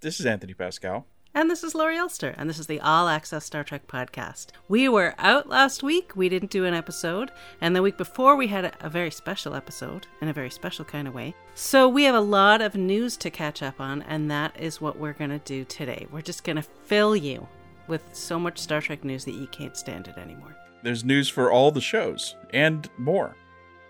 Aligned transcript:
This 0.00 0.20
is 0.20 0.26
Anthony 0.26 0.54
Pascale. 0.54 1.06
And 1.34 1.50
this 1.50 1.64
is 1.64 1.74
Laurie 1.74 1.98
Ulster, 1.98 2.32
and 2.38 2.48
this 2.48 2.60
is 2.60 2.68
the 2.68 2.78
All 2.78 3.08
Access 3.08 3.44
Star 3.44 3.64
Trek 3.64 3.88
podcast. 3.88 4.50
We 4.68 4.88
were 4.88 5.16
out 5.18 5.48
last 5.48 5.82
week. 5.82 6.14
We 6.14 6.28
didn't 6.28 6.52
do 6.52 6.64
an 6.64 6.72
episode. 6.72 7.32
And 7.60 7.74
the 7.74 7.82
week 7.82 7.96
before, 7.96 8.36
we 8.36 8.46
had 8.46 8.66
a, 8.66 8.72
a, 8.86 8.88
very 8.88 9.10
special 9.10 9.56
episode 9.56 10.06
in 10.20 10.28
a 10.28 10.32
very 10.32 10.50
special 10.50 10.84
kind 10.84 11.08
of 11.08 11.14
way. 11.14 11.34
So 11.56 11.88
we 11.88 12.04
have 12.04 12.14
a 12.14 12.20
lot 12.20 12.62
of 12.62 12.76
news 12.76 13.16
to 13.16 13.28
catch 13.28 13.60
up 13.60 13.80
on, 13.80 14.02
and 14.02 14.30
that 14.30 14.54
is 14.56 14.80
what 14.80 15.00
we're 15.00 15.14
going 15.14 15.30
to 15.30 15.40
do 15.40 15.64
today. 15.64 16.06
We're 16.12 16.20
just 16.20 16.44
going 16.44 16.54
to 16.54 16.62
fill 16.62 17.16
you 17.16 17.48
with 17.88 18.02
so 18.12 18.38
much 18.38 18.60
Star 18.60 18.80
Trek 18.80 19.02
news 19.02 19.24
that 19.24 19.34
you 19.34 19.48
can't 19.48 19.76
stand 19.76 20.06
it 20.06 20.16
anymore. 20.16 20.56
There's 20.84 21.02
news 21.02 21.28
for 21.28 21.50
all 21.50 21.72
the 21.72 21.80
shows 21.80 22.36
and 22.54 22.88
more. 22.98 23.34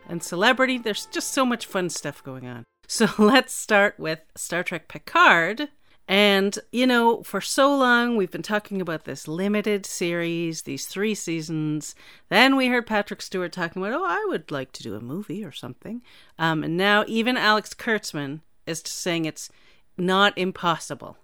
And 0.09 0.23
celebrity, 0.23 0.79
there's 0.79 1.05
just 1.05 1.33
so 1.33 1.45
much 1.45 1.67
fun 1.67 1.91
stuff 1.91 2.25
going 2.25 2.47
on. 2.47 2.65
So 2.87 3.09
let's 3.19 3.55
start 3.55 3.99
with 3.99 4.21
Star 4.35 4.65
Trek 4.65 4.89
Picard 4.89 5.69
and, 6.09 6.59
you 6.73 6.87
know, 6.87 7.23
for 7.23 7.43
so 7.43 7.77
long 7.77 8.17
we've 8.17 8.31
been 8.31 8.43
talking 8.43 8.81
about 8.81 9.05
this 9.05 9.29
limited 9.29 9.85
series, 9.85 10.63
these 10.63 10.87
three 10.87 11.15
seasons. 11.15 11.95
Then 12.31 12.57
we 12.57 12.69
heard 12.69 12.87
Patrick 12.87 13.21
Stewart 13.21 13.53
talking 13.53 13.83
about, 13.83 13.95
oh, 13.95 14.07
I 14.07 14.25
would 14.29 14.51
like 14.51 14.73
to 14.73 14.83
do 14.83 14.95
a 14.95 15.01
movie 15.01 15.45
or 15.45 15.53
something. 15.53 16.01
Um, 16.39 16.65
and 16.65 16.79
now 16.79 17.05
even 17.07 17.37
Alex 17.37 17.75
Kurtzman 17.75 18.41
is 18.67 18.83
saying 18.87 19.27
it's 19.27 19.51
not 19.99 20.37
impossible 20.39 21.19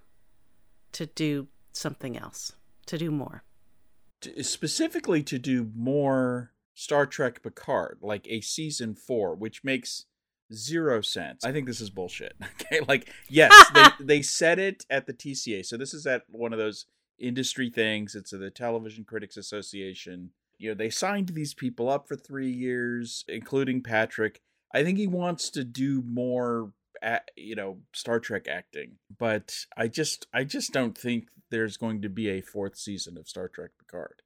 to 0.93 1.07
do 1.07 1.49
something 1.73 2.19
else, 2.19 2.53
to 2.87 2.99
do 2.99 3.11
more. 3.11 3.43
Specifically, 4.43 5.23
to 5.23 5.39
do 5.39 5.71
more 5.75 6.53
Star 6.75 7.07
Trek 7.07 7.43
Picard, 7.43 7.99
like 8.03 8.27
a 8.29 8.41
season 8.41 8.95
four, 8.95 9.35
which 9.35 9.65
makes 9.65 10.07
zero 10.53 11.01
sense. 11.01 11.45
I 11.45 11.53
think 11.53 11.67
this 11.67 11.81
is 11.81 11.91
bullshit. 11.91 12.35
Okay, 12.61 12.81
like 12.89 13.11
yes, 13.29 13.53
they 13.75 13.89
they 14.05 14.23
said 14.23 14.59
it 14.59 14.87
at 14.89 15.07
the 15.07 15.13
TCA. 15.13 15.67
So 15.67 15.77
this 15.77 15.93
is 15.93 16.07
at 16.07 16.23
one 16.31 16.53
of 16.53 16.59
those 16.59 16.87
industry 17.19 17.71
things. 17.71 18.15
It's 18.15 18.31
the 18.31 18.51
Television 18.51 19.05
Critics 19.05 19.37
Association. 19.37 20.31
You 20.59 20.71
know, 20.71 20.75
they 20.75 20.91
signed 20.91 21.31
these 21.31 21.53
people 21.53 21.91
up 21.91 22.07
for 22.07 22.17
3 22.17 22.49
years, 22.49 23.25
including 23.29 23.83
Patrick. 23.83 24.41
I 24.73 24.83
think 24.83 24.99
he 24.99 25.07
wants 25.07 25.51
to 25.51 25.65
do 25.65 26.03
more 26.03 26.73
you 27.37 27.55
know, 27.55 27.79
Star 27.93 28.21
Trek 28.21 28.49
acting, 28.49 28.93
but 29.19 29.55
I 29.77 29.89
just 29.89 30.27
I 30.33 30.45
just 30.45 30.73
don't 30.73 30.97
think 30.97 31.29
there's 31.51 31.77
going 31.77 32.03
to 32.03 32.09
be 32.09 32.29
a 32.29 32.41
fourth 32.41 32.77
season 32.77 33.19
of 33.19 33.29
Star 33.29 33.49
Trek 33.49 33.71
Picard. 33.79 34.23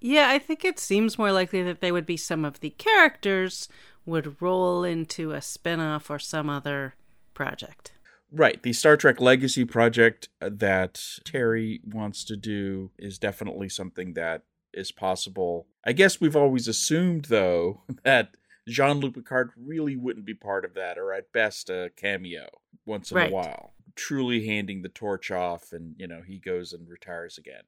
Yeah, 0.00 0.28
I 0.30 0.38
think 0.38 0.64
it 0.64 0.78
seems 0.78 1.18
more 1.18 1.32
likely 1.32 1.62
that 1.62 1.80
they 1.80 1.90
would 1.90 2.06
be 2.06 2.16
some 2.16 2.44
of 2.44 2.60
the 2.60 2.70
characters 2.70 3.68
would 4.08 4.40
roll 4.40 4.84
into 4.84 5.32
a 5.32 5.42
spin-off 5.42 6.10
or 6.10 6.18
some 6.18 6.48
other 6.48 6.94
project. 7.34 7.92
Right. 8.30 8.62
The 8.62 8.72
Star 8.72 8.96
Trek 8.96 9.20
Legacy 9.20 9.64
project 9.64 10.28
that 10.40 11.00
Terry 11.24 11.80
wants 11.84 12.24
to 12.24 12.36
do 12.36 12.90
is 12.98 13.18
definitely 13.18 13.68
something 13.68 14.14
that 14.14 14.42
is 14.72 14.92
possible. 14.92 15.66
I 15.84 15.92
guess 15.92 16.20
we've 16.20 16.36
always 16.36 16.68
assumed, 16.68 17.26
though, 17.26 17.82
that 18.04 18.36
Jean 18.66 19.00
Luc 19.00 19.14
Picard 19.14 19.50
really 19.56 19.96
wouldn't 19.96 20.26
be 20.26 20.34
part 20.34 20.64
of 20.64 20.74
that, 20.74 20.98
or 20.98 21.12
at 21.12 21.32
best 21.32 21.70
a 21.70 21.90
cameo 21.96 22.48
once 22.84 23.10
in 23.10 23.16
right. 23.16 23.30
a 23.30 23.34
while. 23.34 23.72
Truly 23.94 24.46
handing 24.46 24.82
the 24.82 24.88
torch 24.88 25.30
off, 25.30 25.72
and, 25.72 25.94
you 25.98 26.06
know, 26.06 26.22
he 26.26 26.38
goes 26.38 26.72
and 26.72 26.88
retires 26.88 27.38
again 27.38 27.62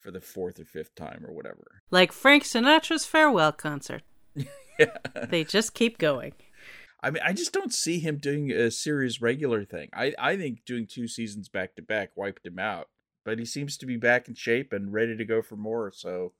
for 0.00 0.10
the 0.10 0.20
fourth 0.20 0.58
or 0.58 0.64
fifth 0.64 0.94
time 0.94 1.24
or 1.26 1.32
whatever. 1.32 1.82
Like 1.90 2.12
Frank 2.12 2.44
Sinatra's 2.44 3.04
farewell 3.04 3.52
concert. 3.52 4.02
yeah. 4.78 4.96
They 5.28 5.44
just 5.44 5.74
keep 5.74 5.98
going. 5.98 6.34
I 7.02 7.10
mean, 7.10 7.22
I 7.24 7.32
just 7.32 7.52
don't 7.52 7.72
see 7.72 8.00
him 8.00 8.18
doing 8.18 8.50
a 8.50 8.70
series 8.70 9.20
regular 9.20 9.64
thing. 9.64 9.88
I, 9.92 10.14
I 10.18 10.36
think 10.36 10.64
doing 10.64 10.86
two 10.86 11.06
seasons 11.06 11.48
back 11.48 11.76
to 11.76 11.82
back 11.82 12.10
wiped 12.16 12.46
him 12.46 12.58
out. 12.58 12.88
But 13.24 13.38
he 13.38 13.44
seems 13.44 13.76
to 13.78 13.86
be 13.86 13.96
back 13.96 14.26
in 14.26 14.34
shape 14.34 14.72
and 14.72 14.92
ready 14.92 15.16
to 15.16 15.24
go 15.24 15.42
for 15.42 15.56
more. 15.56 15.92
So 15.94 16.32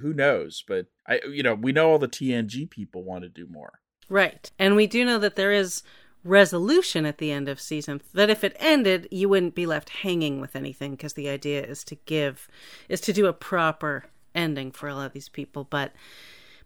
who 0.00 0.12
knows? 0.12 0.62
But 0.66 0.86
I, 1.06 1.20
you 1.30 1.42
know, 1.42 1.54
we 1.54 1.72
know 1.72 1.90
all 1.90 1.98
the 1.98 2.08
TNG 2.08 2.70
people 2.70 3.02
want 3.02 3.24
to 3.24 3.28
do 3.28 3.46
more. 3.46 3.80
Right, 4.08 4.50
and 4.58 4.76
we 4.76 4.86
do 4.86 5.04
know 5.04 5.18
that 5.18 5.34
there 5.34 5.52
is 5.52 5.82
resolution 6.22 7.06
at 7.06 7.18
the 7.18 7.30
end 7.30 7.48
of 7.48 7.60
season 7.60 8.02
that 8.12 8.28
if 8.28 8.42
it 8.42 8.56
ended 8.58 9.06
you 9.12 9.28
wouldn't 9.28 9.54
be 9.54 9.64
left 9.64 9.88
hanging 9.90 10.40
with 10.40 10.56
anything 10.56 10.90
because 10.90 11.12
the 11.12 11.28
idea 11.28 11.62
is 11.62 11.84
to 11.84 11.94
give 12.04 12.48
is 12.88 13.00
to 13.00 13.12
do 13.12 13.26
a 13.26 13.32
proper 13.32 14.06
ending 14.34 14.72
for 14.72 14.88
a 14.88 14.94
lot 14.96 15.06
of 15.06 15.12
these 15.12 15.28
people 15.28 15.62
but 15.62 15.92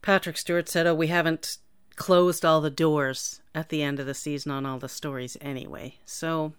Patrick 0.03 0.37
Stewart 0.37 0.69
said, 0.69 0.87
"Oh, 0.87 0.95
we 0.95 1.09
haven't 1.09 1.59
closed 1.97 2.45
all 2.45 2.61
the 2.61 2.71
doors 2.71 3.43
at 3.55 3.69
the 3.69 3.83
end 3.83 4.01
of 4.01 4.07
the 4.07 4.15
season 4.15 4.53
on 4.53 4.67
all 4.67 4.79
the 4.79 4.89
stories 4.89 5.37
anyway." 5.41 5.99
So, 6.05 6.55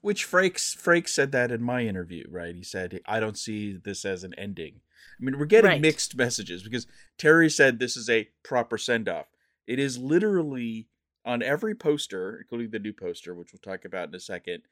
which 0.00 0.26
Frakes 0.26 0.76
Frakes 0.76 1.10
said 1.10 1.32
that 1.32 1.50
in 1.50 1.62
my 1.62 1.82
interview, 1.82 2.24
right? 2.30 2.54
He 2.54 2.62
said, 2.62 3.00
"I 3.06 3.20
don't 3.20 3.38
see 3.38 3.72
this 3.72 4.04
as 4.04 4.24
an 4.24 4.34
ending." 4.34 4.80
I 5.18 5.24
mean, 5.24 5.38
we're 5.38 5.46
getting 5.46 5.70
right. 5.70 5.80
mixed 5.80 6.16
messages 6.16 6.62
because 6.62 6.86
Terry 7.16 7.48
said 7.48 7.78
this 7.78 7.96
is 7.96 8.10
a 8.10 8.28
proper 8.42 8.76
send 8.76 9.08
off. 9.08 9.26
It 9.66 9.78
is 9.78 9.98
literally 9.98 10.88
on 11.24 11.42
every 11.42 11.74
poster, 11.74 12.38
including 12.38 12.70
the 12.70 12.78
new 12.78 12.92
poster, 12.92 13.34
which 13.34 13.52
we'll 13.52 13.60
talk 13.60 13.84
about 13.84 14.08
in 14.08 14.14
a 14.14 14.20
second. 14.20 14.62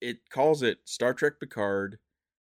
It 0.00 0.30
calls 0.30 0.62
it 0.62 0.78
Star 0.84 1.12
Trek 1.12 1.34
Picard 1.40 1.98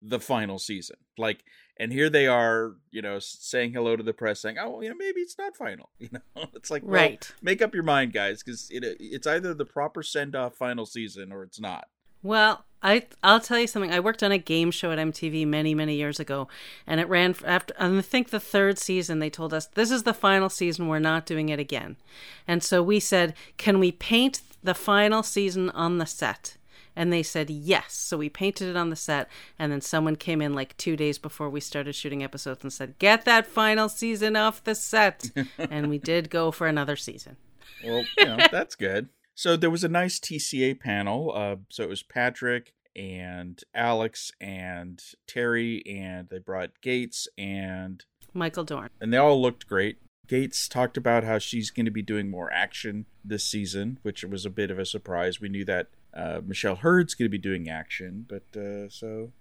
the 0.01 0.19
final 0.19 0.59
season. 0.59 0.97
Like, 1.17 1.43
and 1.77 1.91
here 1.91 2.09
they 2.09 2.27
are, 2.27 2.75
you 2.91 3.01
know, 3.01 3.19
saying 3.19 3.73
hello 3.73 3.95
to 3.95 4.03
the 4.03 4.13
press, 4.13 4.41
saying, 4.41 4.57
"Oh, 4.59 4.81
you 4.81 4.89
know, 4.89 4.95
maybe 4.95 5.21
it's 5.21 5.37
not 5.37 5.55
final." 5.55 5.89
You 5.99 6.09
know, 6.11 6.45
it's 6.53 6.69
like, 6.69 6.83
well, 6.83 6.93
right. 6.93 7.31
Make 7.41 7.61
up 7.61 7.73
your 7.73 7.83
mind, 7.83 8.11
guys, 8.13 8.43
because 8.43 8.67
it, 8.69 8.83
it's 8.99 9.25
either 9.25 9.53
the 9.53 9.65
proper 9.65 10.03
send 10.03 10.35
off 10.35 10.55
final 10.55 10.85
season 10.85 11.31
or 11.31 11.43
it's 11.43 11.59
not. 11.59 11.85
Well, 12.21 12.65
I 12.81 13.07
I'll 13.23 13.39
tell 13.39 13.59
you 13.59 13.67
something. 13.67 13.91
I 13.91 14.01
worked 14.01 14.21
on 14.21 14.31
a 14.31 14.37
game 14.37 14.69
show 14.69 14.91
at 14.91 14.99
MTV 14.99 15.47
many 15.47 15.73
many 15.73 15.95
years 15.95 16.19
ago, 16.19 16.47
and 16.85 16.99
it 16.99 17.07
ran 17.07 17.35
after. 17.45 17.73
I 17.79 18.01
think 18.01 18.29
the 18.29 18.39
third 18.39 18.77
season. 18.77 19.19
They 19.19 19.29
told 19.29 19.53
us 19.53 19.67
this 19.67 19.91
is 19.91 20.03
the 20.03 20.13
final 20.13 20.49
season. 20.49 20.87
We're 20.87 20.99
not 20.99 21.25
doing 21.25 21.49
it 21.49 21.59
again, 21.59 21.95
and 22.47 22.61
so 22.61 22.83
we 22.83 22.99
said, 22.99 23.33
"Can 23.57 23.79
we 23.79 23.91
paint 23.91 24.41
the 24.61 24.73
final 24.73 25.23
season 25.23 25.69
on 25.71 25.97
the 25.97 26.05
set?" 26.05 26.57
And 26.95 27.11
they 27.11 27.23
said 27.23 27.49
yes. 27.49 27.93
So 27.93 28.17
we 28.17 28.29
painted 28.29 28.69
it 28.69 28.75
on 28.75 28.89
the 28.89 28.95
set. 28.95 29.29
And 29.57 29.71
then 29.71 29.81
someone 29.81 30.15
came 30.15 30.41
in 30.41 30.53
like 30.53 30.77
two 30.77 30.95
days 30.95 31.17
before 31.17 31.49
we 31.49 31.59
started 31.59 31.95
shooting 31.95 32.23
episodes 32.23 32.63
and 32.63 32.71
said, 32.71 32.99
Get 32.99 33.25
that 33.25 33.47
final 33.47 33.89
season 33.89 34.35
off 34.35 34.63
the 34.63 34.75
set. 34.75 35.31
and 35.57 35.89
we 35.89 35.97
did 35.97 36.29
go 36.29 36.51
for 36.51 36.67
another 36.67 36.95
season. 36.95 37.37
Well, 37.83 38.03
you 38.17 38.25
know, 38.25 38.37
that's 38.51 38.75
good. 38.75 39.09
So 39.35 39.55
there 39.57 39.69
was 39.69 39.83
a 39.83 39.89
nice 39.89 40.19
TCA 40.19 40.79
panel. 40.79 41.31
Uh, 41.35 41.55
so 41.69 41.83
it 41.83 41.89
was 41.89 42.03
Patrick 42.03 42.73
and 42.95 43.59
Alex 43.73 44.31
and 44.39 45.01
Terry, 45.27 45.83
and 45.87 46.29
they 46.29 46.39
brought 46.39 46.81
Gates 46.81 47.27
and 47.37 48.05
Michael 48.33 48.63
Dorn. 48.63 48.89
And 49.01 49.11
they 49.11 49.17
all 49.17 49.41
looked 49.41 49.67
great. 49.67 49.97
Gates 50.27 50.67
talked 50.67 50.97
about 50.97 51.23
how 51.23 51.37
she's 51.37 51.69
going 51.69 51.85
to 51.85 51.91
be 51.91 52.01
doing 52.01 52.29
more 52.29 52.51
action 52.53 53.05
this 53.25 53.43
season, 53.43 53.99
which 54.03 54.23
was 54.23 54.45
a 54.45 54.49
bit 54.49 54.71
of 54.71 54.79
a 54.79 54.85
surprise. 54.85 55.41
We 55.41 55.49
knew 55.49 55.65
that 55.65 55.89
uh, 56.15 56.41
Michelle 56.45 56.75
Hurd's 56.75 57.15
going 57.15 57.25
to 57.25 57.29
be 57.29 57.37
doing 57.37 57.69
action, 57.69 58.25
but 58.27 58.59
uh, 58.59 58.89
so 58.89 59.31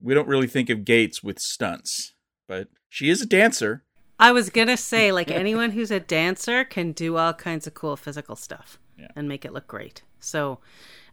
we 0.00 0.14
don't 0.14 0.28
really 0.28 0.46
think 0.46 0.70
of 0.70 0.84
Gates 0.84 1.22
with 1.22 1.38
stunts, 1.38 2.14
but 2.48 2.68
she 2.88 3.10
is 3.10 3.20
a 3.20 3.26
dancer. 3.26 3.84
I 4.18 4.32
was 4.32 4.50
gonna 4.50 4.76
say, 4.76 5.12
like 5.12 5.30
anyone 5.30 5.70
who's 5.70 5.90
a 5.90 5.98
dancer 5.98 6.62
can 6.62 6.92
do 6.92 7.16
all 7.16 7.32
kinds 7.32 7.66
of 7.66 7.72
cool 7.72 7.96
physical 7.96 8.36
stuff 8.36 8.78
yeah. 8.98 9.08
and 9.16 9.26
make 9.26 9.46
it 9.46 9.52
look 9.54 9.66
great. 9.66 10.02
So 10.18 10.58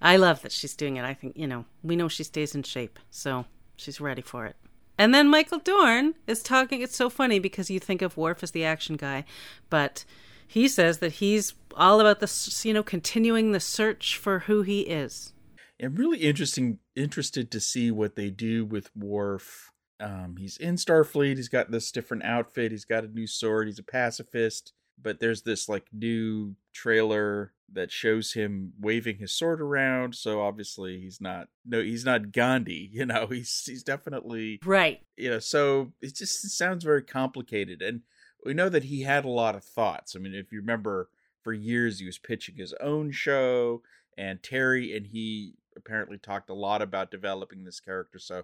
I 0.02 0.18
love 0.18 0.42
that 0.42 0.52
she's 0.52 0.76
doing 0.76 0.98
it. 0.98 1.06
I 1.06 1.14
think 1.14 1.38
you 1.38 1.48
know 1.48 1.64
we 1.82 1.96
know 1.96 2.10
she 2.10 2.26
stays 2.26 2.54
in 2.54 2.64
shape, 2.64 3.00
so 3.10 3.46
she's 3.78 4.02
ready 4.02 4.22
for 4.22 4.46
it. 4.46 4.58
And 4.98 5.14
then 5.14 5.30
Michael 5.30 5.60
Dorn 5.60 6.16
is 6.26 6.44
talking. 6.44 6.82
It's 6.82 6.98
so 6.98 7.10
funny 7.10 7.40
because 7.40 7.70
you 7.70 7.80
think 7.80 8.02
of 8.02 8.18
Worf 8.18 8.44
as 8.44 8.52
the 8.52 8.66
action 8.66 8.98
guy, 8.98 9.24
but 9.70 10.04
he 10.48 10.68
says 10.68 11.00
that 11.00 11.14
he's 11.14 11.54
all 11.76 12.00
about 12.00 12.20
the 12.20 12.62
you 12.64 12.74
know 12.74 12.84
continuing 12.84 13.52
the 13.52 13.60
search 13.60 14.18
for 14.18 14.40
who 14.40 14.64
he 14.64 14.82
is. 14.82 15.34
I'm 15.82 15.96
really 15.96 16.20
interesting 16.20 16.80
interested 16.96 17.52
to 17.52 17.60
see 17.60 17.92
what 17.92 18.16
they 18.16 18.30
do 18.30 18.66
with 18.66 18.90
Worf. 18.96 19.72
Um, 20.00 20.36
he's 20.38 20.58
in 20.58 20.76
Starfleet. 20.76 21.38
He's 21.38 21.50
got 21.50 21.72
this 21.72 21.92
different 21.92 22.24
outfit. 22.24 22.72
He's 22.72 22.86
got 22.86 23.04
a 23.04 23.08
new 23.08 23.28
sword. 23.28 23.68
He's 23.68 23.80
a 23.80 23.84
pacifist. 23.84 24.74
But 25.00 25.20
there's 25.20 25.44
this 25.44 25.70
like 25.70 25.86
new 25.94 26.56
trailer 26.74 27.54
that 27.74 27.92
shows 27.92 28.34
him 28.34 28.74
waving 28.80 29.18
his 29.18 29.32
sword 29.32 29.62
around. 29.62 30.16
So 30.16 30.42
obviously 30.42 31.00
he's 31.00 31.22
not 31.22 31.50
no 31.66 31.82
he's 31.82 32.06
not 32.06 32.32
Gandhi. 32.32 32.90
You 32.98 33.06
know 33.06 33.28
he's 33.28 33.64
he's 33.66 33.84
definitely 33.84 34.60
right. 34.66 35.02
You 35.16 35.32
know 35.32 35.40
so 35.40 35.94
it 36.02 36.16
just 36.16 36.44
it 36.46 36.50
sounds 36.50 36.84
very 36.84 37.04
complicated 37.04 37.82
and 37.82 38.02
we 38.48 38.54
know 38.54 38.70
that 38.70 38.86
he 38.86 39.02
had 39.02 39.26
a 39.26 39.30
lot 39.30 39.56
of 39.56 39.64
thoughts. 39.64 40.16
I 40.16 40.20
mean, 40.20 40.34
if 40.34 40.54
you 40.54 40.62
remember, 40.62 41.10
for 41.44 41.52
years 41.52 42.00
he 42.00 42.06
was 42.06 42.18
pitching 42.18 42.56
his 42.56 42.74
own 42.80 43.12
show, 43.12 43.82
and 44.18 44.42
Terry 44.42 44.96
and 44.96 45.08
he 45.08 45.56
apparently 45.76 46.18
talked 46.18 46.50
a 46.50 46.54
lot 46.54 46.82
about 46.82 47.12
developing 47.12 47.66
this 47.66 47.82
character. 47.82 48.18
So 48.20 48.44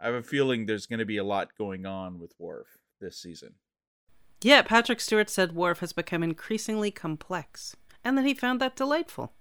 I 0.00 0.06
have 0.06 0.14
a 0.14 0.22
feeling 0.22 0.66
there's 0.66 0.86
going 0.86 0.98
to 0.98 1.06
be 1.06 1.16
a 1.16 1.24
lot 1.24 1.56
going 1.56 1.86
on 1.86 2.18
with 2.18 2.34
Worf 2.40 2.78
this 3.00 3.16
season. 3.16 3.54
Yeah, 4.42 4.62
Patrick 4.62 5.00
Stewart 5.00 5.30
said 5.30 5.52
Worf 5.52 5.78
has 5.78 5.92
become 5.92 6.24
increasingly 6.24 6.90
complex, 6.90 7.76
and 8.02 8.18
that 8.18 8.26
he 8.26 8.34
found 8.34 8.60
that 8.60 8.74
delightful. 8.74 9.32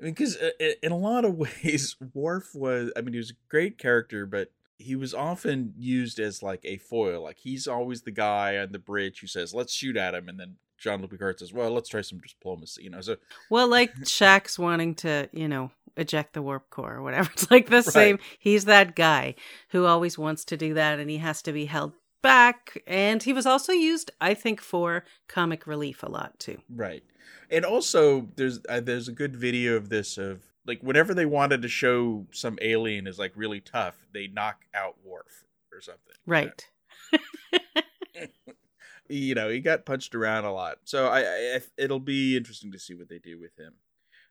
I 0.00 0.04
mean, 0.04 0.14
because 0.14 0.38
uh, 0.38 0.50
in 0.82 0.90
a 0.90 0.96
lot 0.96 1.26
of 1.26 1.34
ways, 1.62 1.96
Worf 2.14 2.54
was. 2.54 2.92
I 2.96 3.02
mean, 3.02 3.12
he 3.12 3.18
was 3.18 3.32
a 3.32 3.50
great 3.50 3.76
character, 3.76 4.24
but 4.24 4.50
he 4.80 4.96
was 4.96 5.14
often 5.14 5.74
used 5.76 6.18
as 6.18 6.42
like 6.42 6.60
a 6.64 6.78
foil. 6.78 7.22
Like 7.22 7.38
he's 7.38 7.66
always 7.66 8.02
the 8.02 8.10
guy 8.10 8.56
on 8.56 8.72
the 8.72 8.78
bridge 8.78 9.20
who 9.20 9.26
says, 9.26 9.54
"Let's 9.54 9.72
shoot 9.72 9.96
at 9.96 10.14
him," 10.14 10.28
and 10.28 10.40
then 10.40 10.56
Jean-Luc 10.78 11.10
Picard 11.10 11.38
says, 11.38 11.52
"Well, 11.52 11.70
let's 11.70 11.88
try 11.88 12.00
some 12.00 12.18
diplomacy." 12.18 12.84
You 12.84 12.90
know, 12.90 13.00
so 13.00 13.16
well, 13.50 13.68
like 13.78 13.94
Shaxs 14.00 14.58
wanting 14.58 14.94
to, 14.96 15.28
you 15.32 15.48
know, 15.48 15.70
eject 15.96 16.32
the 16.32 16.42
warp 16.42 16.70
core 16.70 16.94
or 16.94 17.02
whatever. 17.02 17.30
It's 17.32 17.50
like 17.50 17.66
the 17.66 17.76
right. 17.76 17.84
same. 17.84 18.18
He's 18.38 18.64
that 18.64 18.96
guy 18.96 19.34
who 19.68 19.84
always 19.84 20.18
wants 20.18 20.44
to 20.46 20.56
do 20.56 20.74
that, 20.74 20.98
and 20.98 21.10
he 21.10 21.18
has 21.18 21.42
to 21.42 21.52
be 21.52 21.66
held 21.66 21.92
back. 22.22 22.82
And 22.86 23.22
he 23.22 23.32
was 23.32 23.46
also 23.46 23.72
used, 23.72 24.10
I 24.20 24.34
think, 24.34 24.60
for 24.60 25.04
comic 25.28 25.66
relief 25.66 26.02
a 26.02 26.08
lot 26.08 26.38
too. 26.38 26.58
Right, 26.74 27.04
and 27.50 27.64
also 27.64 28.28
there's 28.36 28.60
uh, 28.68 28.80
there's 28.80 29.08
a 29.08 29.12
good 29.12 29.36
video 29.36 29.76
of 29.76 29.90
this 29.90 30.16
of 30.16 30.49
like 30.70 30.82
whenever 30.82 31.14
they 31.14 31.26
wanted 31.26 31.62
to 31.62 31.68
show 31.68 32.28
some 32.30 32.56
alien 32.62 33.08
is 33.08 33.18
like 33.18 33.32
really 33.34 33.60
tough, 33.60 34.06
they 34.14 34.28
knock 34.28 34.60
out 34.72 34.94
Worf 35.04 35.44
or 35.72 35.80
something. 35.80 36.14
Right. 36.24 36.64
you 39.08 39.34
know, 39.34 39.48
he 39.48 39.58
got 39.58 39.84
punched 39.84 40.14
around 40.14 40.44
a 40.44 40.52
lot. 40.52 40.76
So 40.84 41.08
I, 41.08 41.22
I, 41.22 41.60
it'll 41.76 41.98
be 41.98 42.36
interesting 42.36 42.70
to 42.70 42.78
see 42.78 42.94
what 42.94 43.08
they 43.08 43.18
do 43.18 43.36
with 43.40 43.58
him. 43.58 43.74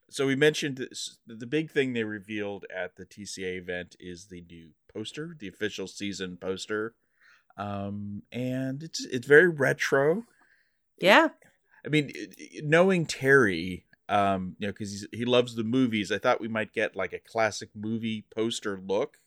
So 0.09 0.25
we 0.25 0.37
mentioned 0.37 0.77
this, 0.77 1.17
the 1.27 1.45
big 1.45 1.71
thing 1.71 1.91
they 1.91 2.05
revealed 2.05 2.63
at 2.73 2.95
the 2.95 3.05
TCA 3.05 3.57
event 3.57 3.97
is 3.99 4.27
the 4.27 4.45
new 4.49 4.69
poster, 4.93 5.35
the 5.37 5.49
official 5.49 5.87
season 5.87 6.37
poster. 6.37 6.95
Um, 7.57 8.23
and 8.31 8.81
it's 8.81 9.05
it's 9.05 9.27
very 9.27 9.49
retro. 9.49 10.23
Yeah. 11.01 11.27
I 11.85 11.89
mean, 11.89 12.11
knowing 12.63 13.05
Terry, 13.05 13.85
um, 14.09 14.55
you 14.57 14.67
know, 14.67 14.73
because 14.73 15.07
he 15.11 15.23
loves 15.23 15.55
the 15.55 15.63
movies, 15.63 16.11
I 16.11 16.17
thought 16.17 16.41
we 16.41 16.47
might 16.47 16.73
get 16.73 16.95
like 16.95 17.13
a 17.13 17.19
classic 17.19 17.69
movie 17.75 18.25
poster 18.35 18.81
look. 18.85 19.17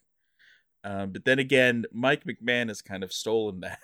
Um, 0.84 1.11
but 1.12 1.25
then 1.25 1.38
again, 1.38 1.84
Mike 1.93 2.25
McMahan 2.25 2.69
has 2.69 2.82
kind 2.82 3.05
of 3.05 3.12
stolen 3.12 3.61
that 3.61 3.79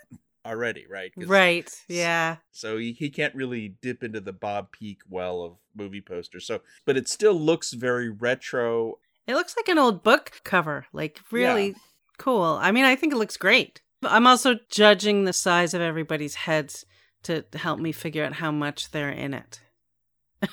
already, 0.44 0.86
right? 0.90 1.12
Right. 1.16 1.72
Yeah. 1.88 2.36
So 2.50 2.78
he, 2.78 2.92
he 2.92 3.10
can't 3.10 3.34
really 3.34 3.76
dip 3.80 4.02
into 4.02 4.20
the 4.20 4.32
Bob 4.32 4.72
Peak 4.72 5.00
well 5.08 5.42
of 5.42 5.56
movie 5.76 6.00
posters. 6.00 6.46
So, 6.46 6.60
but 6.84 6.96
it 6.96 7.08
still 7.08 7.38
looks 7.38 7.72
very 7.72 8.08
retro. 8.08 8.98
It 9.28 9.34
looks 9.34 9.56
like 9.56 9.68
an 9.68 9.78
old 9.78 10.02
book 10.02 10.40
cover, 10.42 10.86
like 10.92 11.20
really 11.30 11.68
yeah. 11.68 11.74
cool. 12.18 12.58
I 12.60 12.72
mean, 12.72 12.84
I 12.84 12.96
think 12.96 13.12
it 13.12 13.18
looks 13.18 13.36
great. 13.36 13.82
I'm 14.02 14.26
also 14.26 14.56
judging 14.68 15.24
the 15.24 15.32
size 15.32 15.74
of 15.74 15.80
everybody's 15.80 16.34
heads 16.34 16.86
to 17.24 17.44
help 17.54 17.78
me 17.78 17.92
figure 17.92 18.24
out 18.24 18.34
how 18.34 18.50
much 18.50 18.90
they're 18.90 19.10
in 19.10 19.34
it. 19.34 19.60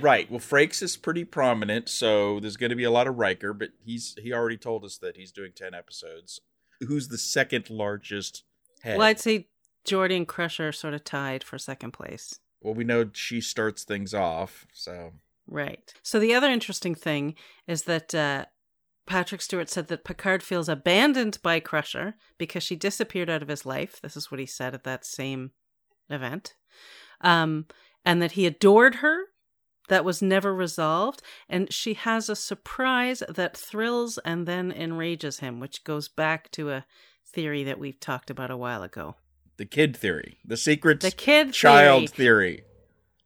right. 0.00 0.30
Well, 0.30 0.40
Frakes 0.40 0.82
is 0.82 0.96
pretty 0.96 1.24
prominent, 1.24 1.88
so 1.88 2.40
there's 2.40 2.56
going 2.56 2.70
to 2.70 2.76
be 2.76 2.84
a 2.84 2.90
lot 2.90 3.06
of 3.06 3.18
Riker, 3.18 3.52
but 3.52 3.70
he's 3.84 4.16
he 4.20 4.32
already 4.32 4.56
told 4.56 4.84
us 4.84 4.98
that 4.98 5.16
he's 5.16 5.32
doing 5.32 5.52
10 5.54 5.74
episodes. 5.74 6.40
Who's 6.80 7.08
the 7.08 7.18
second 7.18 7.70
largest 7.70 8.44
head. 8.82 8.98
Well, 8.98 9.06
I'd 9.06 9.20
say 9.20 9.48
Geordi 9.86 10.16
and 10.16 10.28
Crusher 10.28 10.68
are 10.68 10.72
sort 10.72 10.94
of 10.94 11.04
tied 11.04 11.42
for 11.42 11.58
second 11.58 11.92
place. 11.92 12.38
Well, 12.60 12.74
we 12.74 12.84
know 12.84 13.10
she 13.12 13.40
starts 13.40 13.84
things 13.84 14.14
off, 14.14 14.66
so. 14.72 15.12
Right. 15.46 15.92
So 16.02 16.20
the 16.20 16.34
other 16.34 16.50
interesting 16.50 16.94
thing 16.94 17.34
is 17.66 17.84
that 17.84 18.14
uh, 18.14 18.46
Patrick 19.06 19.42
Stewart 19.42 19.68
said 19.68 19.88
that 19.88 20.04
Picard 20.04 20.42
feels 20.42 20.68
abandoned 20.68 21.38
by 21.42 21.58
Crusher 21.58 22.14
because 22.38 22.62
she 22.62 22.76
disappeared 22.76 23.28
out 23.28 23.42
of 23.42 23.48
his 23.48 23.66
life. 23.66 24.00
This 24.00 24.16
is 24.16 24.30
what 24.30 24.40
he 24.40 24.46
said 24.46 24.74
at 24.74 24.84
that 24.84 25.04
same 25.04 25.50
event. 26.08 26.54
Um, 27.20 27.66
and 28.04 28.22
that 28.22 28.32
he 28.32 28.46
adored 28.46 28.96
her. 28.96 29.24
That 29.88 30.04
was 30.04 30.22
never 30.22 30.54
resolved. 30.54 31.22
And 31.48 31.72
she 31.72 31.94
has 31.94 32.28
a 32.28 32.36
surprise 32.36 33.22
that 33.28 33.56
thrills 33.56 34.18
and 34.18 34.46
then 34.46 34.70
enrages 34.72 35.40
him, 35.40 35.60
which 35.60 35.84
goes 35.84 36.08
back 36.08 36.50
to 36.52 36.70
a 36.70 36.84
theory 37.24 37.64
that 37.64 37.78
we've 37.78 37.98
talked 37.98 38.30
about 38.30 38.50
a 38.50 38.56
while 38.56 38.82
ago. 38.82 39.16
The 39.56 39.66
kid 39.66 39.96
theory, 39.96 40.38
the 40.44 40.56
secret 40.56 41.00
the 41.00 41.10
kid 41.10 41.52
child 41.52 42.10
theory. 42.10 42.56
theory. 42.56 42.64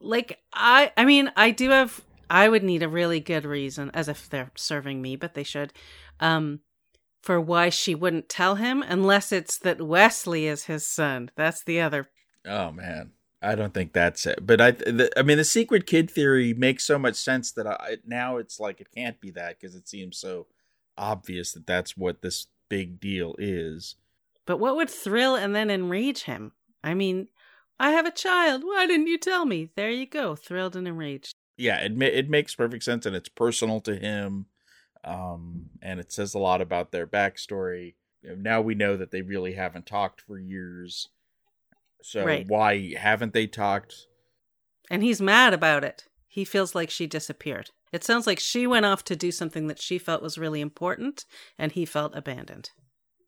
Like 0.01 0.41
I, 0.53 0.93
I 0.97 1.05
mean, 1.05 1.31
I 1.37 1.51
do 1.51 1.71
have. 1.71 2.03
I 2.29 2.49
would 2.49 2.65
need 2.65 2.83
a 2.83 2.89
really 2.89 3.21
good 3.21 3.45
reason, 3.45 3.91
as 3.95 4.09
if 4.09 4.29
they're 4.29 4.51
serving 4.57 5.01
me, 5.01 5.15
but 5.15 5.35
they 5.35 5.45
should, 5.45 5.73
um, 6.19 6.61
for 7.23 7.41
why 7.41 7.69
she 7.69 7.95
wouldn't 7.95 8.29
tell 8.29 8.57
him, 8.57 8.83
unless 8.83 9.31
it's 9.31 9.59
that 9.61 9.81
Wesley 9.81 10.47
is 10.49 10.65
his 10.65 10.85
son. 10.85 11.31
That's 11.37 11.63
the 11.63 11.81
other. 11.81 12.09
Oh 12.45 12.73
man, 12.73 13.13
I 13.47 13.55
don't 13.55 13.73
think 13.73 13.93
that's 13.93 14.27
it. 14.27 14.45
But 14.45 14.61
I, 14.61 14.73
the, 14.73 15.11
I 15.17 15.23
mean, 15.23 15.37
the 15.37 15.45
secret 15.45 15.87
kid 15.87 16.11
theory 16.11 16.53
makes 16.53 16.85
so 16.85 16.99
much 16.99 17.15
sense 17.15 17.53
that 17.53 17.67
I 17.67 17.99
now 18.05 18.39
it's 18.39 18.59
like 18.59 18.81
it 18.81 18.89
can't 18.95 19.21
be 19.21 19.31
that 19.33 19.61
because 19.61 19.77
it 19.77 19.89
seems 19.89 20.19
so 20.19 20.47
obvious 20.99 21.53
that 21.53 21.67
that's 21.67 21.97
what 21.97 22.23
this 22.23 22.49
big 22.69 22.99
deal 22.99 23.37
is. 23.39 23.95
But 24.47 24.59
what 24.59 24.75
would 24.77 24.91
thrill 24.91 25.37
and 25.37 25.55
then 25.55 25.71
enrage 25.71 26.25
him? 26.25 26.53
I 26.83 26.95
mean, 26.95 27.29
I 27.79 27.91
have 27.93 28.07
a 28.07 28.11
child. 28.11 28.65
Why 28.65 28.87
didn't 28.87 29.07
you 29.07 29.19
tell 29.19 29.45
me? 29.45 29.71
There 29.77 29.91
you 29.91 30.07
go, 30.07 30.35
thrilled 30.35 30.75
and 30.75 30.89
enraged. 30.89 31.35
Yeah, 31.57 31.79
it 31.79 32.01
it 32.03 32.29
makes 32.29 32.55
perfect 32.55 32.83
sense, 32.83 33.07
and 33.07 33.15
it's 33.15 33.29
personal 33.29 33.81
to 33.83 33.97
him, 33.97 34.47
um, 35.05 35.71
and 35.81 36.01
it 36.01 36.13
says 36.13 36.35
a 36.35 36.39
lot 36.39 36.61
about 36.61 36.91
their 36.91 37.07
backstory. 37.07 37.95
Now 38.23 38.61
we 38.61 38.75
know 38.75 38.97
that 38.97 39.13
they 39.13 39.23
really 39.23 39.53
haven't 39.53 39.87
talked 39.87 40.21
for 40.21 40.37
years. 40.37 41.09
So 42.07 42.25
right. 42.25 42.47
why 42.47 42.95
haven't 42.95 43.33
they 43.33 43.49
talked? 43.49 44.07
And 44.89 45.03
he's 45.03 45.21
mad 45.21 45.53
about 45.53 45.83
it. 45.83 46.05
He 46.29 46.45
feels 46.45 46.73
like 46.73 46.89
she 46.89 47.09
disappeared. 47.09 47.71
It 47.93 48.05
sounds 48.05 48.29
like 48.29 48.39
she 48.39 48.65
went 48.65 48.87
off 48.87 49.03
to 49.07 49.17
do 49.17 49.33
something 49.33 49.67
that 49.67 49.83
she 49.83 49.99
felt 49.99 50.23
was 50.23 50.39
really 50.39 50.61
important, 50.61 51.25
and 51.59 51.73
he 51.73 51.85
felt 51.85 52.15
abandoned. 52.15 52.71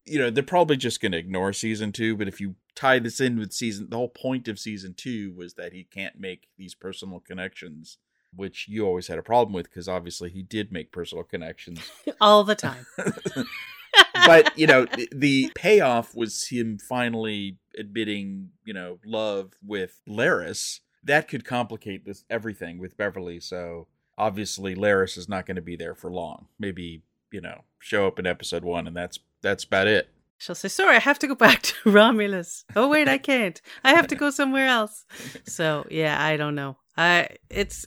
You 0.04 0.20
know, 0.20 0.30
they're 0.30 0.44
probably 0.44 0.76
just 0.76 1.00
going 1.00 1.10
to 1.10 1.18
ignore 1.18 1.52
season 1.52 1.90
two, 1.90 2.16
but 2.16 2.28
if 2.28 2.40
you 2.40 2.54
tie 2.76 3.00
this 3.00 3.18
in 3.18 3.36
with 3.36 3.52
season, 3.52 3.88
the 3.90 3.96
whole 3.96 4.10
point 4.10 4.46
of 4.46 4.60
season 4.60 4.94
two 4.96 5.34
was 5.36 5.54
that 5.54 5.72
he 5.72 5.82
can't 5.82 6.20
make 6.20 6.46
these 6.56 6.76
personal 6.76 7.18
connections, 7.18 7.98
which 8.32 8.68
you 8.68 8.86
always 8.86 9.08
had 9.08 9.18
a 9.18 9.22
problem 9.22 9.52
with 9.52 9.68
because 9.68 9.88
obviously 9.88 10.30
he 10.30 10.44
did 10.44 10.70
make 10.70 10.92
personal 10.92 11.24
connections 11.24 11.80
all 12.20 12.44
the 12.44 12.54
time. 12.54 12.86
but 14.14 14.56
you 14.56 14.68
know, 14.68 14.86
the 15.10 15.50
payoff 15.56 16.14
was 16.14 16.46
him 16.46 16.78
finally 16.78 17.58
admitting, 17.78 18.50
you 18.64 18.74
know, 18.74 18.98
love 19.04 19.52
with 19.64 20.00
Laris. 20.08 20.80
That 21.04 21.28
could 21.28 21.44
complicate 21.44 22.04
this 22.04 22.24
everything 22.28 22.78
with 22.78 22.96
Beverly. 22.96 23.40
So 23.40 23.86
obviously 24.18 24.74
Laris 24.74 25.16
is 25.16 25.28
not 25.28 25.46
going 25.46 25.56
to 25.56 25.62
be 25.62 25.76
there 25.76 25.94
for 25.94 26.10
long. 26.10 26.48
Maybe 26.58 27.02
you 27.30 27.40
know 27.40 27.62
show 27.78 28.06
up 28.06 28.18
in 28.18 28.26
episode 28.26 28.64
one, 28.64 28.86
and 28.86 28.96
that's 28.96 29.18
that's 29.40 29.64
about 29.64 29.86
it. 29.86 30.10
She'll 30.36 30.54
say, 30.54 30.68
"Sorry, 30.68 30.96
I 30.96 31.00
have 31.00 31.18
to 31.20 31.26
go 31.26 31.34
back 31.46 31.62
to 31.62 31.74
Romulus." 31.90 32.64
Oh 32.76 32.88
wait, 32.88 33.08
I 33.08 33.18
can't. 33.18 33.60
I 33.84 33.94
have 33.94 34.08
to 34.08 34.16
go 34.16 34.30
somewhere 34.30 34.66
else. 34.66 35.06
So 35.46 35.86
yeah, 35.90 36.22
I 36.22 36.36
don't 36.36 36.54
know. 36.54 36.76
I 36.96 37.28
it's 37.48 37.86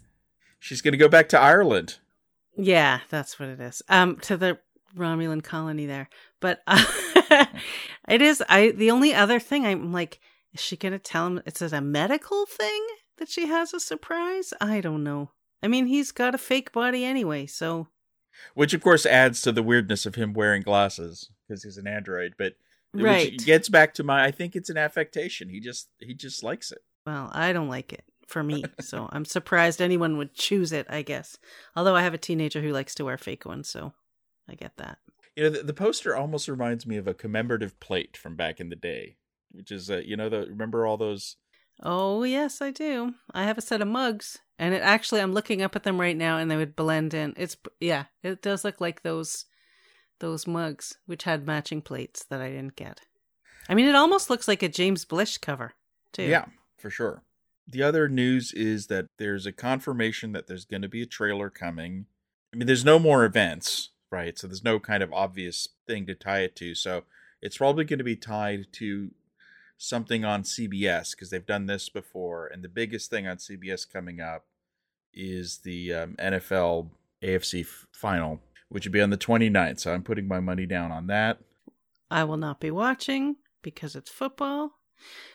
she's 0.59 0.81
going 0.81 0.93
to 0.93 0.97
go 0.97 1.09
back 1.09 1.29
to 1.29 1.39
Ireland. 1.39 1.99
Yeah, 2.57 3.01
that's 3.09 3.39
what 3.39 3.49
it 3.49 3.59
is. 3.59 3.81
Um, 3.87 4.17
to 4.21 4.35
the 4.35 4.59
Romulan 4.97 5.43
colony 5.43 5.85
there. 5.85 6.09
But 6.39 6.61
uh, 6.67 6.83
it 8.09 8.21
is. 8.21 8.43
I 8.49 8.71
the 8.71 8.91
only 8.91 9.13
other 9.13 9.39
thing 9.39 9.65
I'm 9.65 9.91
like, 9.91 10.19
is 10.53 10.59
she 10.59 10.75
going 10.77 10.93
to 10.93 10.99
tell 10.99 11.27
him 11.27 11.41
it's 11.45 11.61
a 11.61 11.81
medical 11.81 12.45
thing 12.45 12.87
that 13.17 13.29
she 13.29 13.47
has 13.47 13.73
a 13.73 13.79
surprise? 13.79 14.53
I 14.59 14.81
don't 14.81 15.03
know. 15.03 15.31
I 15.63 15.67
mean, 15.67 15.85
he's 15.85 16.11
got 16.11 16.35
a 16.35 16.39
fake 16.39 16.71
body 16.71 17.05
anyway, 17.05 17.45
so. 17.45 17.87
Which, 18.55 18.73
of 18.73 18.81
course, 18.81 19.05
adds 19.05 19.41
to 19.43 19.51
the 19.51 19.63
weirdness 19.63 20.05
of 20.05 20.15
him 20.15 20.33
wearing 20.33 20.63
glasses 20.63 21.29
because 21.47 21.63
he's 21.63 21.77
an 21.77 21.87
android. 21.87 22.33
But 22.37 22.53
right. 22.93 23.31
which 23.31 23.45
gets 23.45 23.69
back 23.69 23.93
to 23.95 24.03
my. 24.03 24.25
I 24.25 24.31
think 24.31 24.55
it's 24.55 24.69
an 24.69 24.77
affectation. 24.77 25.49
He 25.49 25.59
just 25.59 25.89
he 25.99 26.13
just 26.13 26.43
likes 26.43 26.71
it. 26.71 26.79
Well, 27.05 27.29
I 27.33 27.53
don't 27.53 27.69
like 27.69 27.93
it 27.93 28.03
for 28.27 28.41
me, 28.41 28.63
so 28.79 29.09
I'm 29.11 29.25
surprised 29.25 29.81
anyone 29.81 30.17
would 30.17 30.33
choose 30.33 30.71
it. 30.71 30.87
I 30.89 31.01
guess, 31.01 31.37
although 31.75 31.95
I 31.95 32.01
have 32.03 32.13
a 32.13 32.19
teenager 32.19 32.61
who 32.61 32.71
likes 32.71 32.95
to 32.95 33.05
wear 33.05 33.17
fake 33.17 33.45
ones, 33.45 33.69
so 33.69 33.93
I 34.49 34.55
get 34.55 34.77
that. 34.77 34.97
You 35.35 35.43
know, 35.43 35.49
the, 35.49 35.63
the 35.63 35.73
poster 35.73 36.15
almost 36.15 36.47
reminds 36.47 36.85
me 36.85 36.97
of 36.97 37.07
a 37.07 37.13
commemorative 37.13 37.79
plate 37.79 38.17
from 38.17 38.35
back 38.35 38.59
in 38.59 38.69
the 38.69 38.75
day, 38.75 39.17
which 39.51 39.71
is, 39.71 39.89
uh, 39.89 40.01
you 40.05 40.17
know, 40.17 40.29
the 40.29 40.45
remember 40.47 40.85
all 40.85 40.97
those 40.97 41.37
Oh, 41.83 42.23
yes, 42.23 42.61
I 42.61 42.71
do. 42.71 43.15
I 43.33 43.43
have 43.45 43.57
a 43.57 43.61
set 43.61 43.81
of 43.81 43.87
mugs, 43.87 44.37
and 44.59 44.73
it 44.73 44.83
actually 44.83 45.21
I'm 45.21 45.33
looking 45.33 45.61
up 45.61 45.75
at 45.75 45.83
them 45.83 45.99
right 45.99 46.15
now 46.15 46.37
and 46.37 46.49
they 46.49 46.57
would 46.57 46.75
blend 46.75 47.13
in. 47.13 47.33
It's 47.37 47.57
yeah, 47.79 48.05
it 48.23 48.41
does 48.41 48.63
look 48.63 48.79
like 48.79 49.01
those 49.01 49.45
those 50.19 50.45
mugs 50.45 50.97
which 51.07 51.23
had 51.23 51.47
matching 51.47 51.81
plates 51.81 52.23
that 52.25 52.41
I 52.41 52.49
didn't 52.49 52.75
get. 52.75 53.01
I 53.67 53.73
mean, 53.73 53.87
it 53.87 53.95
almost 53.95 54.29
looks 54.29 54.47
like 54.47 54.63
a 54.63 54.69
James 54.69 55.05
Blish 55.05 55.37
cover, 55.37 55.73
too. 56.13 56.23
Yeah, 56.23 56.45
for 56.77 56.89
sure. 56.89 57.23
The 57.67 57.83
other 57.83 58.09
news 58.09 58.53
is 58.53 58.87
that 58.87 59.05
there's 59.17 59.45
a 59.45 59.51
confirmation 59.51 60.31
that 60.33 60.47
there's 60.47 60.65
going 60.65 60.81
to 60.81 60.89
be 60.89 61.03
a 61.03 61.07
trailer 61.07 61.49
coming. 61.49 62.05
I 62.53 62.57
mean, 62.57 62.67
there's 62.67 62.85
no 62.85 62.99
more 62.99 63.23
events, 63.23 63.90
right? 64.11 64.37
So 64.37 64.47
there's 64.47 64.63
no 64.63 64.79
kind 64.79 65.01
of 65.01 65.13
obvious 65.13 65.69
thing 65.87 66.05
to 66.07 66.15
tie 66.15 66.41
it 66.41 66.55
to. 66.57 66.75
So 66.75 67.03
it's 67.41 67.57
probably 67.57 67.85
going 67.85 67.99
to 67.99 68.03
be 68.03 68.15
tied 68.15 68.67
to 68.73 69.11
something 69.77 70.23
on 70.23 70.43
CBS 70.43 71.11
because 71.11 71.29
they've 71.29 71.45
done 71.45 71.65
this 71.65 71.89
before. 71.89 72.47
And 72.47 72.63
the 72.63 72.69
biggest 72.69 73.09
thing 73.09 73.25
on 73.25 73.37
CBS 73.37 73.91
coming 73.91 74.19
up 74.19 74.45
is 75.13 75.59
the 75.59 75.93
um, 75.93 76.15
NFL 76.19 76.89
AFC 77.23 77.65
final, 77.91 78.41
which 78.69 78.85
would 78.85 78.93
be 78.93 79.01
on 79.01 79.09
the 79.09 79.17
29th. 79.17 79.79
So 79.79 79.93
I'm 79.93 80.03
putting 80.03 80.27
my 80.27 80.39
money 80.39 80.65
down 80.65 80.91
on 80.91 81.07
that. 81.07 81.39
I 82.11 82.25
will 82.25 82.37
not 82.37 82.59
be 82.59 82.71
watching 82.71 83.37
because 83.61 83.95
it's 83.95 84.11
football. 84.11 84.73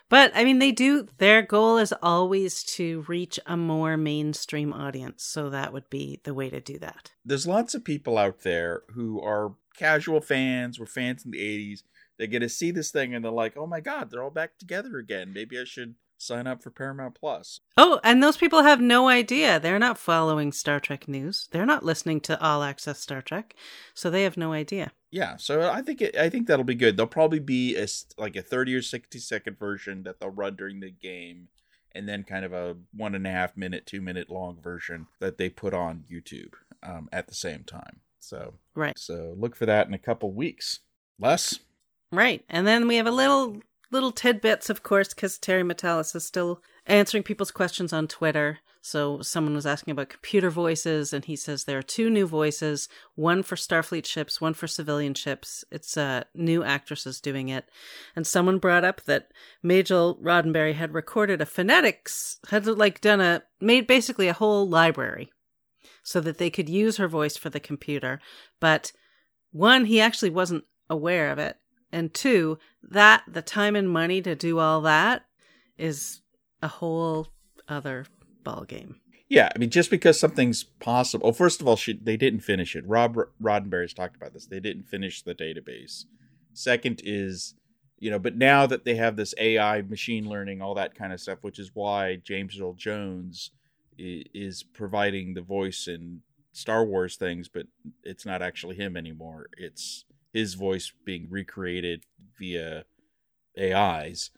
But 0.09 0.33
I 0.35 0.45
mean, 0.45 0.59
they 0.59 0.73
do, 0.73 1.09
their 1.19 1.43
goal 1.43 1.79
is 1.79 1.93
always 2.03 2.63
to 2.65 3.05
reach 3.09 3.41
a 3.47 3.57
more 3.57 3.97
mainstream 3.97 4.73
audience. 4.73 5.25
So 5.25 5.51
that 5.51 5.73
would 5.73 5.91
be 5.91 6.21
the 6.25 6.35
way 6.35 6.49
to 6.51 6.61
do 6.61 6.79
that. 6.79 7.13
There's 7.25 7.47
lots 7.47 7.75
of 7.75 7.85
people 7.85 8.17
out 8.17 8.41
there 8.41 8.83
who 8.95 9.21
are 9.21 9.55
casual 9.77 10.21
fans, 10.21 10.79
were 10.79 10.87
fans 10.87 11.25
in 11.25 11.33
the 11.33 11.39
80s. 11.39 11.83
They 12.19 12.27
get 12.27 12.39
to 12.41 12.49
see 12.49 12.71
this 12.71 12.91
thing 12.91 13.15
and 13.15 13.25
they're 13.25 13.33
like, 13.33 13.57
oh 13.57 13.67
my 13.67 13.81
God, 13.81 14.11
they're 14.11 14.23
all 14.23 14.31
back 14.31 14.59
together 14.59 14.99
again. 14.99 15.33
Maybe 15.35 15.59
I 15.59 15.65
should 15.65 15.97
sign 16.19 16.47
up 16.47 16.63
for 16.63 16.71
Paramount 16.71 17.15
Plus. 17.15 17.61
Oh, 17.77 18.01
and 18.03 18.23
those 18.23 18.37
people 18.37 18.63
have 18.63 18.81
no 18.81 19.09
idea. 19.09 19.61
They're 19.61 19.79
not 19.79 19.99
following 19.99 20.53
Star 20.53 20.81
Trek 20.81 21.09
news. 21.09 21.49
They're 21.51 21.67
not 21.67 21.85
listening 21.85 22.21
to 22.23 22.41
All 22.43 22.63
Access 22.63 23.01
Star 23.01 23.23
Trek, 23.23 23.55
so 23.95 24.11
they 24.11 24.23
have 24.23 24.37
no 24.37 24.53
idea. 24.53 24.93
Yeah, 25.11 25.37
so 25.37 25.71
I 25.71 25.83
think 25.83 26.03
it, 26.03 26.17
I 26.17 26.29
think 26.29 26.47
that'll 26.47 26.65
be 26.65 26.75
good. 26.75 26.97
There'll 26.97 27.09
probably 27.09 27.39
be 27.39 27.77
a 27.77 27.87
like 28.19 28.37
a 28.37 28.43
thirty 28.43 28.75
or 28.75 28.83
sixty 28.83 29.19
second 29.19 29.59
version 29.59 30.03
that 30.03 30.21
they'll 30.21 30.31
run 30.31 30.57
during 30.57 30.81
the 30.81 30.91
game, 30.91 31.49
and 31.93 32.09
then 32.09 32.25
kind 32.25 32.45
of 32.45 32.53
a 32.53 32.77
one 32.93 33.15
and 33.15 33.27
a 33.27 33.31
half 33.31 33.57
minute, 33.57 33.87
two 33.87 34.01
minute 34.01 34.31
long 34.31 34.61
version 34.61 35.07
that 35.21 35.39
they 35.39 35.49
put 35.49 35.75
on 35.75 36.05
YouTube 36.11 36.55
um, 36.83 37.09
at 37.13 37.29
the 37.29 37.35
same 37.35 37.65
time. 37.65 38.01
So 38.19 38.55
right, 38.75 38.99
so 38.99 39.35
look 39.39 39.57
for 39.57 39.67
that 39.67 39.87
in 39.87 39.95
a 39.95 39.99
couple 39.99 40.33
weeks. 40.33 40.81
Less. 41.19 41.61
Right, 42.13 42.45
and 42.49 42.67
then 42.67 42.87
we 42.87 42.97
have 42.97 43.07
a 43.07 43.11
little 43.13 43.61
little 43.91 44.13
tidbits, 44.13 44.71
of 44.71 44.83
course, 44.83 45.09
because 45.09 45.39
Terry 45.39 45.63
Matalas 45.63 46.15
is 46.15 46.25
still 46.25 46.63
answering 46.87 47.23
people's 47.23 47.51
questions 47.51 47.93
on 47.93 48.09
Twitter. 48.09 48.59
So 48.81 49.21
someone 49.21 49.57
was 49.57 49.67
asking 49.67 49.93
about 49.93 50.11
computer 50.11 50.49
voices, 50.49 51.13
and 51.13 51.25
he 51.25 51.35
says 51.35 51.65
there 51.65 51.79
are 51.79 51.83
two 51.83 52.09
new 52.09 52.25
voices: 52.25 52.89
one 53.17 53.43
for 53.43 53.57
Starfleet 53.57 54.07
ships, 54.07 54.41
one 54.41 54.55
for 54.55 54.69
civilian 54.69 55.15
ships. 55.15 55.65
It's 55.73 55.97
uh, 55.97 56.23
new 56.35 56.63
actresses 56.63 57.21
doing 57.21 57.49
it. 57.49 57.69
And 58.15 58.25
someone 58.25 58.59
brought 58.59 58.85
up 58.85 59.03
that 59.03 59.33
Majel 59.61 60.21
Roddenberry 60.23 60.75
had 60.75 60.95
recorded 60.95 61.41
a 61.41 61.47
phonetics, 61.47 62.39
had 62.51 62.65
like 62.67 63.01
done 63.01 63.21
a 63.21 63.43
made 63.61 63.89
basically 63.89 64.29
a 64.29 64.33
whole 64.33 64.69
library, 64.69 65.33
so 66.05 66.21
that 66.21 66.39
they 66.39 66.51
could 66.51 66.69
use 66.69 66.97
her 66.97 67.09
voice 67.09 67.37
for 67.37 67.51
the 67.51 67.59
computer. 67.59 68.21
But 68.61 68.93
one, 69.51 69.87
he 69.87 70.01
actually 70.01 70.31
wasn't 70.31 70.65
aware 70.89 71.33
of 71.33 71.41
it, 71.41 71.57
and 71.97 72.13
two, 72.13 72.59
that 72.83 73.23
the 73.27 73.41
time 73.41 73.75
and 73.75 73.89
money 73.89 74.21
to 74.21 74.35
do 74.35 74.59
all 74.59 74.83
that 74.83 75.25
is 75.79 76.21
a 76.61 76.69
whole 76.69 77.29
other 77.69 78.05
ball 78.45 78.65
game. 78.65 78.97
Yeah, 79.31 79.51
I 79.55 79.59
mean, 79.59 79.71
just 79.71 79.91
because 79.91 80.21
something's 80.21 80.63
possible. 80.63 81.25
Well, 81.25 81.33
first 81.33 81.63
of 81.63 81.67
all, 81.67 81.75
she, 81.75 81.95
they 81.95 82.19
didn't 82.19 82.41
finish 82.41 82.77
it. 82.77 82.87
Rob 82.87 83.19
Roddenberry's 83.43 83.95
talked 83.95 84.15
about 84.15 84.35
this. 84.35 84.47
They 84.47 84.61
didn't 84.61 84.85
finish 84.89 85.23
the 85.23 85.35
database. 85.35 86.05
Second 86.53 87.01
is, 87.03 87.55
you 87.99 88.11
know, 88.11 88.19
but 88.19 88.37
now 88.37 88.67
that 88.67 88.85
they 88.85 88.97
have 88.97 89.17
this 89.17 89.35
AI, 89.39 89.81
machine 89.81 90.29
learning, 90.29 90.61
all 90.61 90.75
that 90.75 90.95
kind 90.95 91.15
of 91.15 91.21
stuff, 91.21 91.39
which 91.41 91.59
is 91.59 91.71
why 91.73 92.17
James 92.17 92.61
Earl 92.61 92.75
Jones 92.75 93.53
is 93.99 94.63
providing 94.63 95.33
the 95.33 95.41
voice 95.41 95.89
in 95.89 96.21
Star 96.53 96.85
Wars 96.85 97.17
things, 97.17 97.49
but 97.49 97.67
it's 98.05 98.27
not 98.27 98.43
actually 98.43 98.77
him 98.77 98.97
anymore. 98.99 99.47
It's 99.57 100.05
his 100.37 100.53
voice 100.53 100.93
being 101.07 101.27
recreated 101.31 102.05
via 102.39 102.85
AIs, 103.59 104.31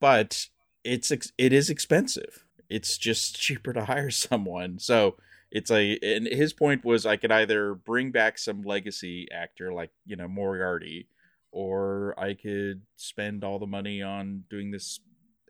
but 0.00 0.48
it's 0.82 1.12
it 1.12 1.52
is 1.52 1.70
expensive. 1.70 2.44
It's 2.68 2.98
just 2.98 3.36
cheaper 3.40 3.72
to 3.72 3.84
hire 3.84 4.10
someone. 4.10 4.80
So 4.80 5.16
it's 5.52 5.70
a 5.70 5.98
and 6.02 6.26
his 6.26 6.52
point 6.52 6.84
was 6.84 7.06
I 7.06 7.16
could 7.16 7.30
either 7.30 7.74
bring 7.74 8.10
back 8.10 8.38
some 8.38 8.62
legacy 8.62 9.28
actor 9.32 9.72
like 9.72 9.90
you 10.04 10.16
know 10.16 10.26
Moriarty, 10.26 11.08
or 11.52 12.18
I 12.18 12.34
could 12.34 12.82
spend 12.96 13.44
all 13.44 13.60
the 13.60 13.66
money 13.66 14.02
on 14.02 14.42
doing 14.50 14.72
this 14.72 14.98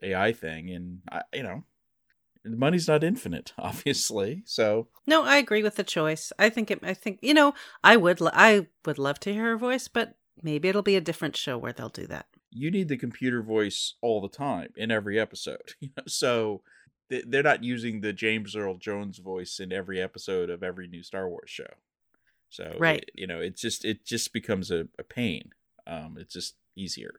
AI 0.03 0.31
thing, 0.31 0.69
and 0.69 0.99
I, 1.11 1.21
you 1.33 1.43
know 1.43 1.63
money's 2.47 2.87
not 2.87 3.03
infinite 3.03 3.53
obviously 3.57 4.43
so. 4.45 4.87
No 5.05 5.23
i 5.23 5.37
agree 5.37 5.63
with 5.63 5.75
the 5.75 5.83
choice. 5.83 6.31
I 6.37 6.49
think 6.49 6.71
it 6.71 6.79
i 6.83 6.93
think 6.93 7.19
you 7.21 7.33
know 7.33 7.53
i 7.83 7.97
would 7.97 8.21
lo- 8.21 8.31
i 8.33 8.67
would 8.85 8.99
love 8.99 9.19
to 9.21 9.33
hear 9.33 9.43
her 9.43 9.57
voice 9.57 9.87
but 9.87 10.15
maybe 10.41 10.67
it'll 10.67 10.81
be 10.81 10.95
a 10.95 11.01
different 11.01 11.35
show 11.35 11.57
where 11.57 11.73
they'll 11.73 11.89
do 11.89 12.07
that. 12.07 12.27
You 12.51 12.71
need 12.71 12.87
the 12.87 12.97
computer 12.97 13.41
voice 13.41 13.95
all 14.01 14.21
the 14.21 14.29
time 14.29 14.69
in 14.77 14.91
every 14.91 15.19
episode 15.19 15.73
so 16.07 16.61
they're 17.09 17.43
not 17.43 17.63
using 17.63 18.01
the 18.01 18.11
james 18.11 18.55
earl 18.55 18.75
jones 18.75 19.17
voice 19.17 19.59
in 19.59 19.71
every 19.71 20.01
episode 20.01 20.49
of 20.49 20.61
every 20.63 20.87
new 20.87 21.03
star 21.03 21.29
wars 21.29 21.49
show. 21.49 21.73
So 22.49 22.75
right. 22.79 23.03
it, 23.03 23.11
you 23.13 23.27
know 23.27 23.39
it 23.39 23.57
just 23.57 23.85
it 23.85 24.05
just 24.05 24.33
becomes 24.33 24.71
a, 24.71 24.87
a 24.97 25.03
pain. 25.03 25.51
Um 25.85 26.17
it's 26.19 26.33
just 26.33 26.55
easier. 26.75 27.15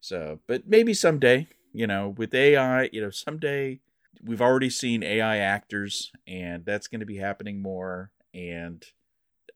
So 0.00 0.40
but 0.46 0.68
maybe 0.68 0.94
someday 0.94 1.48
you 1.72 1.86
know 1.86 2.14
with 2.16 2.34
ai 2.34 2.88
you 2.92 3.00
know 3.00 3.10
someday 3.10 3.80
we've 4.22 4.42
already 4.42 4.70
seen 4.70 5.02
AI 5.02 5.38
actors, 5.38 6.10
and 6.26 6.64
that's 6.64 6.88
going 6.88 7.00
to 7.00 7.06
be 7.06 7.18
happening 7.18 7.62
more. 7.62 8.12
And 8.34 8.84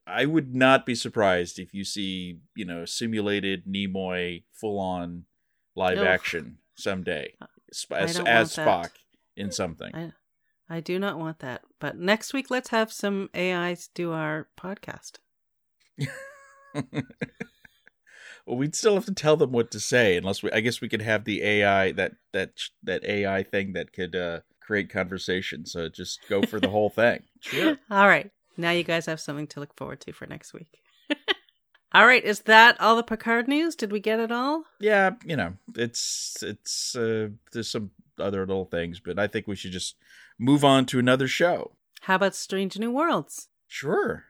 I 0.07 0.25
would 0.25 0.55
not 0.55 0.85
be 0.85 0.95
surprised 0.95 1.59
if 1.59 1.73
you 1.73 1.83
see, 1.83 2.39
you 2.55 2.65
know, 2.65 2.85
simulated 2.85 3.65
Nimoy 3.65 4.43
full 4.53 4.79
on 4.79 5.25
live 5.75 5.99
Ugh. 5.99 6.07
action 6.07 6.57
someday 6.75 7.33
as, 7.91 8.19
as 8.25 8.55
Spock 8.55 8.91
in 9.35 9.51
something. 9.51 9.93
I, 9.93 10.11
I 10.69 10.79
do 10.79 10.99
not 10.99 11.17
want 11.17 11.39
that. 11.39 11.61
But 11.79 11.97
next 11.97 12.33
week, 12.33 12.49
let's 12.49 12.69
have 12.69 12.91
some 12.91 13.29
AIs 13.35 13.89
do 13.93 14.11
our 14.11 14.47
podcast. 14.57 15.19
well, 18.45 18.57
we'd 18.57 18.75
still 18.75 18.95
have 18.95 19.05
to 19.05 19.13
tell 19.13 19.37
them 19.37 19.51
what 19.51 19.71
to 19.71 19.79
say, 19.79 20.17
unless 20.17 20.43
we. 20.43 20.51
I 20.51 20.59
guess 20.59 20.81
we 20.81 20.89
could 20.89 21.01
have 21.01 21.25
the 21.25 21.43
AI 21.43 21.91
that 21.93 22.13
that 22.33 22.51
that 22.83 23.03
AI 23.03 23.43
thing 23.43 23.73
that 23.73 23.91
could 23.91 24.15
uh, 24.15 24.41
create 24.59 24.89
conversation. 24.89 25.65
So 25.65 25.89
just 25.89 26.19
go 26.29 26.41
for 26.43 26.59
the 26.59 26.69
whole 26.69 26.89
thing. 26.89 27.23
Sure. 27.41 27.77
All 27.91 28.07
right. 28.07 28.31
Now 28.57 28.71
you 28.71 28.83
guys 28.83 29.05
have 29.05 29.19
something 29.19 29.45
to 29.47 29.59
look 29.59 29.75
forward 29.77 30.01
to 30.01 30.13
for 30.13 30.25
next 30.25 30.51
week. 30.51 30.79
all 31.93 32.07
right. 32.07 32.23
Is 32.23 32.39
that 32.41 32.79
all 32.81 32.95
the 32.95 33.03
Picard 33.03 33.47
news? 33.47 33.75
Did 33.75 33.91
we 33.91 33.99
get 33.99 34.19
it 34.19 34.31
all? 34.31 34.63
Yeah. 34.79 35.11
You 35.23 35.35
know, 35.35 35.53
it's 35.75 36.41
it's 36.41 36.95
uh, 36.95 37.29
there's 37.51 37.69
some 37.69 37.91
other 38.19 38.39
little 38.39 38.65
things, 38.65 38.99
but 38.99 39.19
I 39.19 39.27
think 39.27 39.45
we 39.45 39.55
should 39.55 39.73
just 39.73 39.95
move 40.39 40.65
on 40.65 40.87
to 40.87 40.97
another 40.97 41.27
show. 41.27 41.73
How 42.01 42.15
about 42.15 42.33
Strange 42.35 42.79
New 42.79 42.91
Worlds? 42.91 43.49
Sure. 43.67 44.25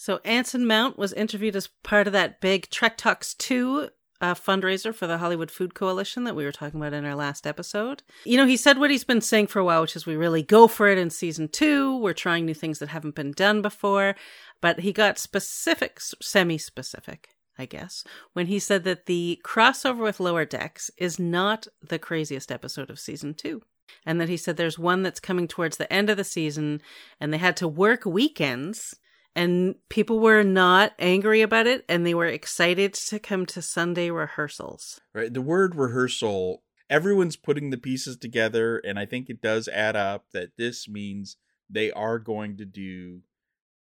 So 0.00 0.20
Anson 0.24 0.64
Mount 0.64 0.96
was 0.96 1.12
interviewed 1.12 1.56
as 1.56 1.70
part 1.82 2.06
of 2.06 2.12
that 2.12 2.40
big 2.40 2.70
Trek 2.70 2.96
Talks 2.96 3.34
2 3.34 3.88
uh, 4.20 4.34
fundraiser 4.34 4.94
for 4.94 5.08
the 5.08 5.18
Hollywood 5.18 5.50
Food 5.50 5.74
Coalition 5.74 6.22
that 6.22 6.36
we 6.36 6.44
were 6.44 6.52
talking 6.52 6.78
about 6.78 6.92
in 6.92 7.04
our 7.04 7.16
last 7.16 7.48
episode. 7.48 8.04
You 8.24 8.36
know, 8.36 8.46
he 8.46 8.56
said 8.56 8.78
what 8.78 8.92
he's 8.92 9.02
been 9.02 9.20
saying 9.20 9.48
for 9.48 9.58
a 9.58 9.64
while, 9.64 9.80
which 9.80 9.96
is 9.96 10.06
we 10.06 10.14
really 10.14 10.44
go 10.44 10.68
for 10.68 10.86
it 10.86 10.98
in 10.98 11.10
season 11.10 11.48
two. 11.48 11.98
We're 11.98 12.12
trying 12.12 12.46
new 12.46 12.54
things 12.54 12.78
that 12.78 12.90
haven't 12.90 13.16
been 13.16 13.32
done 13.32 13.60
before. 13.60 14.14
But 14.60 14.78
he 14.78 14.92
got 14.92 15.18
specific, 15.18 15.98
semi 16.00 16.58
specific, 16.58 17.30
I 17.58 17.66
guess, 17.66 18.04
when 18.34 18.46
he 18.46 18.60
said 18.60 18.84
that 18.84 19.06
the 19.06 19.40
crossover 19.44 20.04
with 20.04 20.20
Lower 20.20 20.44
Decks 20.44 20.92
is 20.96 21.18
not 21.18 21.66
the 21.82 21.98
craziest 21.98 22.52
episode 22.52 22.88
of 22.88 23.00
season 23.00 23.34
two 23.34 23.62
and 24.06 24.20
that 24.20 24.28
he 24.28 24.36
said 24.36 24.56
there's 24.56 24.78
one 24.78 25.02
that's 25.02 25.18
coming 25.18 25.48
towards 25.48 25.76
the 25.76 25.92
end 25.92 26.08
of 26.08 26.16
the 26.16 26.22
season 26.22 26.80
and 27.18 27.32
they 27.32 27.38
had 27.38 27.56
to 27.56 27.66
work 27.66 28.04
weekends 28.04 28.94
and 29.38 29.76
people 29.88 30.18
were 30.18 30.42
not 30.42 30.94
angry 30.98 31.42
about 31.42 31.68
it 31.68 31.84
and 31.88 32.04
they 32.04 32.12
were 32.12 32.26
excited 32.26 32.92
to 32.92 33.20
come 33.20 33.46
to 33.46 33.62
Sunday 33.62 34.10
rehearsals. 34.10 35.00
Right. 35.14 35.32
The 35.32 35.40
word 35.40 35.76
rehearsal, 35.76 36.64
everyone's 36.90 37.36
putting 37.36 37.70
the 37.70 37.78
pieces 37.78 38.16
together 38.16 38.78
and 38.78 38.98
I 38.98 39.06
think 39.06 39.30
it 39.30 39.40
does 39.40 39.68
add 39.68 39.94
up 39.94 40.24
that 40.32 40.56
this 40.58 40.88
means 40.88 41.36
they 41.70 41.92
are 41.92 42.18
going 42.18 42.56
to 42.56 42.64
do 42.64 43.20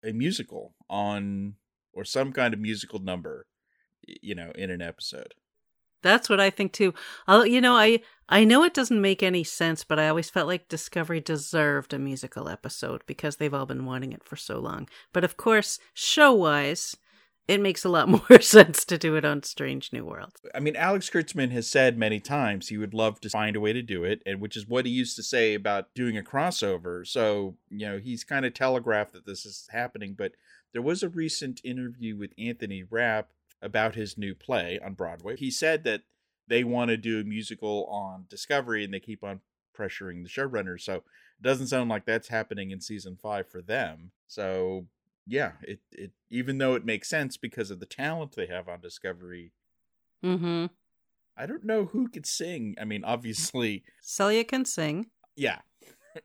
a 0.01 0.13
musical 0.13 0.73
on 0.89 1.55
or 1.91 2.05
some 2.05 2.31
kind 2.31 2.53
of 2.53 2.59
musical 2.61 2.99
number 2.99 3.45
you 4.21 4.33
know 4.33 4.51
in 4.55 4.69
an 4.69 4.81
episode. 4.81 5.33
That's 6.01 6.29
what 6.29 6.39
I 6.39 6.49
think 6.49 6.73
too. 6.73 6.93
I'll, 7.27 7.45
you 7.45 7.61
know, 7.61 7.75
I 7.75 8.01
I 8.29 8.45
know 8.45 8.63
it 8.63 8.73
doesn't 8.73 9.01
make 9.01 9.21
any 9.21 9.43
sense, 9.43 9.83
but 9.83 9.99
I 9.99 10.07
always 10.07 10.29
felt 10.29 10.47
like 10.47 10.69
Discovery 10.69 11.19
deserved 11.19 11.93
a 11.93 11.99
musical 11.99 12.47
episode 12.47 13.03
because 13.05 13.35
they've 13.35 13.53
all 13.53 13.65
been 13.65 13.85
wanting 13.85 14.13
it 14.13 14.23
for 14.23 14.37
so 14.37 14.57
long. 14.59 14.87
But 15.11 15.25
of 15.25 15.35
course, 15.35 15.79
show 15.93 16.31
wise, 16.31 16.95
it 17.49 17.59
makes 17.59 17.83
a 17.83 17.89
lot 17.89 18.07
more 18.29 18.39
sense 18.39 18.85
to 18.85 18.97
do 18.97 19.15
it 19.15 19.25
on 19.25 19.43
Strange 19.43 19.91
New 19.91 20.05
Worlds. 20.05 20.39
I 20.55 20.61
mean, 20.61 20.77
Alex 20.77 21.09
Kurtzman 21.09 21.51
has 21.51 21.67
said 21.67 21.97
many 21.97 22.21
times 22.21 22.69
he 22.69 22.77
would 22.77 22.93
love 22.93 23.19
to 23.21 23.29
find 23.29 23.57
a 23.57 23.59
way 23.59 23.73
to 23.73 23.81
do 23.81 24.05
it, 24.05 24.21
and 24.25 24.39
which 24.39 24.55
is 24.55 24.65
what 24.65 24.85
he 24.85 24.91
used 24.93 25.17
to 25.17 25.23
say 25.23 25.53
about 25.53 25.93
doing 25.93 26.17
a 26.17 26.23
crossover. 26.23 27.05
So, 27.05 27.57
you 27.69 27.85
know, 27.85 27.97
he's 27.97 28.23
kind 28.23 28.45
of 28.45 28.53
telegraphed 28.53 29.11
that 29.11 29.25
this 29.25 29.45
is 29.45 29.67
happening, 29.71 30.15
but 30.17 30.31
there 30.71 30.81
was 30.81 31.03
a 31.03 31.09
recent 31.09 31.59
interview 31.65 32.15
with 32.15 32.31
Anthony 32.37 32.83
Rapp 32.89 33.31
about 33.61 33.95
his 33.95 34.17
new 34.17 34.33
play 34.35 34.79
on 34.83 34.93
Broadway. 34.93 35.35
He 35.37 35.51
said 35.51 35.83
that 35.83 36.01
they 36.47 36.63
want 36.63 36.89
to 36.89 36.97
do 36.97 37.19
a 37.19 37.23
musical 37.23 37.85
on 37.85 38.25
Discovery 38.29 38.83
and 38.83 38.93
they 38.93 38.99
keep 38.99 39.23
on 39.23 39.41
pressuring 39.77 40.23
the 40.23 40.29
showrunners. 40.29 40.81
So 40.81 40.95
it 40.95 41.03
doesn't 41.43 41.67
sound 41.67 41.89
like 41.89 42.05
that's 42.05 42.27
happening 42.29 42.71
in 42.71 42.81
season 42.81 43.17
five 43.21 43.47
for 43.47 43.61
them. 43.61 44.11
So 44.27 44.87
yeah, 45.27 45.53
it 45.61 45.79
it 45.91 46.11
even 46.29 46.57
though 46.57 46.73
it 46.75 46.83
makes 46.85 47.07
sense 47.09 47.37
because 47.37 47.71
of 47.71 47.79
the 47.79 47.85
talent 47.85 48.35
they 48.35 48.47
have 48.47 48.67
on 48.67 48.81
Discovery, 48.81 49.51
Mm-hmm. 50.23 50.65
I 51.37 51.45
don't 51.45 51.63
know 51.63 51.85
who 51.85 52.07
could 52.09 52.25
sing. 52.25 52.75
I 52.79 52.85
mean, 52.85 53.03
obviously, 53.03 53.83
Celia 54.01 54.43
can 54.43 54.65
sing 54.65 55.07
yeah, 55.35 55.59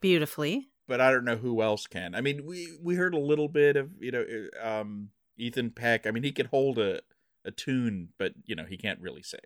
beautifully. 0.00 0.68
but 0.88 1.00
I 1.00 1.10
don't 1.10 1.24
know 1.24 1.36
who 1.36 1.62
else 1.62 1.86
can. 1.86 2.14
I 2.14 2.20
mean, 2.20 2.44
we 2.44 2.68
we 2.82 2.96
heard 2.96 3.14
a 3.14 3.18
little 3.18 3.48
bit 3.48 3.76
of 3.76 3.90
you 4.00 4.10
know 4.12 4.24
um, 4.62 5.10
Ethan 5.38 5.70
Peck. 5.70 6.06
I 6.06 6.10
mean, 6.10 6.24
he 6.24 6.32
could 6.32 6.46
hold 6.46 6.78
a 6.78 7.00
a 7.46 7.50
tune, 7.50 8.08
but 8.18 8.32
you 8.44 8.54
know 8.54 8.64
he 8.64 8.76
can't 8.76 9.00
really 9.00 9.22
sing. 9.22 9.40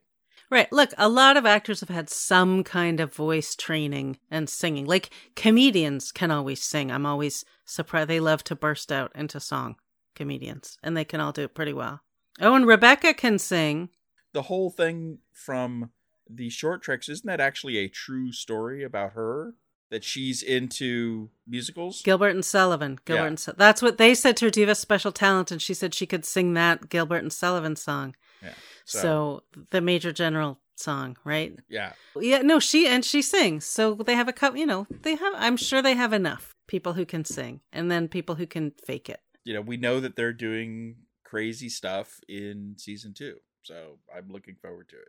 Right. 0.50 0.72
Look, 0.72 0.90
a 0.98 1.08
lot 1.08 1.36
of 1.36 1.46
actors 1.46 1.80
have 1.80 1.90
had 1.90 2.08
some 2.08 2.64
kind 2.64 2.98
of 2.98 3.14
voice 3.14 3.54
training 3.54 4.18
and 4.30 4.48
singing. 4.48 4.86
Like 4.86 5.10
comedians 5.36 6.10
can 6.10 6.30
always 6.30 6.62
sing. 6.62 6.90
I'm 6.90 7.06
always 7.06 7.44
surprised. 7.64 8.08
They 8.08 8.20
love 8.20 8.42
to 8.44 8.56
burst 8.56 8.90
out 8.90 9.12
into 9.14 9.38
song, 9.38 9.76
comedians, 10.14 10.78
and 10.82 10.96
they 10.96 11.04
can 11.04 11.20
all 11.20 11.32
do 11.32 11.42
it 11.42 11.54
pretty 11.54 11.72
well. 11.72 12.00
Oh, 12.40 12.54
and 12.54 12.66
Rebecca 12.66 13.14
can 13.14 13.38
sing. 13.38 13.90
The 14.32 14.42
whole 14.42 14.70
thing 14.70 15.18
from 15.32 15.90
the 16.28 16.48
short 16.48 16.82
treks 16.82 17.08
isn't 17.08 17.26
that 17.26 17.40
actually 17.40 17.76
a 17.76 17.88
true 17.88 18.32
story 18.32 18.82
about 18.82 19.12
her 19.12 19.54
that 19.90 20.04
she's 20.04 20.42
into 20.42 21.30
musicals? 21.46 22.02
Gilbert 22.02 22.34
and 22.34 22.44
Sullivan. 22.44 22.98
Gilbert 23.04 23.22
Yeah. 23.22 23.26
and 23.28 23.40
Su- 23.40 23.52
That's 23.56 23.82
what 23.82 23.98
they 23.98 24.14
said 24.14 24.36
to 24.38 24.46
her. 24.46 24.50
Do 24.50 24.60
you 24.60 24.66
have 24.66 24.72
a 24.72 24.80
special 24.80 25.12
talent? 25.12 25.50
And 25.50 25.60
she 25.60 25.74
said 25.74 25.94
she 25.94 26.06
could 26.06 26.24
sing 26.24 26.54
that 26.54 26.88
Gilbert 26.88 27.22
and 27.22 27.32
Sullivan 27.32 27.76
song. 27.76 28.14
Yeah. 28.42 28.54
So, 28.84 29.42
the 29.70 29.80
Major 29.80 30.12
General 30.12 30.60
song, 30.76 31.16
right? 31.24 31.58
yeah, 31.68 31.92
Yeah, 32.16 32.38
no, 32.42 32.58
she 32.58 32.86
and 32.88 33.04
she 33.04 33.20
sings. 33.22 33.66
So 33.66 33.94
they 33.94 34.14
have 34.14 34.28
a 34.28 34.32
couple, 34.32 34.58
you 34.58 34.66
know, 34.66 34.86
they 35.02 35.14
have 35.16 35.34
I'm 35.36 35.56
sure 35.58 35.82
they 35.82 35.94
have 35.94 36.12
enough 36.12 36.54
people 36.66 36.94
who 36.94 37.04
can 37.04 37.24
sing 37.24 37.60
and 37.72 37.90
then 37.90 38.08
people 38.08 38.36
who 38.36 38.46
can 38.46 38.72
fake 38.86 39.08
it. 39.10 39.20
you 39.44 39.52
know, 39.54 39.60
we 39.60 39.76
know 39.76 40.00
that 40.00 40.16
they're 40.16 40.32
doing 40.32 40.96
crazy 41.24 41.68
stuff 41.68 42.20
in 42.28 42.74
season 42.78 43.12
two, 43.14 43.36
so 43.62 43.98
I'm 44.14 44.28
looking 44.30 44.56
forward 44.60 44.88
to 44.90 44.96
it. 44.96 45.08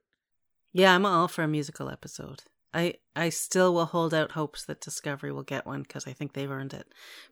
Yeah, 0.73 0.93
I'm 0.95 1.05
all 1.05 1.27
for 1.27 1.43
a 1.43 1.47
musical 1.47 1.89
episode. 1.89 2.43
I 2.73 2.95
I 3.15 3.29
still 3.29 3.73
will 3.73 3.85
hold 3.85 4.13
out 4.13 4.31
hopes 4.31 4.65
that 4.65 4.81
Discovery 4.81 5.31
will 5.31 5.43
get 5.43 5.65
one 5.65 5.81
because 5.83 6.07
I 6.07 6.13
think 6.13 6.33
they've 6.33 6.49
earned 6.49 6.73
it. 6.73 6.87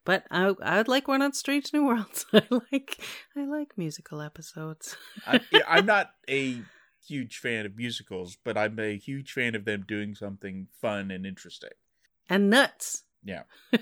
But 0.05 0.25
I 0.31 0.53
I'd 0.61 0.87
like 0.87 1.07
one 1.07 1.21
on 1.21 1.33
Strange 1.33 1.71
New 1.73 1.85
Worlds. 1.85 2.25
I 2.33 2.43
like 2.49 2.99
I 3.37 3.45
like 3.45 3.77
musical 3.77 4.21
episodes. 4.21 4.95
I, 5.27 5.39
I'm 5.67 5.85
not 5.85 6.11
a 6.29 6.61
huge 7.07 7.37
fan 7.37 7.65
of 7.65 7.75
musicals, 7.77 8.37
but 8.43 8.57
I'm 8.57 8.77
a 8.79 8.97
huge 8.97 9.31
fan 9.31 9.55
of 9.55 9.65
them 9.65 9.85
doing 9.87 10.13
something 10.15 10.67
fun 10.81 11.11
and 11.11 11.25
interesting. 11.25 11.71
and 12.29 12.49
nuts. 12.49 13.03
Yeah. 13.23 13.43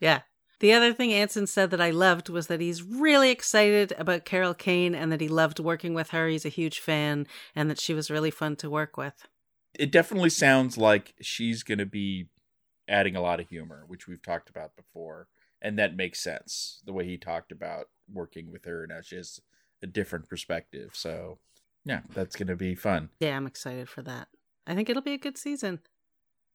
Yeah. 0.00 0.22
The 0.58 0.72
other 0.72 0.92
thing 0.92 1.12
Anson 1.12 1.46
said 1.46 1.70
that 1.70 1.80
I 1.80 1.90
loved 1.90 2.28
was 2.28 2.48
that 2.48 2.60
he's 2.60 2.82
really 2.82 3.30
excited 3.30 3.92
about 3.96 4.24
Carol 4.24 4.52
Kane 4.52 4.96
and 4.96 5.12
that 5.12 5.20
he 5.20 5.28
loved 5.28 5.60
working 5.60 5.94
with 5.94 6.10
her. 6.10 6.26
He's 6.26 6.44
a 6.44 6.48
huge 6.48 6.80
fan 6.80 7.28
and 7.54 7.70
that 7.70 7.78
she 7.78 7.94
was 7.94 8.10
really 8.10 8.32
fun 8.32 8.56
to 8.56 8.68
work 8.70 8.96
with. 8.96 9.14
It 9.74 9.90
definitely 9.90 10.30
sounds 10.30 10.76
like 10.76 11.14
she's 11.20 11.62
going 11.62 11.78
to 11.78 11.86
be 11.86 12.28
adding 12.88 13.16
a 13.16 13.20
lot 13.20 13.40
of 13.40 13.48
humor, 13.48 13.84
which 13.86 14.06
we've 14.06 14.22
talked 14.22 14.50
about 14.50 14.76
before, 14.76 15.28
and 15.60 15.78
that 15.78 15.96
makes 15.96 16.20
sense. 16.20 16.82
The 16.84 16.92
way 16.92 17.04
he 17.04 17.16
talked 17.16 17.52
about 17.52 17.88
working 18.12 18.50
with 18.52 18.64
her 18.66 18.86
now 18.86 19.00
she 19.00 19.16
has 19.16 19.40
a 19.82 19.86
different 19.86 20.28
perspective. 20.28 20.90
So, 20.94 21.38
yeah, 21.84 22.00
that's 22.14 22.36
going 22.36 22.48
to 22.48 22.56
be 22.56 22.74
fun. 22.74 23.10
Yeah, 23.20 23.36
I'm 23.36 23.46
excited 23.46 23.88
for 23.88 24.02
that. 24.02 24.28
I 24.66 24.74
think 24.74 24.88
it'll 24.88 25.02
be 25.02 25.14
a 25.14 25.18
good 25.18 25.38
season. 25.38 25.80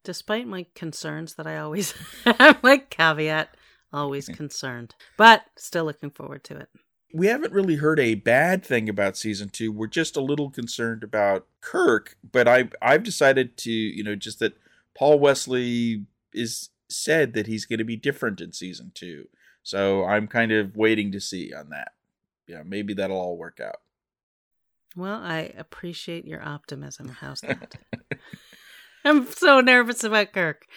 Despite 0.03 0.47
my 0.47 0.65
concerns 0.75 1.35
that 1.35 1.47
I 1.47 1.57
always 1.57 1.91
have, 2.25 2.59
like 2.63 2.89
caveat, 2.89 3.49
always 3.91 4.27
concerned, 4.29 4.95
but 5.17 5.43
still 5.57 5.85
looking 5.85 6.11
forward 6.11 6.43
to 6.45 6.57
it. 6.57 6.69
We 7.13 7.27
haven't 7.27 7.53
really 7.53 7.75
heard 7.75 7.99
a 7.99 8.15
bad 8.15 8.65
thing 8.65 8.89
about 8.89 9.17
season 9.17 9.49
two. 9.49 9.71
We're 9.71 9.87
just 9.87 10.17
a 10.17 10.21
little 10.21 10.49
concerned 10.49 11.03
about 11.03 11.47
Kirk, 11.61 12.17
but 12.31 12.47
I 12.47 12.69
I've 12.81 13.03
decided 13.03 13.57
to 13.57 13.71
you 13.71 14.03
know 14.03 14.15
just 14.15 14.39
that 14.39 14.57
Paul 14.95 15.19
Wesley 15.19 16.05
is 16.33 16.69
said 16.89 17.33
that 17.33 17.47
he's 17.47 17.65
going 17.65 17.79
to 17.79 17.85
be 17.85 17.95
different 17.95 18.41
in 18.41 18.53
season 18.53 18.91
two, 18.93 19.27
so 19.63 20.05
I'm 20.05 20.27
kind 20.27 20.51
of 20.51 20.75
waiting 20.75 21.11
to 21.11 21.19
see 21.19 21.53
on 21.53 21.69
that. 21.69 21.93
Yeah, 22.47 22.63
maybe 22.65 22.93
that'll 22.93 23.19
all 23.19 23.37
work 23.37 23.59
out. 23.59 23.81
Well, 24.95 25.21
I 25.21 25.53
appreciate 25.57 26.25
your 26.25 26.43
optimism. 26.43 27.09
How's 27.09 27.41
that? 27.41 27.75
I'm 29.05 29.27
so 29.27 29.61
nervous 29.61 30.03
about 30.03 30.33
Kirk. 30.33 30.65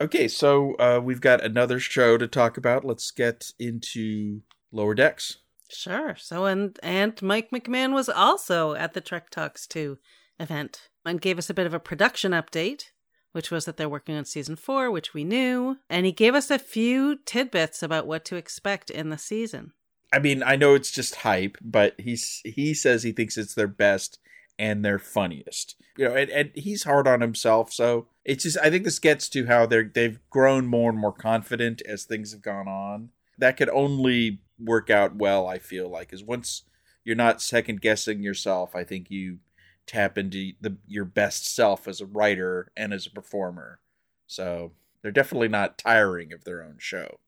Okay, 0.00 0.28
so 0.28 0.74
uh, 0.74 1.00
we've 1.02 1.20
got 1.20 1.42
another 1.42 1.80
show 1.80 2.16
to 2.18 2.28
talk 2.28 2.56
about. 2.56 2.84
Let's 2.84 3.10
get 3.10 3.50
into 3.58 4.42
Lower 4.72 4.94
Decks. 4.94 5.38
Sure. 5.70 6.16
So 6.16 6.46
and 6.46 6.78
and 6.82 7.20
Mike 7.20 7.50
McMahan 7.50 7.92
was 7.92 8.08
also 8.08 8.74
at 8.74 8.94
the 8.94 9.00
Trek 9.00 9.30
Talks 9.30 9.66
2 9.66 9.98
event 10.40 10.88
and 11.04 11.20
gave 11.20 11.38
us 11.38 11.50
a 11.50 11.54
bit 11.54 11.66
of 11.66 11.74
a 11.74 11.80
production 11.80 12.32
update, 12.32 12.84
which 13.32 13.50
was 13.50 13.64
that 13.64 13.76
they're 13.76 13.88
working 13.88 14.16
on 14.16 14.24
season 14.24 14.56
4, 14.56 14.90
which 14.90 15.14
we 15.14 15.24
knew, 15.24 15.78
and 15.90 16.06
he 16.06 16.12
gave 16.12 16.34
us 16.34 16.50
a 16.50 16.58
few 16.58 17.18
tidbits 17.24 17.82
about 17.82 18.06
what 18.06 18.24
to 18.26 18.36
expect 18.36 18.90
in 18.90 19.10
the 19.10 19.18
season. 19.18 19.72
I 20.12 20.18
mean, 20.18 20.42
I 20.42 20.56
know 20.56 20.74
it's 20.74 20.90
just 20.90 21.16
hype, 21.16 21.58
but 21.60 21.94
he's 21.98 22.40
he 22.44 22.72
says 22.72 23.02
he 23.02 23.12
thinks 23.12 23.36
it's 23.36 23.54
their 23.54 23.68
best 23.68 24.18
and 24.58 24.84
their 24.84 24.98
funniest. 24.98 25.76
You 25.96 26.08
know, 26.08 26.14
and, 26.14 26.30
and 26.30 26.50
he's 26.54 26.84
hard 26.84 27.06
on 27.06 27.20
himself, 27.20 27.72
so 27.72 28.08
it's 28.24 28.44
just 28.44 28.58
I 28.58 28.70
think 28.70 28.84
this 28.84 28.98
gets 28.98 29.28
to 29.30 29.46
how 29.46 29.66
they're 29.66 29.90
they've 29.94 30.18
grown 30.30 30.66
more 30.66 30.90
and 30.90 30.98
more 30.98 31.12
confident 31.12 31.82
as 31.86 32.04
things 32.04 32.32
have 32.32 32.42
gone 32.42 32.68
on. 32.68 33.10
That 33.36 33.56
could 33.56 33.68
only 33.68 34.40
work 34.58 34.90
out 34.90 35.16
well, 35.16 35.46
I 35.46 35.58
feel 35.58 35.88
like, 35.88 36.12
is 36.12 36.22
once 36.24 36.64
you're 37.04 37.16
not 37.16 37.40
second 37.42 37.80
guessing 37.80 38.22
yourself, 38.22 38.74
I 38.74 38.84
think 38.84 39.10
you 39.10 39.38
tap 39.86 40.18
into 40.18 40.52
the 40.60 40.76
your 40.86 41.04
best 41.04 41.54
self 41.54 41.88
as 41.88 42.00
a 42.00 42.06
writer 42.06 42.70
and 42.76 42.92
as 42.92 43.06
a 43.06 43.10
performer. 43.10 43.80
So 44.26 44.72
they're 45.02 45.10
definitely 45.10 45.48
not 45.48 45.78
tiring 45.78 46.32
of 46.32 46.44
their 46.44 46.62
own 46.62 46.76
show. 46.78 47.18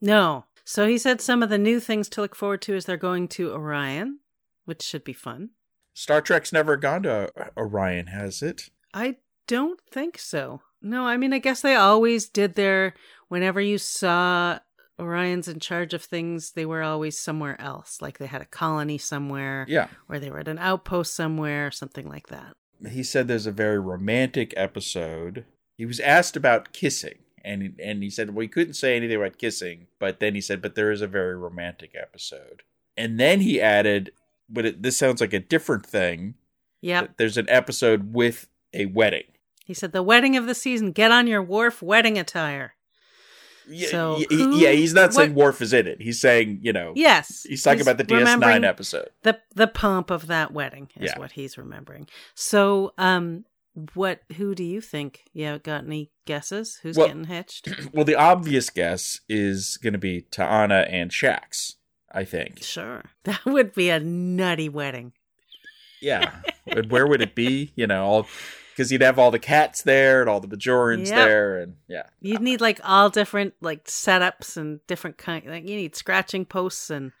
No. 0.00 0.44
So 0.64 0.86
he 0.86 0.98
said 0.98 1.20
some 1.20 1.42
of 1.42 1.50
the 1.50 1.58
new 1.58 1.80
things 1.80 2.08
to 2.10 2.20
look 2.20 2.36
forward 2.36 2.62
to 2.62 2.74
is 2.74 2.84
they're 2.84 2.96
going 2.96 3.28
to 3.28 3.52
Orion, 3.52 4.20
which 4.64 4.82
should 4.82 5.04
be 5.04 5.12
fun. 5.12 5.50
Star 5.92 6.20
Trek's 6.20 6.52
never 6.52 6.76
gone 6.76 7.02
to 7.04 7.30
Orion, 7.56 8.08
has 8.08 8.42
it? 8.42 8.70
I 8.92 9.16
don't 9.46 9.80
think 9.90 10.18
so. 10.18 10.62
No, 10.80 11.04
I 11.06 11.16
mean, 11.16 11.32
I 11.32 11.38
guess 11.38 11.60
they 11.60 11.74
always 11.74 12.28
did 12.28 12.54
their, 12.54 12.94
whenever 13.28 13.60
you 13.60 13.78
saw 13.78 14.58
Orion's 15.00 15.48
in 15.48 15.58
charge 15.60 15.92
of 15.94 16.02
things, 16.04 16.52
they 16.52 16.64
were 16.66 16.82
always 16.82 17.18
somewhere 17.18 17.60
else. 17.60 18.00
Like 18.00 18.18
they 18.18 18.26
had 18.26 18.42
a 18.42 18.46
colony 18.46 18.98
somewhere, 18.98 19.66
Yeah. 19.68 19.88
or 20.08 20.18
they 20.18 20.30
were 20.30 20.38
at 20.40 20.48
an 20.48 20.58
outpost 20.58 21.14
somewhere, 21.14 21.70
something 21.70 22.08
like 22.08 22.28
that. 22.28 22.54
He 22.90 23.02
said 23.02 23.26
there's 23.28 23.46
a 23.46 23.52
very 23.52 23.78
romantic 23.78 24.52
episode. 24.56 25.44
He 25.76 25.86
was 25.86 26.00
asked 26.00 26.36
about 26.36 26.72
kissing, 26.72 27.18
and 27.44 27.74
and 27.82 28.02
he 28.02 28.10
said, 28.10 28.34
well, 28.34 28.42
he 28.42 28.48
couldn't 28.48 28.74
say 28.74 28.96
anything 28.96 29.16
about 29.16 29.38
kissing, 29.38 29.86
but 29.98 30.20
then 30.20 30.34
he 30.34 30.40
said, 30.40 30.60
but 30.62 30.74
there 30.74 30.92
is 30.92 31.00
a 31.00 31.06
very 31.06 31.34
romantic 31.36 31.92
episode. 32.00 32.62
And 32.96 33.18
then 33.18 33.40
he 33.40 33.60
added, 33.60 34.12
but 34.48 34.64
it, 34.66 34.82
this 34.82 34.96
sounds 34.96 35.20
like 35.20 35.32
a 35.32 35.40
different 35.40 35.84
thing. 35.86 36.34
Yeah. 36.80 37.06
There's 37.16 37.36
an 37.38 37.48
episode 37.48 38.12
with 38.14 38.46
a 38.72 38.86
wedding. 38.86 39.24
He 39.64 39.74
said, 39.74 39.92
the 39.92 40.02
wedding 40.02 40.36
of 40.36 40.46
the 40.46 40.54
season, 40.54 40.92
get 40.92 41.10
on 41.10 41.26
your 41.26 41.42
Worf 41.42 41.80
wedding 41.82 42.18
attire. 42.18 42.74
Yeah, 43.68 43.88
So 43.88 44.22
who- 44.30 44.56
yeah, 44.58 44.70
he's 44.72 44.92
not 44.94 45.14
saying 45.14 45.34
what- 45.34 45.44
Worf 45.46 45.62
is 45.62 45.72
in 45.72 45.86
it. 45.86 46.00
He's 46.00 46.20
saying, 46.20 46.60
you 46.62 46.72
know, 46.72 46.92
Yes. 46.96 47.44
he's 47.48 47.62
talking 47.62 47.80
about 47.82 47.98
the 47.98 48.04
DS9 48.04 48.64
episode. 48.64 49.08
The, 49.22 49.40
the 49.54 49.66
pomp 49.66 50.10
of 50.10 50.26
that 50.26 50.52
wedding 50.52 50.90
is 51.00 51.10
Yeah. 51.12 51.18
what 51.18 51.32
he's 51.32 51.56
remembering. 51.56 52.06
So, 52.34 52.92
um, 52.98 53.44
what, 53.94 54.20
who 54.36 54.54
do 54.54 54.62
you 54.62 54.80
think? 54.80 55.24
Yeah, 55.32 55.58
got 55.58 55.84
any 55.84 56.10
guesses? 56.26 56.78
Who's 56.82 56.96
Well- 56.96 57.06
getting 57.08 57.24
hitched? 57.24 57.68
Well, 57.92 58.04
the 58.04 58.14
obvious 58.16 58.70
guess 58.70 59.20
is 59.28 59.78
going 59.82 59.94
to 59.94 59.98
be 59.98 60.22
T'Ana 60.30 60.86
and 60.90 61.10
Shaxs, 61.10 61.74
I 62.12 62.24
think. 62.24 62.62
Sure. 62.62 63.02
That 63.24 63.44
would 63.46 63.74
be 63.74 63.88
a 63.90 63.98
nutty 63.98 64.68
wedding. 64.68 65.12
Yeah. 66.00 66.32
where 66.88 67.06
would 67.06 67.22
it 67.22 67.34
be? 67.34 67.72
You 67.76 67.86
know, 67.86 68.04
all 68.04 68.26
because 68.74 68.90
you'd 68.90 69.02
have 69.02 69.18
all 69.18 69.30
the 69.30 69.38
cats 69.38 69.82
there 69.82 70.20
and 70.20 70.28
all 70.28 70.40
the 70.40 70.48
Bajorans 70.48 71.06
Yep. 71.06 71.14
there, 71.14 71.58
and 71.60 71.76
yeah, 71.88 72.06
You'd 72.20 72.42
need 72.42 72.60
like 72.60 72.80
all 72.82 73.08
different 73.08 73.54
like 73.60 73.84
setups 73.84 74.56
and 74.56 74.80
different 74.86 75.16
kind 75.16 75.46
like 75.46 75.68
you 75.68 75.76
need 75.76 75.94
scratching 75.94 76.44
posts 76.44 76.90
and 76.90 77.12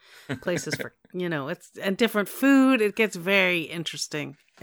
places 0.42 0.74
for 0.74 0.94
you 1.14 1.28
know, 1.28 1.48
it's 1.48 1.70
and 1.80 1.96
different 1.96 2.28
food. 2.28 2.80
It 2.80 2.96
gets 2.96 3.14
very 3.16 3.62
interesting. 3.62 4.36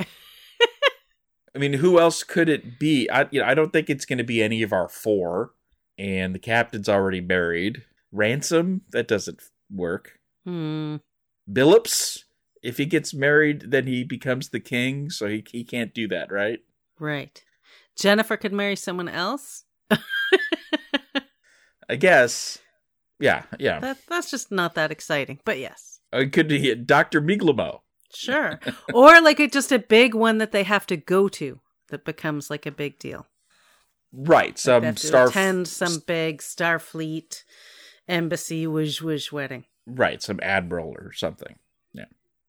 I 1.55 1.59
mean, 1.59 1.73
who 1.73 1.99
else 1.99 2.23
could 2.23 2.49
it 2.49 2.79
be? 2.79 3.09
I 3.09 3.27
you 3.31 3.41
know, 3.41 3.47
I 3.47 3.53
don't 3.53 3.71
think 3.73 3.89
it's 3.89 4.05
going 4.05 4.17
to 4.19 4.23
be 4.23 4.41
any 4.43 4.61
of 4.61 4.73
our 4.73 4.89
four, 4.89 5.51
and 5.97 6.35
the 6.35 6.39
captain's 6.39 6.89
already 6.89 7.21
married. 7.21 7.83
Ransom 8.11 8.81
that 8.91 9.07
doesn't 9.07 9.41
work. 9.73 10.19
Hmm. 10.45 10.97
Billups, 11.49 12.23
if 12.61 12.77
he 12.77 12.85
gets 12.85 13.13
married, 13.13 13.71
then 13.71 13.87
he 13.87 14.03
becomes 14.03 14.49
the 14.49 14.59
king, 14.59 15.09
so 15.09 15.27
he 15.27 15.43
he 15.49 15.63
can't 15.63 15.93
do 15.93 16.07
that, 16.09 16.31
right? 16.31 16.59
Right. 17.01 17.43
Jennifer 17.97 18.37
could 18.37 18.53
marry 18.53 18.75
someone 18.75 19.09
else. 19.09 19.63
I 21.89 21.95
guess. 21.97 22.59
Yeah, 23.19 23.43
yeah. 23.59 23.79
That 23.79 23.97
that's 24.07 24.29
just 24.29 24.51
not 24.51 24.75
that 24.75 24.91
exciting. 24.91 25.39
But 25.43 25.57
yes. 25.57 25.99
Uh, 26.13 26.19
it 26.19 26.31
could 26.31 26.47
be 26.47 26.75
Dr. 26.75 27.19
Migleemo. 27.19 27.79
Sure. 28.13 28.59
or 28.93 29.19
like 29.19 29.39
a, 29.39 29.47
just 29.47 29.71
a 29.71 29.79
big 29.79 30.13
one 30.13 30.37
that 30.37 30.51
they 30.51 30.61
have 30.61 30.85
to 30.87 30.97
go 30.97 31.27
to 31.29 31.59
that 31.89 32.05
becomes 32.05 32.51
like 32.51 32.67
a 32.67 32.71
big 32.71 32.99
deal. 32.99 33.25
Right. 34.13 34.59
Some 34.59 34.83
to 34.83 34.95
star 34.95 35.29
attend 35.29 35.67
some 35.67 36.03
big 36.05 36.41
Starfleet 36.41 37.43
embassy 38.07 38.67
whoosh 38.67 39.01
whoosh 39.01 39.31
wedding. 39.31 39.65
Right, 39.87 40.21
some 40.21 40.39
admiral 40.43 40.89
or 40.89 41.13
something. 41.13 41.55
Yeah. 41.93 42.05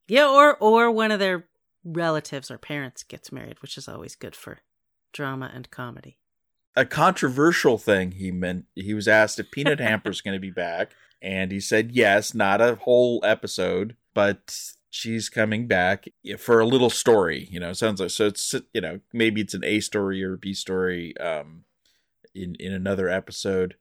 Yeah, 0.09 0.29
or 0.29 0.57
or 0.59 0.91
one 0.91 1.11
of 1.11 1.21
their 1.21 1.47
relatives 1.85 2.51
or 2.51 2.59
parents 2.59 3.03
gets 3.03 3.33
married, 3.33 3.61
which 3.62 3.77
is 3.77 3.88
always 3.88 4.14
good 4.14 4.37
for 4.37 4.61
drama 5.12 5.51
and 5.53 5.71
comedy. 5.71 6.18
A 6.75 6.87
controversial 6.87 7.77
thing 7.77 8.12
he 8.12 8.31
meant 8.31 8.64
he 8.75 8.95
was 8.95 9.07
asked 9.07 9.38
if 9.38 9.51
Peanut 9.51 9.81
Hamper's 9.81 10.21
going 10.21 10.37
to 10.37 10.40
be 10.40 10.51
back 10.51 10.92
and 11.21 11.53
he 11.53 11.61
said 11.61 11.92
yes, 11.92 12.35
not 12.35 12.61
a 12.61 12.77
whole 12.77 13.21
episode, 13.25 13.97
but 14.14 14.73
she's 14.90 15.29
coming 15.29 15.66
back 15.66 16.09
for 16.38 16.61
a 16.61 16.66
little 16.66 16.90
story, 16.90 17.49
you 17.51 17.61
know, 17.61 17.73
sounds 17.73 18.01
like 18.01 18.11
so 18.11 18.27
it's 18.27 18.55
you 18.73 18.81
know, 18.81 19.01
maybe 19.12 19.40
it's 19.40 19.55
an 19.55 19.64
A 19.64 19.81
story 19.81 20.23
or 20.23 20.37
B 20.37 20.55
story 20.55 21.16
um 21.18 21.64
in 22.35 22.57
in 22.59 22.73
another 22.73 23.09
episode. 23.09 23.77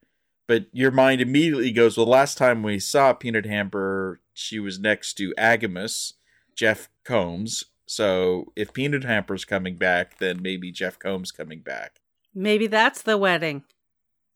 But 0.47 0.65
your 0.73 0.91
mind 0.91 1.21
immediately 1.21 1.71
goes, 1.71 1.95
well, 1.95 2.05
last 2.07 2.37
time 2.37 2.61
we 2.61 2.77
saw 2.79 3.13
Peanut 3.13 3.45
Hamper, 3.45 4.19
she 4.33 4.59
was 4.59 4.79
next 4.79 5.13
to 5.13 5.33
Agimus, 5.37 6.13
Jeff 6.55 6.89
Combs. 7.05 7.65
So 7.91 8.53
if 8.55 8.71
Peanut 8.71 9.03
Hamper's 9.03 9.43
coming 9.43 9.75
back, 9.75 10.17
then 10.19 10.41
maybe 10.41 10.71
Jeff 10.71 10.97
Combs 10.97 11.29
coming 11.33 11.59
back. 11.59 11.99
Maybe 12.33 12.67
that's 12.67 13.01
the 13.01 13.17
wedding. 13.17 13.65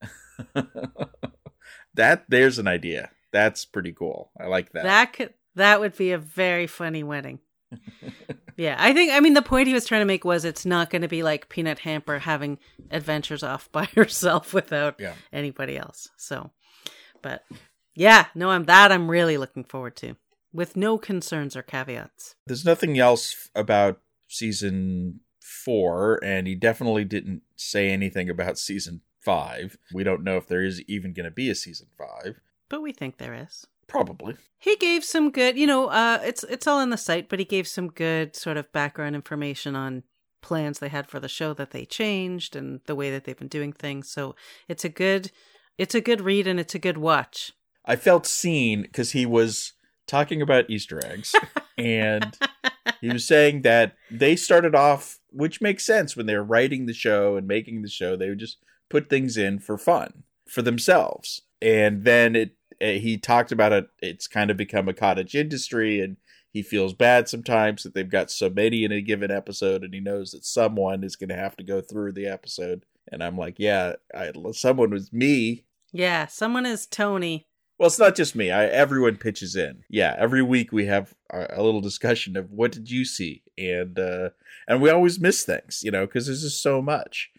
that 1.93 2.25
there's 2.27 2.59
an 2.59 2.67
idea. 2.67 3.11
That's 3.31 3.63
pretty 3.63 3.93
cool. 3.93 4.29
I 4.37 4.47
like 4.47 4.73
that. 4.73 4.83
That 4.83 5.13
could 5.13 5.33
that 5.55 5.79
would 5.79 5.95
be 5.95 6.11
a 6.11 6.17
very 6.17 6.67
funny 6.67 7.01
wedding. 7.01 7.39
yeah, 8.57 8.75
I 8.77 8.91
think 8.91 9.13
I 9.13 9.21
mean 9.21 9.35
the 9.35 9.41
point 9.41 9.69
he 9.69 9.73
was 9.73 9.85
trying 9.85 10.01
to 10.01 10.05
make 10.05 10.25
was 10.25 10.43
it's 10.43 10.65
not 10.65 10.89
going 10.89 11.03
to 11.03 11.07
be 11.07 11.23
like 11.23 11.47
Peanut 11.47 11.79
Hamper 11.79 12.19
having 12.19 12.59
adventures 12.91 13.41
off 13.41 13.71
by 13.71 13.85
herself 13.85 14.53
without 14.53 14.95
Yeah. 14.99 15.13
anybody 15.31 15.77
else. 15.77 16.09
So, 16.17 16.51
but 17.21 17.45
yeah, 17.95 18.25
no, 18.35 18.49
I'm 18.49 18.65
that 18.65 18.91
I'm 18.91 19.09
really 19.09 19.37
looking 19.37 19.63
forward 19.63 19.95
to 19.97 20.17
with 20.55 20.77
no 20.77 20.97
concerns 20.97 21.55
or 21.55 21.61
caveats. 21.61 22.35
There's 22.47 22.65
nothing 22.65 22.97
else 22.97 23.49
about 23.53 23.99
season 24.29 25.19
four, 25.41 26.19
and 26.23 26.47
he 26.47 26.55
definitely 26.55 27.03
didn't 27.03 27.41
say 27.57 27.89
anything 27.89 28.29
about 28.29 28.57
season 28.69 29.01
five. 29.21 29.77
We 29.93 30.03
don't 30.03 30.23
know 30.23 30.37
if 30.37 30.47
there 30.47 30.63
is 30.63 30.81
even 30.87 31.13
going 31.13 31.25
to 31.25 31.31
be 31.31 31.49
a 31.49 31.55
season 31.55 31.87
five. 31.97 32.39
But 32.69 32.81
we 32.81 32.93
think 32.93 33.17
there 33.17 33.33
is. 33.33 33.67
Probably. 33.87 34.35
He 34.57 34.75
gave 34.77 35.03
some 35.03 35.29
good, 35.29 35.57
you 35.57 35.67
know, 35.67 35.87
uh 35.87 36.19
it's 36.23 36.43
it's 36.45 36.65
all 36.65 36.79
in 36.79 36.89
the 36.89 36.97
site, 36.97 37.29
but 37.29 37.37
he 37.37 37.45
gave 37.45 37.67
some 37.67 37.89
good 37.89 38.35
sort 38.35 38.57
of 38.57 38.71
background 38.71 39.15
information 39.15 39.75
on 39.75 40.01
plans 40.41 40.79
they 40.79 40.89
had 40.89 41.07
for 41.07 41.19
the 41.19 41.27
show 41.27 41.53
that 41.53 41.69
they 41.69 41.85
changed 41.85 42.55
and 42.55 42.79
the 42.87 42.95
way 42.95 43.11
that 43.11 43.25
they've 43.25 43.37
been 43.37 43.47
doing 43.47 43.71
things. 43.71 44.09
So, 44.09 44.35
it's 44.67 44.83
a 44.83 44.89
good 44.89 45.31
it's 45.77 45.93
a 45.93 46.01
good 46.01 46.21
read 46.21 46.47
and 46.47 46.59
it's 46.59 46.73
a 46.73 46.79
good 46.79 46.97
watch. 46.97 47.51
I 47.85 47.95
felt 47.95 48.25
seen 48.25 48.81
because 48.81 49.11
he 49.11 49.27
was 49.27 49.73
talking 50.07 50.41
about 50.41 50.69
Easter 50.69 51.03
eggs, 51.05 51.33
and 51.77 52.37
he 53.01 53.09
was 53.09 53.25
saying 53.25 53.61
that 53.63 53.95
they 54.11 54.35
started 54.35 54.75
off, 54.75 55.19
which 55.31 55.61
makes 55.61 55.85
sense 55.85 56.15
when 56.15 56.25
they 56.25 56.35
were 56.35 56.43
writing 56.43 56.85
the 56.85 56.93
show 56.93 57.35
and 57.35 57.47
making 57.47 57.81
the 57.81 57.89
show. 57.89 58.15
They 58.15 58.29
would 58.29 58.39
just 58.39 58.57
put 58.89 59.09
things 59.09 59.37
in 59.37 59.59
for 59.59 59.77
fun 59.77 60.23
for 60.47 60.61
themselves, 60.61 61.41
and 61.61 62.03
then 62.03 62.35
it. 62.35 62.55
eh, 62.81 62.97
He 62.99 63.17
talked 63.17 63.51
about 63.51 63.73
it. 63.73 63.87
It's 64.01 64.27
kind 64.27 64.51
of 64.51 64.57
become 64.57 64.87
a 64.87 64.93
cottage 64.93 65.35
industry, 65.35 65.99
and 66.01 66.17
he 66.51 66.61
feels 66.61 66.93
bad 66.93 67.27
sometimes 67.27 67.83
that 67.83 67.93
they've 67.93 68.09
got 68.09 68.31
so 68.31 68.49
many 68.49 68.83
in 68.85 68.91
a 68.91 69.01
given 69.01 69.29
episode, 69.31 69.83
and 69.83 69.93
he 69.93 69.99
knows 69.99 70.31
that 70.31 70.45
someone 70.45 71.03
is 71.03 71.15
going 71.17 71.29
to 71.29 71.35
have 71.35 71.57
to 71.57 71.63
go 71.63 71.81
through 71.81 72.13
the 72.13 72.27
episode. 72.27 72.85
And 73.11 73.21
I'm 73.23 73.37
like, 73.37 73.55
yeah, 73.59 73.93
I, 74.15 74.31
someone 74.53 74.89
was 74.91 75.11
me 75.11 75.65
Yeah, 75.91 76.27
someone 76.27 76.65
is 76.65 76.85
Tony. 76.87 77.47
Well, 77.77 77.87
it's 77.87 77.99
not 77.99 78.15
just 78.15 78.35
me. 78.35 78.51
I, 78.51 78.65
everyone 78.65 79.17
pitches 79.17 79.55
in. 79.55 79.83
Yeah, 79.89 80.15
every 80.17 80.41
week 80.41 80.71
we 80.71 80.85
have 80.85 81.13
a, 81.31 81.47
a 81.57 81.63
little 81.63 81.81
discussion 81.81 82.37
of 82.37 82.51
what 82.51 82.71
did 82.71 82.89
you 82.89 83.05
see, 83.05 83.43
and 83.57 83.97
uh, 83.99 84.29
and 84.67 84.81
we 84.81 84.89
always 84.89 85.19
miss 85.19 85.43
things, 85.43 85.81
you 85.83 85.91
know, 85.91 86.05
because 86.05 86.25
there's 86.27 86.41
just 86.43 86.61
so 86.63 86.81
much. 86.81 87.29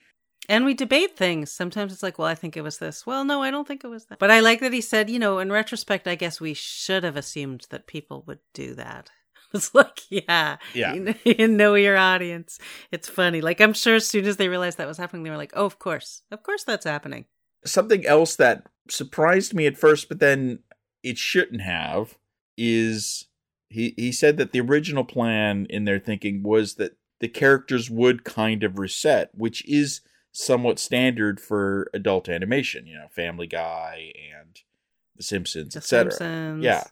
And 0.49 0.65
we 0.65 0.75
debate 0.75 1.17
things. 1.17 1.51
Sometimes 1.51 1.93
it's 1.93 2.05
like, 2.05 2.19
well, 2.21 2.29
I 2.29 2.37
think 2.37 2.57
it 2.57 2.63
was 2.63 2.79
this. 2.79 3.05
Well, 3.05 3.25
no, 3.25 3.43
I 3.43 3.51
don't 3.51 3.67
think 3.67 3.83
it 3.83 3.89
was 3.89 4.07
that. 4.07 4.21
But 4.21 4.31
I 4.31 4.39
like 4.39 4.61
that 4.61 4.73
he 4.73 4.81
said, 4.81 5.11
you 5.11 5.19
know, 5.19 5.41
in 5.41 5.51
retrospect, 5.51 6.07
I 6.07 6.15
guess 6.15 6.41
we 6.41 6.55
should 6.55 7.03
have 7.03 7.17
assumed 7.17 7.67
that 7.71 7.89
people 7.89 8.23
would 8.27 8.39
do 8.55 8.75
that. 8.75 9.11
It's 9.55 9.75
like, 9.75 10.01
yeah, 10.11 10.57
Yeah. 10.75 10.93
you 10.95 11.01
know, 11.01 11.15
you 11.25 11.49
know 11.49 11.75
your 11.77 11.97
audience. 11.97 12.59
It's 12.93 13.09
funny. 13.09 13.41
Like, 13.41 13.61
I'm 13.61 13.73
sure 13.73 13.95
as 13.95 14.07
soon 14.07 14.27
as 14.27 14.37
they 14.37 14.49
realized 14.49 14.77
that 14.79 14.89
was 14.89 14.99
happening, 14.99 15.23
they 15.23 15.31
were 15.31 15.37
like, 15.37 15.53
oh, 15.55 15.65
of 15.65 15.79
course. 15.79 16.23
Of 16.31 16.43
course 16.43 16.65
that's 16.65 16.85
happening. 16.85 17.25
Something 17.65 18.07
else 18.07 18.37
that 18.37 18.67
surprised 18.89 19.55
me 19.55 19.67
at 19.67 19.79
first, 19.79 20.09
but 20.09 20.21
then 20.21 20.61
it 21.03 21.19
shouldn't 21.19 21.63
have, 21.63 22.17
is 22.57 23.27
he 23.69 23.95
he 23.97 24.13
said 24.13 24.37
that 24.37 24.53
the 24.53 24.61
original 24.61 25.05
plan 25.05 25.67
in 25.69 25.85
their 25.85 25.99
thinking 25.99 26.43
was 26.43 26.75
that 26.75 26.97
the 27.21 27.29
characters 27.29 27.91
would 27.91 28.25
kind 28.25 28.63
of 28.63 28.79
reset, 28.79 29.31
which 29.35 29.67
is 29.69 30.01
somewhat 30.33 30.79
standard 30.79 31.41
for 31.41 31.91
adult 31.95 32.29
animation. 32.29 32.87
You 32.87 32.95
know, 32.95 33.09
Family 33.11 33.47
Guy 33.47 34.13
and 34.39 34.57
The 35.17 35.23
Simpsons, 35.23 35.77
etc. 35.77 36.59
Yeah. 36.61 36.85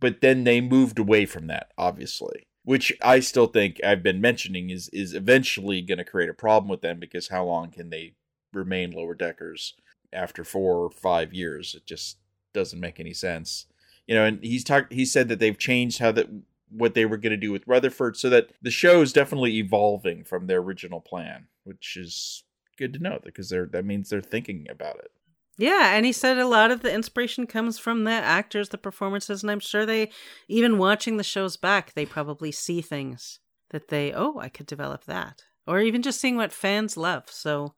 But 0.00 0.20
then 0.22 0.44
they 0.44 0.60
moved 0.60 0.98
away 0.98 1.24
from 1.26 1.46
that, 1.46 1.70
obviously. 1.78 2.46
Which 2.64 2.92
I 3.00 3.20
still 3.20 3.46
think 3.46 3.80
I've 3.84 4.02
been 4.02 4.20
mentioning 4.20 4.70
is 4.70 4.88
is 4.92 5.14
eventually 5.14 5.80
going 5.80 5.98
to 5.98 6.04
create 6.04 6.28
a 6.28 6.34
problem 6.34 6.68
with 6.68 6.82
them 6.82 6.98
because 6.98 7.28
how 7.28 7.44
long 7.44 7.70
can 7.70 7.90
they 7.90 8.14
remain 8.52 8.90
lower 8.90 9.14
deckers 9.14 9.74
after 10.12 10.44
four 10.44 10.84
or 10.84 10.90
five 10.90 11.32
years? 11.32 11.74
It 11.74 11.86
just 11.86 12.18
doesn't 12.52 12.80
make 12.80 12.98
any 12.98 13.12
sense. 13.12 13.66
You 14.06 14.14
know, 14.14 14.24
and 14.24 14.42
he's 14.42 14.64
talked. 14.64 14.92
He 14.92 15.04
said 15.04 15.28
that 15.28 15.38
they've 15.38 15.58
changed 15.58 15.98
how 15.98 16.12
that 16.12 16.28
what 16.70 16.94
they 16.94 17.06
were 17.06 17.16
going 17.16 17.30
to 17.30 17.36
do 17.36 17.52
with 17.52 17.66
Rutherford, 17.66 18.16
so 18.16 18.28
that 18.30 18.50
the 18.60 18.70
show 18.70 19.00
is 19.00 19.12
definitely 19.12 19.56
evolving 19.56 20.24
from 20.24 20.46
their 20.46 20.58
original 20.58 21.00
plan, 21.00 21.46
which 21.64 21.96
is 21.96 22.44
good 22.76 22.92
to 22.92 22.98
know 22.98 23.18
because 23.24 23.48
they're 23.48 23.66
that 23.66 23.84
means 23.84 24.08
they're 24.08 24.20
thinking 24.20 24.66
about 24.70 24.96
it. 24.98 25.10
Yeah, 25.58 25.96
and 25.96 26.06
he 26.06 26.12
said 26.12 26.38
a 26.38 26.46
lot 26.46 26.70
of 26.70 26.82
the 26.82 26.94
inspiration 26.94 27.46
comes 27.48 27.80
from 27.80 28.04
the 28.04 28.12
actors, 28.12 28.68
the 28.68 28.78
performances, 28.78 29.42
and 29.42 29.50
I'm 29.50 29.58
sure 29.58 29.84
they, 29.84 30.12
even 30.46 30.78
watching 30.78 31.16
the 31.16 31.24
shows 31.24 31.56
back, 31.56 31.94
they 31.94 32.06
probably 32.06 32.52
see 32.52 32.80
things 32.80 33.40
that 33.70 33.88
they, 33.88 34.12
oh, 34.12 34.38
I 34.38 34.50
could 34.50 34.66
develop 34.66 35.04
that. 35.06 35.42
Or 35.66 35.80
even 35.80 36.00
just 36.00 36.20
seeing 36.20 36.36
what 36.36 36.52
fans 36.52 36.96
love. 36.96 37.24
So 37.28 37.74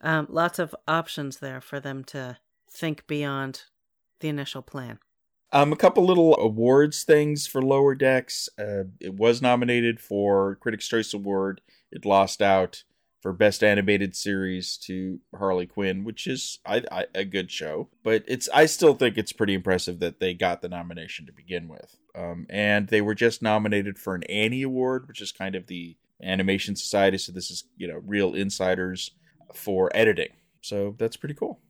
um, 0.00 0.26
lots 0.30 0.58
of 0.58 0.74
options 0.86 1.38
there 1.38 1.60
for 1.60 1.80
them 1.80 2.04
to 2.04 2.38
think 2.70 3.06
beyond 3.06 3.64
the 4.20 4.28
initial 4.28 4.62
plan. 4.62 4.98
Um, 5.52 5.72
a 5.72 5.76
couple 5.76 6.04
little 6.04 6.36
awards 6.38 7.04
things 7.04 7.46
for 7.46 7.62
Lower 7.62 7.94
Decks. 7.94 8.48
Uh, 8.58 8.84
it 9.00 9.14
was 9.14 9.40
nominated 9.40 10.00
for 10.00 10.56
Critics' 10.56 10.88
Choice 10.88 11.14
Award. 11.14 11.60
It 11.92 12.04
lost 12.04 12.42
out 12.42 12.82
for 13.22 13.32
Best 13.32 13.64
Animated 13.64 14.14
Series 14.14 14.76
to 14.78 15.20
Harley 15.34 15.66
Quinn, 15.66 16.04
which 16.04 16.26
is 16.26 16.58
I, 16.66 16.82
I, 16.90 17.06
a 17.14 17.24
good 17.24 17.50
show. 17.50 17.88
But 18.02 18.24
it's 18.26 18.48
I 18.52 18.66
still 18.66 18.94
think 18.94 19.16
it's 19.16 19.32
pretty 19.32 19.54
impressive 19.54 20.00
that 20.00 20.20
they 20.20 20.34
got 20.34 20.62
the 20.62 20.68
nomination 20.68 21.26
to 21.26 21.32
begin 21.32 21.68
with. 21.68 21.96
Um, 22.14 22.46
and 22.50 22.88
they 22.88 23.00
were 23.00 23.14
just 23.14 23.40
nominated 23.40 23.98
for 23.98 24.14
an 24.14 24.24
Annie 24.24 24.62
Award, 24.62 25.06
which 25.06 25.20
is 25.20 25.32
kind 25.32 25.54
of 25.54 25.66
the 25.68 25.96
Animation 26.22 26.76
Society. 26.76 27.18
So 27.18 27.32
this 27.32 27.50
is 27.50 27.64
you 27.76 27.86
know 27.88 28.00
real 28.04 28.34
insiders 28.34 29.12
for 29.54 29.90
editing. 29.94 30.30
So 30.60 30.94
that's 30.98 31.16
pretty 31.16 31.34
cool. 31.34 31.60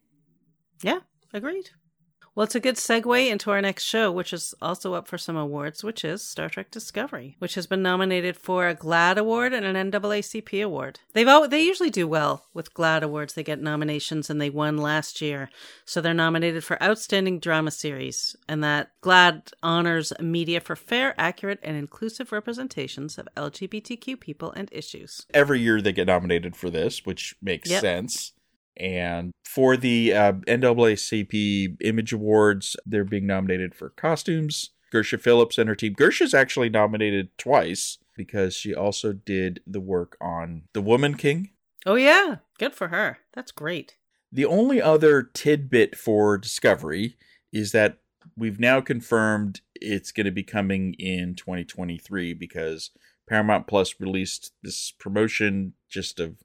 Yeah, 0.83 1.01
agreed. 1.33 1.71
Well, 2.37 2.45
it's 2.45 2.55
a 2.55 2.61
good 2.61 2.75
segue 2.75 3.31
into 3.31 3.51
our 3.51 3.63
next 3.63 3.85
show, 3.85 4.13
which 4.13 4.35
is 4.35 4.55
also 4.61 4.93
up 4.93 5.09
for 5.09 5.17
some 5.17 5.37
awards, 5.39 5.83
which 5.83 6.05
is 6.05 6.21
Star 6.23 6.51
Trek 6.51 6.71
Discovery, 6.71 7.35
which 7.39 7.55
has 7.55 7.67
been 7.67 7.81
nominated 7.81 8.37
for 8.37 8.69
a 8.69 8.75
GLAAD 8.75 9.17
Award 9.17 9.55
and 9.55 9.65
an 9.65 9.91
NAACP 9.91 10.63
Award. 10.63 11.01
They've 11.15 11.27
they 11.49 11.63
usually 11.63 11.89
do 11.89 12.07
well 12.07 12.45
with 12.53 12.75
GLAAD 12.75 13.01
Awards. 13.03 13.33
They 13.33 13.43
get 13.43 13.63
nominations, 13.63 14.29
and 14.29 14.39
they 14.39 14.51
won 14.51 14.77
last 14.77 15.23
year, 15.23 15.49
so 15.87 16.03
they're 16.03 16.13
nominated 16.13 16.63
for 16.63 16.81
Outstanding 16.83 17.41
Drama 17.41 17.71
Series, 17.71 18.37
and 18.47 18.63
that 18.63 18.91
GLAAD 19.01 19.53
honors 19.63 20.13
media 20.21 20.61
for 20.61 20.77
fair, 20.77 21.15
accurate, 21.17 21.61
and 21.63 21.79
inclusive 21.79 22.33
representations 22.33 23.17
of 23.17 23.27
LGBTQ 23.35 24.21
people 24.21 24.53
and 24.53 24.69
issues. 24.73 25.25
every 25.33 25.61
year 25.61 25.81
they 25.81 25.93
get 25.93 26.07
nominated 26.09 26.55
for 26.55 26.69
this, 26.69 27.07
which 27.07 27.35
makes 27.41 27.71
Yep. 27.71 27.81
sense. 27.81 28.33
And 28.77 29.33
for 29.45 29.77
the 29.77 30.13
uh, 30.13 30.33
NAACP 30.33 31.77
Image 31.81 32.13
Awards, 32.13 32.77
they're 32.85 33.05
being 33.05 33.27
nominated 33.27 33.75
for 33.75 33.91
costumes. 33.91 34.71
Gersha 34.93 35.21
Phillips 35.21 35.59
and 35.59 35.69
her 35.69 35.75
team. 35.75 35.95
Gersha's 35.95 36.35
actually 36.35 36.69
nominated 36.69 37.37
twice 37.39 37.99
because 38.15 38.55
she 38.55 38.75
also 38.75 39.13
did 39.13 39.61
the 39.67 39.81
work 39.81 40.17
on 40.21 40.63
The 40.73 40.81
Woman 40.81 41.17
King. 41.17 41.51
Oh 41.85 41.97
yeah, 41.97 42.37
good 42.59 42.75
for 42.75 42.89
her. 42.89 43.19
That's 43.35 43.53
great. 43.53 43.97
The 44.33 44.45
only 44.45 44.81
other 44.81 45.23
tidbit 45.23 45.97
for 45.97 46.37
Discovery 46.39 47.17
is 47.53 47.73
that 47.73 47.99
we've 48.37 48.59
now 48.59 48.81
confirmed 48.81 49.61
it's 49.75 50.13
going 50.13 50.27
to 50.27 50.33
be 50.33 50.43
coming 50.43 50.95
in 50.95 51.35
2023 51.35 52.35
because 52.35 52.91
Paramount 53.29 53.67
Plus 53.67 53.95
released 54.01 54.53
this 54.63 54.93
promotion 54.93 55.75
just 55.89 56.21
of 56.21 56.37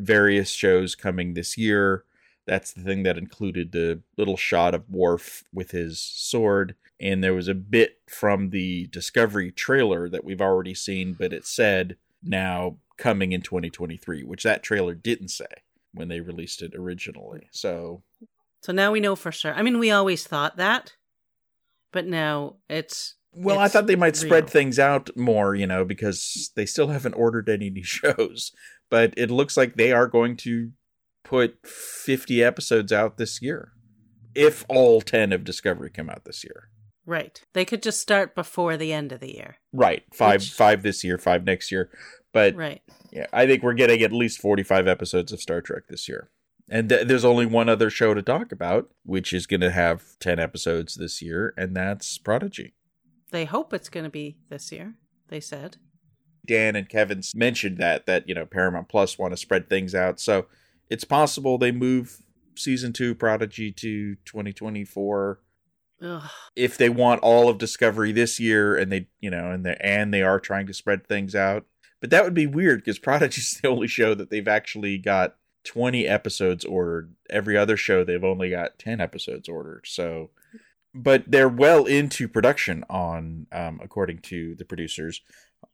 various 0.00 0.50
shows 0.50 0.94
coming 0.94 1.34
this 1.34 1.56
year. 1.56 2.04
That's 2.46 2.72
the 2.72 2.82
thing 2.82 3.02
that 3.04 3.18
included 3.18 3.72
the 3.72 4.02
little 4.16 4.36
shot 4.36 4.74
of 4.74 4.88
Worf 4.88 5.44
with 5.52 5.70
his 5.70 6.00
sword. 6.00 6.74
And 6.98 7.22
there 7.22 7.34
was 7.34 7.48
a 7.48 7.54
bit 7.54 7.98
from 8.08 8.50
the 8.50 8.86
Discovery 8.88 9.52
trailer 9.52 10.08
that 10.08 10.24
we've 10.24 10.40
already 10.40 10.74
seen, 10.74 11.14
but 11.14 11.32
it 11.32 11.46
said 11.46 11.96
now 12.22 12.76
coming 12.96 13.32
in 13.32 13.40
2023, 13.40 14.24
which 14.24 14.42
that 14.42 14.62
trailer 14.62 14.94
didn't 14.94 15.28
say 15.28 15.46
when 15.92 16.08
they 16.08 16.20
released 16.20 16.62
it 16.62 16.74
originally. 16.74 17.48
So 17.50 18.02
So 18.62 18.72
now 18.72 18.92
we 18.92 19.00
know 19.00 19.16
for 19.16 19.32
sure. 19.32 19.54
I 19.54 19.62
mean, 19.62 19.78
we 19.78 19.90
always 19.90 20.26
thought 20.26 20.56
that, 20.56 20.94
but 21.92 22.06
now 22.06 22.56
it's 22.68 23.14
well, 23.32 23.60
I 23.60 23.68
thought 23.68 23.86
they 23.86 23.96
might 23.96 24.16
spread 24.16 24.50
things 24.50 24.78
out 24.78 25.16
more, 25.16 25.54
you 25.54 25.66
know, 25.66 25.84
because 25.84 26.50
they 26.56 26.66
still 26.66 26.88
haven't 26.88 27.14
ordered 27.14 27.48
any 27.48 27.70
new 27.70 27.84
shows. 27.84 28.52
But 28.90 29.14
it 29.16 29.30
looks 29.30 29.56
like 29.56 29.74
they 29.76 29.92
are 29.92 30.06
going 30.08 30.36
to 30.38 30.72
put 31.24 31.66
50 31.66 32.42
episodes 32.42 32.92
out 32.92 33.16
this 33.16 33.40
year. 33.40 33.72
If 34.34 34.64
all 34.68 35.00
10 35.00 35.32
of 35.32 35.44
Discovery 35.44 35.90
come 35.90 36.10
out 36.10 36.24
this 36.24 36.44
year. 36.44 36.68
right. 37.06 37.40
They 37.54 37.64
could 37.64 37.82
just 37.82 38.00
start 38.00 38.34
before 38.36 38.76
the 38.76 38.92
end 38.92 39.10
of 39.10 39.18
the 39.20 39.34
year. 39.34 39.56
Right. 39.72 40.04
5 40.14 40.40
Which- 40.42 40.52
5 40.52 40.82
this 40.84 41.02
year, 41.02 41.18
5 41.18 41.44
next 41.44 41.72
year. 41.72 41.90
But 42.32 42.54
Right. 42.54 42.82
yeah, 43.10 43.26
I 43.32 43.46
think 43.46 43.62
we're 43.64 43.74
getting 43.74 44.00
at 44.02 44.12
least 44.12 44.40
45 44.40 44.86
episodes 44.86 45.32
of 45.32 45.40
Star 45.40 45.60
Trek 45.60 45.84
this 45.88 46.08
year. 46.08 46.30
And 46.68 46.88
th- 46.88 47.08
there's 47.08 47.24
only 47.24 47.46
one 47.46 47.68
other 47.68 47.90
show 47.90 48.14
to 48.14 48.22
talk 48.22 48.52
about, 48.52 48.90
which 49.02 49.32
is 49.32 49.48
going 49.48 49.62
to 49.62 49.72
have 49.72 50.16
10 50.20 50.38
episodes 50.38 50.94
this 50.94 51.20
year, 51.20 51.52
and 51.56 51.74
that's 51.74 52.16
Prodigy. 52.18 52.74
They 53.32 53.44
hope 53.46 53.72
it's 53.74 53.88
going 53.88 54.04
to 54.04 54.10
be 54.10 54.36
this 54.48 54.70
year. 54.70 54.94
They 55.28 55.40
said. 55.40 55.78
Dan 56.46 56.76
and 56.76 56.88
Kevin 56.88 57.22
mentioned 57.34 57.78
that 57.78 58.06
that 58.06 58.28
you 58.28 58.34
know 58.34 58.46
Paramount 58.46 58.88
Plus 58.88 59.18
want 59.18 59.32
to 59.32 59.36
spread 59.36 59.68
things 59.68 59.94
out, 59.94 60.20
so 60.20 60.46
it's 60.88 61.04
possible 61.04 61.58
they 61.58 61.72
move 61.72 62.22
season 62.56 62.92
two 62.92 63.14
Prodigy 63.14 63.72
to 63.72 64.16
2024 64.24 65.40
Ugh. 66.02 66.22
if 66.56 66.76
they 66.76 66.88
want 66.88 67.22
all 67.22 67.48
of 67.48 67.58
Discovery 67.58 68.12
this 68.12 68.40
year, 68.40 68.76
and 68.76 68.90
they 68.90 69.08
you 69.20 69.30
know 69.30 69.50
and 69.50 69.64
they 69.64 69.76
and 69.80 70.12
they 70.12 70.22
are 70.22 70.40
trying 70.40 70.66
to 70.66 70.74
spread 70.74 71.06
things 71.06 71.34
out. 71.34 71.66
But 72.00 72.10
that 72.10 72.24
would 72.24 72.34
be 72.34 72.46
weird 72.46 72.80
because 72.80 72.98
Prodigy's 72.98 73.58
the 73.62 73.68
only 73.68 73.88
show 73.88 74.14
that 74.14 74.30
they've 74.30 74.48
actually 74.48 74.98
got 74.98 75.36
20 75.64 76.06
episodes 76.06 76.64
ordered. 76.64 77.14
Every 77.28 77.56
other 77.56 77.76
show 77.76 78.04
they've 78.04 78.24
only 78.24 78.50
got 78.50 78.78
10 78.78 79.00
episodes 79.00 79.48
ordered. 79.48 79.82
So, 79.86 80.30
but 80.94 81.24
they're 81.26 81.48
well 81.48 81.84
into 81.84 82.28
production 82.28 82.84
on, 82.88 83.46
um, 83.52 83.80
according 83.82 84.18
to 84.22 84.54
the 84.56 84.64
producers, 84.64 85.20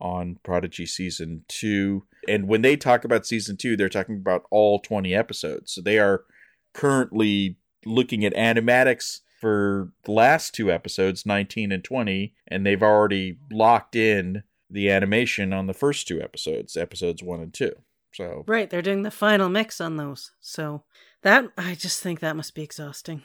on 0.00 0.38
Prodigy 0.42 0.86
season 0.86 1.44
two. 1.48 2.04
And 2.28 2.48
when 2.48 2.62
they 2.62 2.76
talk 2.76 3.04
about 3.04 3.26
season 3.26 3.56
two, 3.56 3.76
they're 3.76 3.88
talking 3.88 4.16
about 4.16 4.44
all 4.50 4.78
20 4.78 5.14
episodes. 5.14 5.72
So 5.72 5.80
they 5.80 5.98
are 5.98 6.24
currently 6.72 7.56
looking 7.84 8.24
at 8.24 8.34
animatics 8.34 9.20
for 9.40 9.92
the 10.04 10.12
last 10.12 10.54
two 10.54 10.72
episodes, 10.72 11.26
19 11.26 11.70
and 11.72 11.84
20, 11.84 12.34
and 12.48 12.66
they've 12.66 12.82
already 12.82 13.38
locked 13.50 13.94
in 13.94 14.42
the 14.70 14.90
animation 14.90 15.52
on 15.52 15.66
the 15.66 15.74
first 15.74 16.08
two 16.08 16.20
episodes, 16.20 16.76
episodes 16.76 17.22
one 17.22 17.40
and 17.40 17.54
two. 17.54 17.72
So 18.12 18.44
Right. 18.46 18.68
They're 18.68 18.82
doing 18.82 19.02
the 19.02 19.10
final 19.10 19.48
mix 19.48 19.80
on 19.80 19.96
those. 19.96 20.32
So 20.40 20.84
that 21.22 21.46
I 21.56 21.74
just 21.74 22.02
think 22.02 22.20
that 22.20 22.36
must 22.36 22.54
be 22.54 22.62
exhausting. 22.62 23.22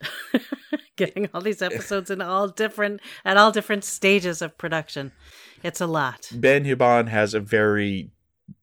Getting 0.96 1.28
all 1.34 1.40
these 1.40 1.62
episodes 1.70 2.10
in 2.10 2.22
all 2.22 2.48
different 2.48 3.00
at 3.24 3.36
all 3.36 3.50
different 3.50 3.84
stages 3.84 4.40
of 4.40 4.56
production. 4.56 5.12
It's 5.62 5.80
a 5.80 5.86
lot. 5.86 6.30
Ben 6.32 6.64
Hibon 6.64 7.08
has 7.08 7.34
a 7.34 7.40
very 7.40 8.10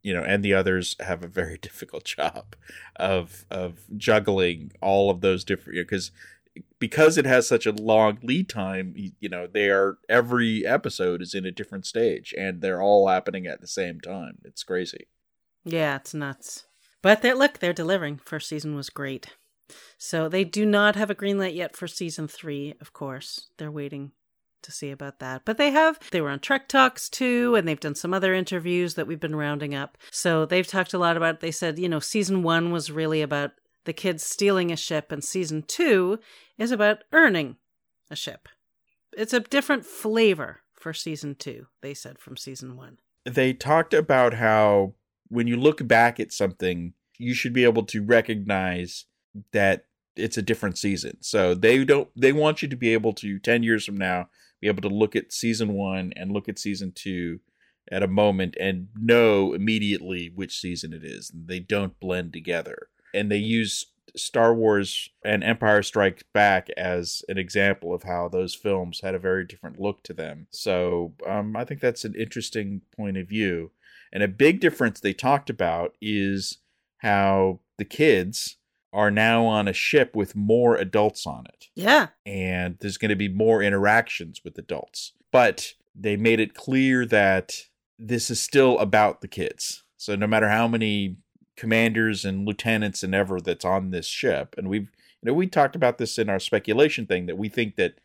you 0.03 0.13
know 0.13 0.23
and 0.23 0.43
the 0.43 0.53
others 0.53 0.95
have 0.99 1.23
a 1.23 1.27
very 1.27 1.57
difficult 1.61 2.03
job 2.03 2.55
of 2.97 3.45
of 3.49 3.81
juggling 3.97 4.71
all 4.81 5.09
of 5.09 5.21
those 5.21 5.43
different 5.43 5.77
because 5.77 6.11
because 6.79 7.17
it 7.17 7.25
has 7.25 7.47
such 7.47 7.65
a 7.65 7.71
long 7.71 8.19
lead 8.21 8.49
time 8.49 8.93
you 8.95 9.29
know 9.29 9.47
they 9.47 9.69
are 9.69 9.97
every 10.09 10.65
episode 10.65 11.21
is 11.21 11.33
in 11.33 11.45
a 11.45 11.51
different 11.51 11.85
stage 11.85 12.33
and 12.37 12.61
they're 12.61 12.81
all 12.81 13.07
happening 13.07 13.47
at 13.47 13.61
the 13.61 13.67
same 13.67 14.01
time 14.01 14.37
it's 14.43 14.63
crazy 14.63 15.07
Yeah, 15.65 15.97
it's 15.97 16.13
nuts. 16.13 16.65
But 17.01 17.21
they 17.21 17.33
look, 17.33 17.59
they're 17.59 17.73
delivering. 17.73 18.17
First 18.17 18.49
season 18.49 18.75
was 18.75 18.89
great. 18.89 19.27
So 19.97 20.27
they 20.27 20.43
do 20.43 20.65
not 20.65 20.95
have 20.95 21.09
a 21.09 21.15
green 21.15 21.37
light 21.37 21.53
yet 21.53 21.75
for 21.75 21.87
season 21.87 22.27
three, 22.27 22.75
of 22.81 22.93
course. 22.93 23.49
They're 23.57 23.71
waiting 23.71 24.11
to 24.63 24.71
see 24.71 24.91
about 24.91 25.19
that. 25.19 25.43
But 25.45 25.57
they 25.57 25.71
have 25.71 25.99
they 26.11 26.21
were 26.21 26.29
on 26.29 26.39
Trek 26.39 26.67
Talks 26.67 27.09
too, 27.09 27.55
and 27.55 27.67
they've 27.67 27.79
done 27.79 27.95
some 27.95 28.13
other 28.13 28.33
interviews 28.33 28.95
that 28.95 29.07
we've 29.07 29.19
been 29.19 29.35
rounding 29.35 29.75
up. 29.75 29.97
So 30.11 30.45
they've 30.45 30.67
talked 30.67 30.93
a 30.93 30.99
lot 30.99 31.17
about 31.17 31.39
they 31.39 31.51
said, 31.51 31.79
you 31.79 31.89
know, 31.89 31.99
season 31.99 32.43
one 32.43 32.71
was 32.71 32.91
really 32.91 33.21
about 33.21 33.51
the 33.85 33.93
kids 33.93 34.23
stealing 34.23 34.71
a 34.71 34.75
ship, 34.75 35.11
and 35.11 35.23
season 35.23 35.63
two 35.63 36.19
is 36.57 36.71
about 36.71 37.03
earning 37.13 37.55
a 38.11 38.15
ship. 38.15 38.47
It's 39.17 39.33
a 39.33 39.39
different 39.39 39.85
flavor 39.85 40.61
for 40.73 40.93
season 40.93 41.35
two, 41.35 41.67
they 41.81 41.93
said 41.93 42.19
from 42.19 42.37
season 42.37 42.77
one. 42.77 42.99
they 43.25 43.53
talked 43.53 43.93
about 43.93 44.33
how 44.33 44.93
when 45.27 45.47
you 45.47 45.57
look 45.57 45.87
back 45.87 46.19
at 46.19 46.31
something, 46.31 46.93
you 47.17 47.33
should 47.33 47.53
be 47.53 47.63
able 47.63 47.83
to 47.83 48.03
recognize 48.03 49.05
that 49.51 49.85
it's 50.15 50.37
a 50.37 50.41
different 50.41 50.77
season. 50.77 51.17
So 51.21 51.53
they 51.53 51.83
don't 51.83 52.09
they 52.15 52.33
want 52.33 52.61
you 52.61 52.67
to 52.67 52.75
be 52.75 52.93
able 52.93 53.13
to 53.13 53.39
10 53.39 53.63
years 53.63 53.85
from 53.85 53.97
now 53.97 54.29
be 54.61 54.67
able 54.67 54.81
to 54.81 54.89
look 54.89 55.15
at 55.15 55.31
season 55.31 55.73
1 55.73 56.13
and 56.15 56.31
look 56.31 56.49
at 56.49 56.59
season 56.59 56.91
2 56.93 57.39
at 57.91 58.03
a 58.03 58.07
moment 58.07 58.55
and 58.59 58.87
know 58.99 59.53
immediately 59.53 60.31
which 60.33 60.59
season 60.59 60.93
it 60.93 61.03
is. 61.03 61.31
They 61.33 61.59
don't 61.59 61.99
blend 61.99 62.33
together. 62.33 62.89
And 63.13 63.31
they 63.31 63.37
use 63.37 63.85
Star 64.15 64.53
Wars 64.53 65.09
and 65.23 65.43
Empire 65.43 65.83
Strikes 65.83 66.23
Back 66.33 66.69
as 66.77 67.23
an 67.29 67.37
example 67.37 67.93
of 67.93 68.03
how 68.03 68.27
those 68.27 68.55
films 68.55 69.01
had 69.01 69.15
a 69.15 69.19
very 69.19 69.45
different 69.45 69.79
look 69.79 70.03
to 70.03 70.13
them. 70.13 70.47
So 70.51 71.13
um, 71.27 71.55
I 71.55 71.65
think 71.65 71.81
that's 71.81 72.05
an 72.05 72.15
interesting 72.15 72.81
point 72.95 73.17
of 73.17 73.27
view. 73.27 73.71
And 74.11 74.23
a 74.23 74.27
big 74.27 74.59
difference 74.59 74.99
they 74.99 75.13
talked 75.13 75.49
about 75.49 75.95
is 76.01 76.57
how 76.99 77.59
the 77.77 77.85
kids 77.85 78.57
are 78.91 79.11
now 79.11 79.45
on 79.45 79.67
a 79.67 79.73
ship 79.73 80.15
with 80.15 80.35
more 80.35 80.75
adults 80.75 81.27
on 81.27 81.45
it 81.45 81.67
Yeah. 81.75 82.07
and 82.25 82.77
there's 82.79 82.97
going 82.97 83.09
to 83.09 83.15
be 83.15 83.27
more 83.29 83.61
interactions 83.61 84.41
with 84.43 84.57
adults. 84.57 85.13
But 85.31 85.73
they 85.93 86.15
made 86.17 86.39
it 86.39 86.53
clear 86.55 87.05
that 87.05 87.53
this 87.99 88.31
is 88.31 88.41
still 88.41 88.79
about 88.79 89.21
the 89.21 89.27
kids. 89.27 89.83
So 89.97 90.15
no 90.15 90.25
matter 90.27 90.49
how 90.49 90.67
many 90.67 91.17
commanders 91.55 92.23
and 92.25 92.45
lieutenants 92.47 93.03
and 93.03 93.13
ever 93.13 93.39
that's 93.41 93.65
on 93.65 93.91
this 93.91 94.07
ship, 94.07 94.55
and 94.57 94.69
we've 94.69 94.89
you 95.21 95.25
know 95.27 95.33
we 95.33 95.45
talked 95.47 95.75
about 95.75 95.97
this 95.97 96.17
in 96.17 96.29
our 96.29 96.39
speculation 96.39 97.05
thing 97.05 97.25
that 97.25 97.37
we 97.37 97.49
think 97.49 97.75
that 97.75 97.95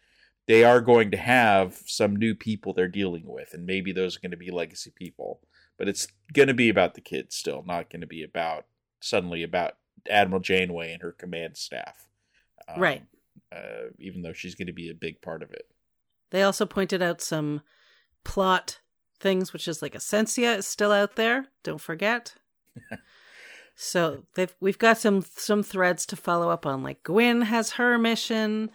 they 0.47 0.65
are 0.65 0.81
going 0.81 1.11
to 1.13 1.17
have 1.17 1.81
some 1.87 2.17
new 2.17 2.35
people 2.35 2.75
they're 2.75 2.89
dealing 2.89 3.23
with, 3.27 3.55
and 3.55 3.65
maybe 3.65 3.93
those 3.93 4.17
are 4.17 4.21
going 4.21 4.33
to 4.33 4.37
be 4.37 4.51
legacy 4.51 4.93
people. 4.95 5.41
But 5.79 5.89
it's 5.89 6.09
going 6.33 6.49
to 6.49 6.55
be 6.55 6.69
about 6.69 6.95
the 6.95 7.01
kids 7.01 7.37
still, 7.37 7.63
not 7.67 7.89
going 7.89 8.01
to 8.03 8.07
be 8.07 8.23
about 8.23 8.67
suddenly 9.01 9.43
about 9.43 9.77
Admiral 10.09 10.41
Janeway 10.41 10.93
and 10.93 11.03
her 11.03 11.13
command 11.13 11.57
staff. 11.57 12.07
Um, 12.69 12.81
Right. 12.81 13.03
uh, 13.53 13.91
even 13.99 14.23
though 14.23 14.33
she's 14.33 14.55
going 14.55 14.67
to 14.67 14.73
be 14.73 14.91
a 14.91 14.95
big 14.95 15.21
part 15.21 15.43
of 15.43 15.51
it. 15.53 15.67
They 16.31 16.43
also 16.43 16.67
pointed 16.67 17.03
out 17.03 17.21
some 17.21 17.63
plot 18.25 18.81
things, 19.21 19.53
which 19.53 19.69
is 19.69 19.81
like 19.83 19.95
Essentia 19.95 20.55
is 20.57 20.67
still 20.67 20.91
out 20.93 21.17
there. 21.17 21.47
Don't 21.63 21.81
forget. 21.81 22.35
so 23.77 24.25
they've 24.35 24.55
we've 24.61 24.79
got 24.79 24.99
some 24.99 25.23
some 25.37 25.63
threads 25.63 26.07
to 26.07 26.17
follow 26.17 26.51
up 26.51 26.67
on. 26.67 26.83
Like 26.83 27.03
Gwyn 27.03 27.43
has 27.43 27.73
her 27.73 27.99
mission. 27.99 28.71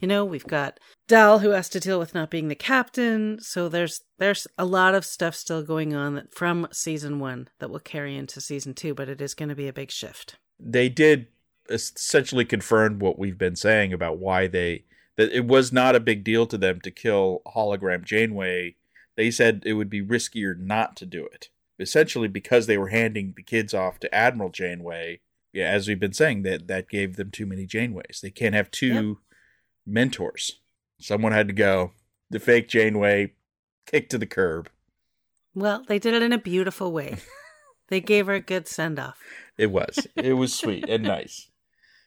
You 0.00 0.08
know, 0.08 0.24
we've 0.24 0.46
got 0.46 0.80
Dal 1.08 1.38
who 1.38 1.50
has 1.50 1.68
to 1.70 1.80
deal 1.80 1.98
with 1.98 2.14
not 2.14 2.30
being 2.30 2.48
the 2.48 2.54
captain. 2.54 3.38
So 3.40 3.68
there's 3.68 4.02
there's 4.18 4.46
a 4.58 4.64
lot 4.64 4.94
of 4.94 5.04
stuff 5.04 5.34
still 5.34 5.62
going 5.62 5.94
on 5.94 6.14
that 6.16 6.34
from 6.34 6.68
season 6.72 7.18
one 7.18 7.48
that 7.60 7.70
will 7.70 7.80
carry 7.80 8.16
into 8.16 8.40
season 8.40 8.74
two, 8.74 8.92
but 8.94 9.08
it 9.08 9.20
is 9.20 9.34
going 9.34 9.50
to 9.50 9.54
be 9.54 9.68
a 9.68 9.72
big 9.72 9.90
shift. 9.90 10.36
They 10.58 10.88
did 10.88 11.28
essentially 11.68 12.44
confirm 12.44 12.98
what 12.98 13.18
we've 13.18 13.38
been 13.38 13.56
saying 13.56 13.92
about 13.92 14.18
why 14.18 14.46
they 14.46 14.84
that 15.16 15.30
it 15.32 15.46
was 15.46 15.72
not 15.72 15.94
a 15.94 16.00
big 16.00 16.24
deal 16.24 16.46
to 16.46 16.58
them 16.58 16.80
to 16.80 16.90
kill 16.90 17.40
hologram 17.54 18.04
Janeway. 18.04 18.76
They 19.16 19.30
said 19.30 19.62
it 19.64 19.74
would 19.74 19.88
be 19.88 20.02
riskier 20.02 20.58
not 20.58 20.96
to 20.96 21.06
do 21.06 21.24
it. 21.26 21.48
Essentially 21.78 22.28
because 22.28 22.66
they 22.66 22.78
were 22.78 22.88
handing 22.88 23.34
the 23.36 23.42
kids 23.42 23.74
off 23.74 23.98
to 24.00 24.14
Admiral 24.14 24.50
Janeway. 24.50 25.20
Yeah, 25.52 25.70
as 25.70 25.86
we've 25.86 26.00
been 26.00 26.12
saying, 26.12 26.42
that 26.42 26.66
that 26.66 26.88
gave 26.88 27.16
them 27.16 27.30
too 27.30 27.46
many 27.46 27.66
Janeways. 27.66 28.20
They 28.20 28.30
can't 28.30 28.56
have 28.56 28.70
two 28.70 29.18
mentors. 29.86 30.60
Someone 30.98 31.32
had 31.32 31.48
to 31.48 31.54
go. 31.54 31.92
The 32.30 32.40
fake 32.40 32.68
Janeway 32.68 33.34
kicked 33.86 34.10
to 34.10 34.18
the 34.18 34.26
curb. 34.26 34.68
Well, 35.54 35.84
they 35.86 36.00
did 36.00 36.14
it 36.14 36.22
in 36.22 36.32
a 36.32 36.38
beautiful 36.38 36.92
way. 36.92 37.18
They 37.88 38.00
gave 38.00 38.26
her 38.26 38.34
a 38.34 38.40
good 38.40 38.66
send 38.66 38.98
off. 38.98 39.20
It 39.58 39.70
was. 39.70 40.06
It 40.16 40.34
was 40.34 40.54
sweet 40.54 40.88
and 40.88 41.02
nice. 41.04 41.50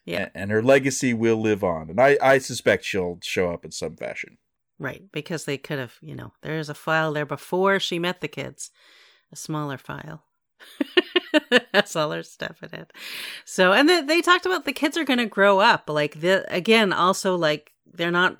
Yeah. 0.04 0.28
And 0.34 0.50
her 0.50 0.62
legacy 0.62 1.12
will 1.12 1.36
live 1.36 1.62
on. 1.62 1.90
And 1.90 2.00
I, 2.00 2.16
I 2.22 2.38
suspect 2.38 2.84
she'll 2.84 3.18
show 3.22 3.52
up 3.52 3.64
in 3.64 3.72
some 3.72 3.96
fashion. 3.96 4.38
Right, 4.78 5.02
because 5.12 5.44
they 5.44 5.58
could 5.58 5.78
have, 5.78 5.94
you 6.00 6.14
know, 6.14 6.32
there's 6.42 6.68
a 6.68 6.74
file 6.74 7.12
there 7.12 7.26
before 7.26 7.80
she 7.80 7.98
met 7.98 8.20
the 8.20 8.28
kids, 8.28 8.70
a 9.32 9.36
smaller 9.36 9.76
file. 9.76 10.22
That's 11.72 11.96
all 11.96 12.12
her 12.12 12.22
stuff 12.22 12.62
in 12.62 12.72
it. 12.72 12.92
So, 13.44 13.72
and 13.72 13.88
they, 13.88 14.02
they 14.02 14.22
talked 14.22 14.46
about 14.46 14.64
the 14.64 14.72
kids 14.72 14.96
are 14.96 15.04
going 15.04 15.18
to 15.18 15.26
grow 15.26 15.58
up. 15.58 15.90
Like, 15.90 16.20
the 16.20 16.44
again, 16.52 16.92
also, 16.92 17.36
like, 17.36 17.72
they're 17.92 18.10
not 18.10 18.38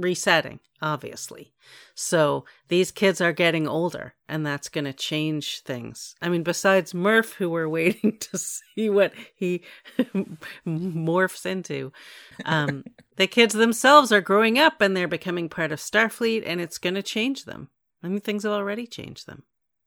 resetting, 0.00 0.60
obviously. 0.80 1.52
So, 1.94 2.44
these 2.68 2.90
kids 2.90 3.20
are 3.20 3.32
getting 3.32 3.68
older, 3.68 4.14
and 4.28 4.44
that's 4.44 4.68
going 4.68 4.84
to 4.86 4.92
change 4.92 5.60
things. 5.62 6.14
I 6.22 6.28
mean, 6.28 6.42
besides 6.42 6.94
Murph, 6.94 7.34
who 7.34 7.50
we're 7.50 7.68
waiting 7.78 8.18
to 8.18 8.38
see 8.38 8.88
what 8.90 9.12
he 9.34 9.62
morphs 10.66 11.46
into, 11.46 11.92
um, 12.44 12.84
the 13.16 13.26
kids 13.26 13.54
themselves 13.54 14.12
are 14.12 14.20
growing 14.20 14.58
up 14.58 14.80
and 14.80 14.96
they're 14.96 15.08
becoming 15.08 15.48
part 15.48 15.72
of 15.72 15.78
Starfleet, 15.78 16.42
and 16.46 16.60
it's 16.60 16.78
going 16.78 16.94
to 16.94 17.02
change 17.02 17.44
them. 17.44 17.68
I 18.02 18.08
mean, 18.08 18.20
things 18.20 18.44
have 18.44 18.52
already 18.52 18.86
changed 18.86 19.26
them. 19.26 19.42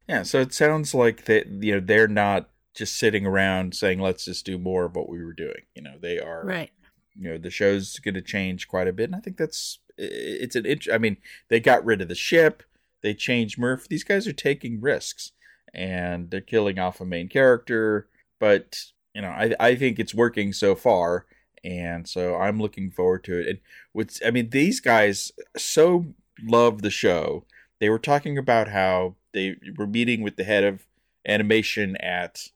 Yeah, 0.08 0.23
so 0.23 0.39
it 0.41 0.54
sounds 0.54 0.93
like 0.93 1.26
that 1.26 1.47
you 1.47 1.73
know 1.76 1.80
they're 1.80 2.08
not 2.08 2.49
just 2.76 2.97
sitting 2.97 3.26
around 3.26 3.76
saying 3.76 3.99
let's 3.99 4.26
just 4.26 4.45
do 4.45 4.58
more 4.58 4.86
of 4.86 4.95
what 4.95 5.10
we 5.10 5.23
were 5.23 5.34
doing. 5.34 5.63
You 5.76 5.82
know, 5.84 5.95
they 5.99 6.19
are 6.19 6.43
Right. 6.45 6.71
you 7.15 7.30
know 7.30 7.38
the 7.38 7.49
show's 7.49 7.97
going 7.99 8.15
to 8.15 8.21
change 8.21 8.67
quite 8.67 8.88
a 8.88 8.93
bit 8.93 9.04
and 9.06 9.15
i 9.15 9.19
think 9.19 9.38
that's 9.38 9.78
it's 9.97 10.56
an 10.56 10.65
int- 10.65 10.88
i 10.91 10.97
mean 10.97 11.17
they 11.49 11.60
got 11.60 11.86
rid 11.86 12.01
of 12.01 12.08
the 12.08 12.15
ship 12.15 12.63
they 13.01 13.13
changed 13.13 13.60
murph 13.60 13.88
these 13.88 14.03
guys 14.03 14.27
are 14.27 14.34
taking 14.34 14.82
risks 14.82 15.32
and 15.73 16.29
they're 16.29 16.41
killing 16.41 16.79
off 16.79 17.01
a 17.01 17.06
main 17.06 17.27
character 17.27 18.08
but 18.39 18.86
you 19.13 19.21
know 19.21 19.29
i 19.29 19.53
i 19.60 19.75
think 19.75 19.99
it's 19.99 20.13
working 20.13 20.53
so 20.53 20.75
far 20.75 21.25
and 21.63 22.08
so 22.08 22.36
i'm 22.36 22.60
looking 22.60 22.91
forward 22.91 23.23
to 23.23 23.39
it. 23.39 23.47
And 23.47 23.60
what's 23.91 24.19
i 24.25 24.32
mean 24.32 24.49
these 24.49 24.79
guys 24.79 25.32
so 25.56 26.13
love 26.41 26.82
the 26.82 26.89
show. 26.89 27.45
They 27.79 27.89
were 27.89 27.99
talking 27.99 28.38
about 28.38 28.69
how 28.69 29.15
they 29.34 29.58
were 29.77 29.88
meeting 29.88 30.21
with 30.21 30.36
the 30.36 30.43
head 30.43 30.63
of 30.63 30.86
animation 31.27 31.97
at 31.97 32.49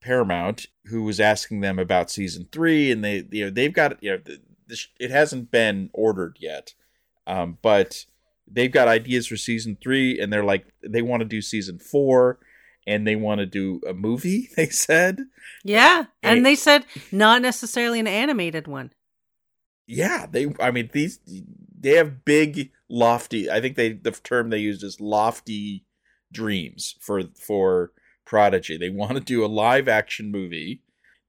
Paramount, 0.00 0.66
who 0.86 1.02
was 1.02 1.20
asking 1.20 1.60
them 1.60 1.78
about 1.78 2.10
season 2.10 2.48
three, 2.50 2.90
and 2.90 3.04
they 3.04 3.26
you 3.30 3.44
know 3.44 3.50
they've 3.50 3.72
got 3.72 4.02
you 4.02 4.10
know 4.10 4.36
it 4.98 5.10
hasn't 5.10 5.50
been 5.50 5.90
ordered 5.92 6.38
yet, 6.40 6.74
um, 7.26 7.58
but 7.62 8.04
they've 8.50 8.72
got 8.72 8.88
ideas 8.88 9.26
for 9.26 9.36
season 9.36 9.76
three, 9.82 10.20
and 10.20 10.32
they're 10.32 10.44
like 10.44 10.66
they 10.86 11.02
want 11.02 11.20
to 11.20 11.28
do 11.28 11.40
season 11.40 11.78
four, 11.78 12.38
and 12.86 13.06
they 13.06 13.16
want 13.16 13.38
to 13.40 13.46
do 13.46 13.80
a 13.88 13.94
movie. 13.94 14.48
They 14.56 14.68
said, 14.68 15.20
Yeah. 15.64 16.04
Hey. 16.22 16.36
And 16.36 16.46
they 16.46 16.54
said 16.54 16.84
not 17.10 17.42
necessarily 17.42 18.00
an 18.00 18.06
animated 18.06 18.66
one. 18.68 18.92
yeah, 19.86 20.26
they. 20.30 20.54
I 20.60 20.70
mean 20.70 20.90
these 20.92 21.20
they 21.78 21.96
have 21.96 22.24
big 22.24 22.70
lofty. 22.88 23.50
I 23.50 23.60
think 23.60 23.76
they 23.76 23.92
the 23.92 24.12
term 24.12 24.50
they 24.50 24.58
used 24.58 24.82
is 24.84 25.00
lofty 25.00 25.84
dreams 26.30 26.96
for 27.00 27.22
for 27.38 27.92
Prodigy. 28.24 28.76
They 28.76 28.90
want 28.90 29.14
to 29.14 29.20
do 29.20 29.44
a 29.44 29.46
live 29.46 29.88
action 29.88 30.30
movie. 30.30 30.82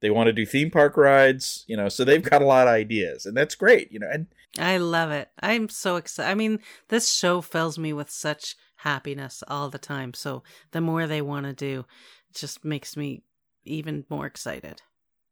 They 0.04 0.10
want 0.10 0.28
to 0.28 0.34
do 0.34 0.46
theme 0.46 0.70
park 0.70 0.98
rides, 0.98 1.64
you 1.66 1.78
know, 1.78 1.88
so 1.88 2.04
they've 2.04 2.22
got 2.22 2.42
a 2.42 2.46
lot 2.46 2.68
of 2.68 2.74
ideas, 2.74 3.26
and 3.26 3.38
that's 3.38 3.56
great, 3.56 3.90
you 3.90 4.00
know. 4.00 4.10
And 4.12 4.28
I 4.60 4.76
love 4.76 5.12
it. 5.12 5.30
I'm 5.42 5.70
so 5.70 5.96
excited. 5.96 6.30
I 6.30 6.36
mean, 6.36 6.60
this 6.90 7.10
show 7.10 7.40
fills 7.40 7.80
me 7.80 7.94
with 7.94 8.10
such 8.10 8.58
happiness 8.76 9.44
all 9.48 9.70
the 9.70 9.78
time. 9.78 10.14
So 10.14 10.44
the 10.72 10.82
more 10.82 11.08
they 11.08 11.22
want 11.22 11.46
to 11.46 11.54
do, 11.54 11.86
it 12.30 12.36
just 12.36 12.66
makes 12.66 12.98
me 12.98 13.24
even 13.64 14.04
more 14.10 14.26
excited. 14.26 14.82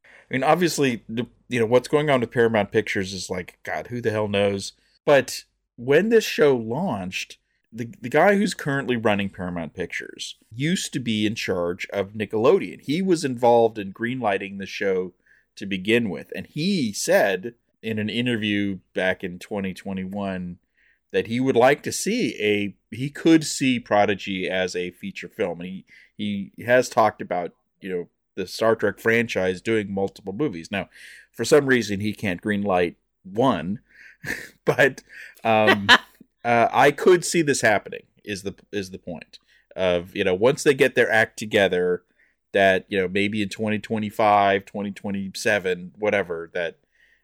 I 0.05 0.33
mean, 0.33 0.43
obviously, 0.43 1.03
you 1.49 1.59
know 1.59 1.65
what's 1.65 1.89
going 1.89 2.09
on 2.09 2.21
with 2.21 2.31
Paramount 2.31 2.71
Pictures 2.71 3.11
is 3.11 3.29
like, 3.29 3.59
God, 3.63 3.87
who 3.87 3.99
the 3.99 4.11
hell 4.11 4.29
knows? 4.29 4.71
But 5.05 5.43
when 5.75 6.07
this 6.07 6.23
show 6.23 6.55
launched, 6.55 7.39
the 7.71 7.93
the 8.01 8.09
guy 8.09 8.35
who's 8.35 8.53
currently 8.53 8.97
running 8.97 9.29
Paramount 9.29 9.73
Pictures 9.73 10.35
used 10.53 10.93
to 10.93 10.99
be 10.99 11.25
in 11.25 11.35
charge 11.35 11.87
of 11.93 12.13
Nickelodeon. 12.13 12.81
He 12.81 13.01
was 13.01 13.23
involved 13.23 13.77
in 13.77 13.93
greenlighting 13.93 14.57
the 14.57 14.65
show 14.65 15.13
to 15.55 15.65
begin 15.65 16.09
with, 16.09 16.31
and 16.35 16.47
he 16.47 16.91
said 16.93 17.55
in 17.81 17.97
an 17.97 18.09
interview 18.09 18.79
back 18.93 19.23
in 19.23 19.39
2021 19.39 20.57
that 21.11 21.27
he 21.27 21.39
would 21.39 21.55
like 21.55 21.83
to 21.83 21.91
see 21.91 22.35
a 22.39 22.75
he 22.95 23.09
could 23.09 23.43
see 23.45 23.79
Prodigy 23.79 24.49
as 24.49 24.75
a 24.75 24.91
feature 24.91 25.29
film. 25.29 25.61
And 25.61 25.69
he 25.69 25.85
he 26.17 26.63
has 26.63 26.89
talked 26.89 27.21
about 27.21 27.53
you 27.79 27.89
know 27.89 28.07
the 28.35 28.47
Star 28.47 28.75
Trek 28.75 28.99
franchise 28.99 29.61
doing 29.61 29.93
multiple 29.93 30.33
movies. 30.33 30.71
Now, 30.71 30.89
for 31.31 31.45
some 31.45 31.65
reason, 31.65 31.99
he 31.99 32.13
can't 32.13 32.41
greenlight 32.41 32.95
one, 33.23 33.79
but 34.65 35.03
um, 35.43 35.87
uh, 36.43 36.67
I 36.71 36.91
could 36.91 37.25
see 37.25 37.41
this 37.41 37.61
happening. 37.61 38.03
Is 38.23 38.43
the 38.43 38.55
is 38.71 38.91
the 38.91 38.99
point 38.99 39.39
of 39.75 40.15
you 40.15 40.23
know 40.23 40.35
once 40.35 40.63
they 40.63 40.73
get 40.73 40.95
their 40.95 41.11
act 41.11 41.39
together, 41.39 42.03
that 42.53 42.85
you 42.87 42.99
know 42.99 43.07
maybe 43.07 43.41
in 43.41 43.49
2025, 43.49 44.65
2027, 44.65 45.93
whatever, 45.97 46.51
that 46.53 46.77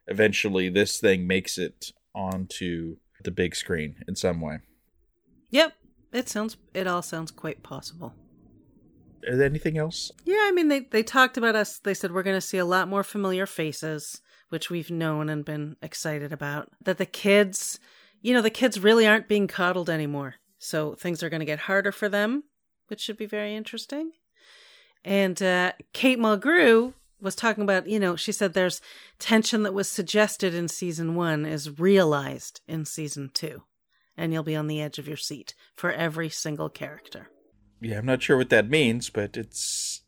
eventually 0.07 0.69
this 0.69 0.99
thing 0.99 1.27
makes 1.27 1.57
it 1.57 1.91
onto 2.15 2.97
the 3.23 3.31
big 3.31 3.55
screen 3.55 4.03
in 4.07 4.15
some 4.15 4.41
way. 4.41 4.59
Yep. 5.49 5.73
It 6.13 6.29
sounds 6.29 6.57
it 6.73 6.87
all 6.87 7.01
sounds 7.01 7.31
quite 7.31 7.63
possible. 7.63 8.13
Is 9.23 9.37
there 9.37 9.47
anything 9.47 9.77
else? 9.77 10.11
Yeah, 10.23 10.39
I 10.43 10.51
mean 10.51 10.67
they 10.67 10.81
they 10.81 11.03
talked 11.03 11.37
about 11.37 11.55
us. 11.55 11.79
They 11.79 11.93
said 11.93 12.11
we're 12.11 12.23
going 12.23 12.37
to 12.37 12.41
see 12.41 12.57
a 12.57 12.65
lot 12.65 12.87
more 12.87 13.03
familiar 13.03 13.45
faces, 13.45 14.21
which 14.49 14.69
we've 14.69 14.91
known 14.91 15.29
and 15.29 15.43
been 15.43 15.75
excited 15.81 16.31
about. 16.31 16.69
That 16.81 16.97
the 16.97 17.05
kids, 17.05 17.79
you 18.27 18.33
know, 18.33 18.41
the 18.41 18.49
kids 18.49 18.77
really 18.77 19.07
aren't 19.07 19.29
being 19.29 19.47
coddled 19.47 19.89
anymore. 19.89 20.35
So 20.59 20.95
things 20.95 21.23
are 21.23 21.29
going 21.29 21.39
to 21.39 21.45
get 21.45 21.59
harder 21.59 21.93
for 21.93 22.09
them, 22.09 22.43
which 22.87 22.99
should 22.99 23.15
be 23.15 23.25
very 23.25 23.55
interesting. 23.55 24.11
And 25.05 25.41
uh, 25.41 25.71
Kate 25.93 26.19
Mulgrew 26.19 26.93
was 27.21 27.35
talking 27.35 27.63
about, 27.63 27.87
you 27.87 28.01
know, 28.01 28.17
she 28.17 28.33
said 28.33 28.51
there's 28.51 28.81
tension 29.17 29.63
that 29.63 29.73
was 29.73 29.87
suggested 29.87 30.53
in 30.53 30.67
season 30.67 31.15
one 31.15 31.45
is 31.45 31.79
realized 31.79 32.59
in 32.67 32.83
season 32.83 33.31
two. 33.33 33.63
And 34.17 34.33
you'll 34.33 34.43
be 34.43 34.57
on 34.57 34.67
the 34.67 34.81
edge 34.81 34.99
of 34.99 35.07
your 35.07 35.15
seat 35.15 35.55
for 35.73 35.93
every 35.93 36.27
single 36.27 36.67
character. 36.67 37.29
Yeah, 37.79 37.97
I'm 37.99 38.05
not 38.05 38.21
sure 38.21 38.35
what 38.35 38.49
that 38.49 38.69
means, 38.69 39.09
but 39.09 39.37
it's 39.37 40.01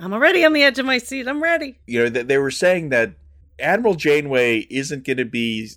I'm 0.00 0.14
already 0.14 0.46
on 0.46 0.54
the 0.54 0.62
edge 0.62 0.78
of 0.78 0.86
my 0.86 0.96
seat. 0.96 1.28
I'm 1.28 1.42
ready. 1.42 1.78
you 1.84 2.04
know 2.04 2.08
they 2.08 2.38
were 2.38 2.50
saying 2.50 2.88
that 2.88 3.16
Admiral 3.58 3.96
Janeway 3.96 4.60
isn't 4.70 5.04
going 5.04 5.18
to 5.18 5.26
be 5.26 5.68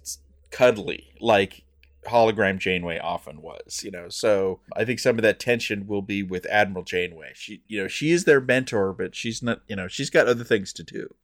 cuddly 0.50 1.16
like 1.20 1.66
hologram 2.08 2.60
Janeway 2.60 3.00
often 3.00 3.42
was, 3.42 3.84
you 3.84 3.92
know. 3.92 4.08
So 4.10 4.62
I 4.76 4.86
think 4.86 5.00
some 5.00 5.18
of 5.18 5.22
that 5.24 5.40
tension 5.40 5.88
will 5.88 6.02
be 6.02 6.24
with 6.24 6.46
Admiral 6.48 6.84
Janeway. 6.84 7.32
She, 7.36 7.64
you 7.68 7.82
know, 7.82 7.88
she 7.88 8.12
is 8.12 8.24
their 8.24 8.42
mentor, 8.42 8.94
but 8.94 9.16
she's 9.16 9.44
not, 9.44 9.62
you 9.68 9.76
know, 9.76 9.88
she's 9.88 10.10
got 10.10 10.28
other 10.28 10.44
things 10.44 10.74
to 10.74 10.84
do 10.84 11.16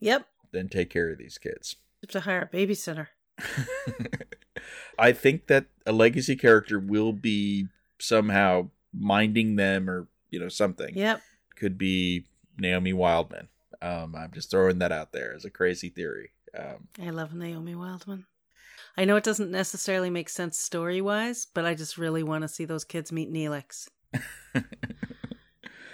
Yep. 0.00 0.26
Then 0.52 0.68
take 0.68 0.90
care 0.90 1.10
of 1.10 1.18
these 1.18 1.38
kids. 1.38 1.76
To 2.08 2.20
hire 2.20 2.48
a 2.50 2.56
babysitter. 2.56 3.08
I 4.98 5.12
think 5.12 5.46
that 5.46 5.66
a 5.86 5.92
legacy 5.92 6.36
character 6.36 6.78
will 6.78 7.12
be 7.12 7.68
somehow 7.98 8.70
minding 8.92 9.56
them 9.56 9.88
or 9.88 10.08
you 10.30 10.40
know 10.40 10.48
something. 10.48 10.96
Yep. 10.96 11.20
Could 11.56 11.78
be 11.78 12.26
Naomi 12.58 12.92
Wildman. 12.92 13.48
Um, 13.82 14.14
I'm 14.16 14.32
just 14.32 14.50
throwing 14.50 14.78
that 14.80 14.92
out 14.92 15.12
there 15.12 15.34
as 15.34 15.44
a 15.44 15.50
crazy 15.50 15.88
theory. 15.88 16.32
Um, 16.58 16.88
I 17.00 17.10
love 17.10 17.32
Naomi 17.32 17.74
Wildman. 17.74 18.26
I 18.96 19.04
know 19.04 19.16
it 19.16 19.24
doesn't 19.24 19.50
necessarily 19.50 20.10
make 20.10 20.28
sense 20.28 20.58
story 20.58 21.00
wise, 21.00 21.46
but 21.52 21.64
I 21.64 21.74
just 21.74 21.96
really 21.96 22.22
want 22.22 22.42
to 22.42 22.48
see 22.48 22.64
those 22.64 22.84
kids 22.84 23.12
meet 23.12 23.32
Neelix. 23.32 23.88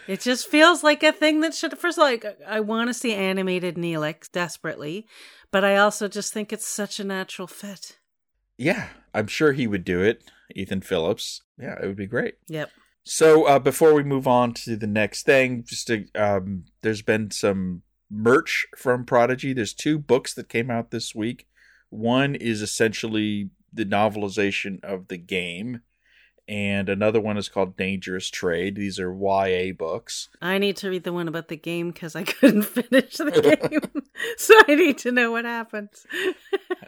it 0.08 0.20
just 0.20 0.48
feels 0.48 0.82
like 0.82 1.02
a 1.02 1.12
thing 1.12 1.40
that 1.40 1.54
should. 1.54 1.76
First 1.78 1.98
of 1.98 2.02
all, 2.02 2.08
like, 2.08 2.24
I 2.46 2.60
want 2.60 2.88
to 2.88 2.94
see 2.94 3.14
animated 3.14 3.76
Neelix 3.76 4.30
desperately, 4.30 5.06
but 5.50 5.64
I 5.64 5.76
also 5.76 6.08
just 6.08 6.32
think 6.32 6.52
it's 6.52 6.66
such 6.66 6.98
a 6.98 7.04
natural 7.04 7.48
fit. 7.48 7.98
yeah, 8.58 8.88
I'm 9.14 9.26
sure 9.26 9.52
he 9.52 9.66
would 9.66 9.84
do 9.84 10.02
it. 10.02 10.24
Ethan 10.54 10.80
Phillips. 10.80 11.42
Yeah, 11.58 11.76
it 11.82 11.86
would 11.86 11.96
be 11.96 12.06
great. 12.06 12.34
Yep. 12.48 12.70
So 13.04 13.44
uh, 13.44 13.58
before 13.58 13.94
we 13.94 14.02
move 14.02 14.26
on 14.26 14.52
to 14.54 14.76
the 14.76 14.86
next 14.86 15.24
thing, 15.24 15.64
just 15.64 15.86
to, 15.86 16.06
um, 16.14 16.64
there's 16.82 17.02
been 17.02 17.30
some 17.30 17.82
merch 18.10 18.66
from 18.76 19.04
Prodigy. 19.04 19.52
There's 19.52 19.72
two 19.72 19.98
books 19.98 20.34
that 20.34 20.48
came 20.48 20.70
out 20.70 20.90
this 20.90 21.14
week. 21.14 21.46
One 21.90 22.34
is 22.34 22.62
essentially 22.62 23.50
the 23.72 23.84
novelization 23.84 24.82
of 24.84 25.08
the 25.08 25.16
game, 25.16 25.80
and 26.48 26.88
another 26.88 27.20
one 27.20 27.36
is 27.36 27.48
called 27.48 27.76
Dangerous 27.76 28.30
Trade. 28.30 28.76
These 28.76 29.00
are 29.00 29.12
YA 29.12 29.72
books. 29.72 30.28
I 30.40 30.58
need 30.58 30.76
to 30.78 30.90
read 30.90 31.04
the 31.04 31.12
one 31.12 31.28
about 31.28 31.48
the 31.48 31.56
game 31.56 31.90
because 31.90 32.14
I 32.14 32.22
couldn't 32.24 32.62
finish 32.62 33.16
the 33.16 33.30
game. 33.70 34.02
so 34.36 34.54
I 34.68 34.74
need 34.74 34.98
to 34.98 35.12
know 35.12 35.32
what 35.32 35.44
happens. 35.44 36.06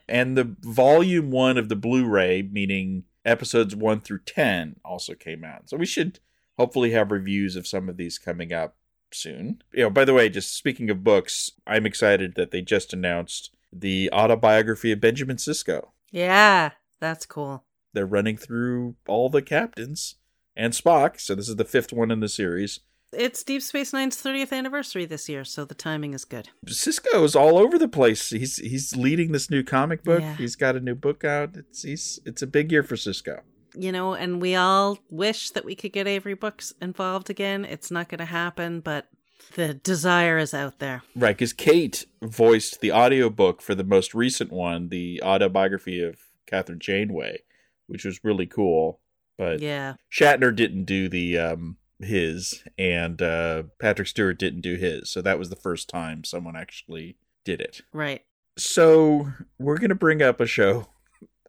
And 0.08 0.36
the 0.36 0.56
volume 0.60 1.30
one 1.30 1.58
of 1.58 1.68
the 1.68 1.76
Blu-ray, 1.76 2.42
meaning 2.42 3.04
episodes 3.24 3.74
one 3.74 4.00
through 4.00 4.20
ten, 4.20 4.76
also 4.84 5.14
came 5.14 5.44
out. 5.44 5.68
So 5.68 5.76
we 5.76 5.86
should 5.86 6.20
hopefully 6.56 6.92
have 6.92 7.10
reviews 7.10 7.56
of 7.56 7.66
some 7.66 7.88
of 7.88 7.96
these 7.96 8.18
coming 8.18 8.52
up 8.52 8.76
soon. 9.12 9.62
You 9.72 9.84
know, 9.84 9.90
by 9.90 10.04
the 10.04 10.14
way, 10.14 10.28
just 10.28 10.56
speaking 10.56 10.90
of 10.90 11.04
books, 11.04 11.50
I'm 11.66 11.86
excited 11.86 12.34
that 12.34 12.50
they 12.50 12.62
just 12.62 12.92
announced 12.92 13.50
the 13.72 14.10
autobiography 14.12 14.92
of 14.92 15.00
Benjamin 15.00 15.36
Sisko. 15.36 15.88
Yeah, 16.10 16.70
that's 17.00 17.26
cool. 17.26 17.64
They're 17.92 18.06
running 18.06 18.36
through 18.36 18.96
all 19.06 19.28
the 19.28 19.42
captains 19.42 20.16
and 20.56 20.72
Spock, 20.72 21.20
so 21.20 21.34
this 21.34 21.48
is 21.48 21.56
the 21.56 21.64
fifth 21.64 21.92
one 21.92 22.10
in 22.10 22.20
the 22.20 22.28
series. 22.28 22.80
It's 23.12 23.42
Deep 23.42 23.62
Space 23.62 23.94
Nine's 23.94 24.20
30th 24.22 24.52
anniversary 24.52 25.06
this 25.06 25.30
year, 25.30 25.42
so 25.42 25.64
the 25.64 25.74
timing 25.74 26.12
is 26.12 26.26
good. 26.26 26.50
Sisko 26.66 27.24
is 27.24 27.34
all 27.34 27.56
over 27.56 27.78
the 27.78 27.88
place. 27.88 28.28
He's 28.28 28.58
he's 28.58 28.94
leading 28.94 29.32
this 29.32 29.48
new 29.48 29.62
comic 29.62 30.04
book. 30.04 30.20
Yeah. 30.20 30.36
He's 30.36 30.56
got 30.56 30.76
a 30.76 30.80
new 30.80 30.94
book 30.94 31.24
out. 31.24 31.56
It's 31.56 31.82
he's 31.82 32.20
it's 32.26 32.42
a 32.42 32.46
big 32.46 32.70
year 32.70 32.82
for 32.82 32.96
Sisko. 32.96 33.40
You 33.74 33.92
know, 33.92 34.14
and 34.14 34.42
we 34.42 34.56
all 34.56 34.98
wish 35.08 35.50
that 35.50 35.64
we 35.64 35.74
could 35.74 35.92
get 35.92 36.06
Avery 36.06 36.34
Brooks 36.34 36.74
involved 36.82 37.30
again. 37.30 37.64
It's 37.64 37.90
not 37.90 38.08
going 38.08 38.18
to 38.18 38.24
happen, 38.24 38.80
but 38.80 39.08
the 39.54 39.74
desire 39.74 40.38
is 40.38 40.54
out 40.54 40.78
there. 40.78 41.02
Right, 41.16 41.36
because 41.36 41.52
Kate 41.52 42.06
voiced 42.22 42.80
the 42.80 42.92
audiobook 42.92 43.60
for 43.62 43.74
the 43.74 43.84
most 43.84 44.14
recent 44.14 44.52
one, 44.52 44.88
the 44.88 45.22
autobiography 45.22 46.02
of 46.02 46.18
Kathryn 46.46 46.78
Janeway, 46.78 47.42
which 47.86 48.04
was 48.04 48.24
really 48.24 48.46
cool. 48.46 49.00
But 49.36 49.60
Yeah. 49.60 49.94
Shatner 50.12 50.54
didn't 50.54 50.84
do 50.84 51.08
the 51.08 51.38
um 51.38 51.76
his 52.00 52.62
and 52.78 53.20
uh 53.20 53.64
Patrick 53.80 54.08
Stewart 54.08 54.38
didn't 54.38 54.60
do 54.60 54.76
his. 54.76 55.10
So 55.10 55.20
that 55.22 55.38
was 55.38 55.50
the 55.50 55.56
first 55.56 55.88
time 55.88 56.24
someone 56.24 56.56
actually 56.56 57.16
did 57.44 57.60
it. 57.60 57.82
Right. 57.92 58.22
So 58.56 59.32
we're 59.58 59.78
gonna 59.78 59.94
bring 59.94 60.22
up 60.22 60.40
a 60.40 60.46
show 60.46 60.88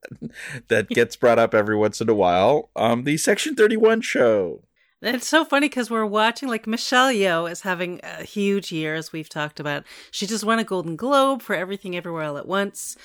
that 0.68 0.90
gets 0.90 1.16
brought 1.16 1.40
up 1.40 1.54
every 1.54 1.76
once 1.76 2.02
in 2.02 2.10
a 2.10 2.16
while. 2.16 2.70
Um 2.76 3.04
the 3.04 3.18
Section 3.18 3.56
31 3.56 4.02
show. 4.02 4.64
It's 5.02 5.28
so 5.28 5.46
funny 5.46 5.70
because 5.70 5.90
we're 5.90 6.06
watching, 6.06 6.50
like, 6.50 6.68
Michelle 6.68 7.12
Yeoh 7.12 7.50
is 7.50 7.62
having 7.62 8.02
a 8.04 8.24
huge 8.24 8.72
year, 8.72 8.96
as 8.96 9.14
we've 9.14 9.30
talked 9.30 9.60
about. 9.60 9.84
She 10.12 10.28
just 10.28 10.44
won 10.44 10.60
a 10.60 10.64
Golden 10.66 10.98
Globe 10.98 11.42
for 11.42 11.56
Everything 11.56 11.96
Everywhere 11.96 12.24
All 12.24 12.38
at 12.38 12.48
Once. 12.48 12.98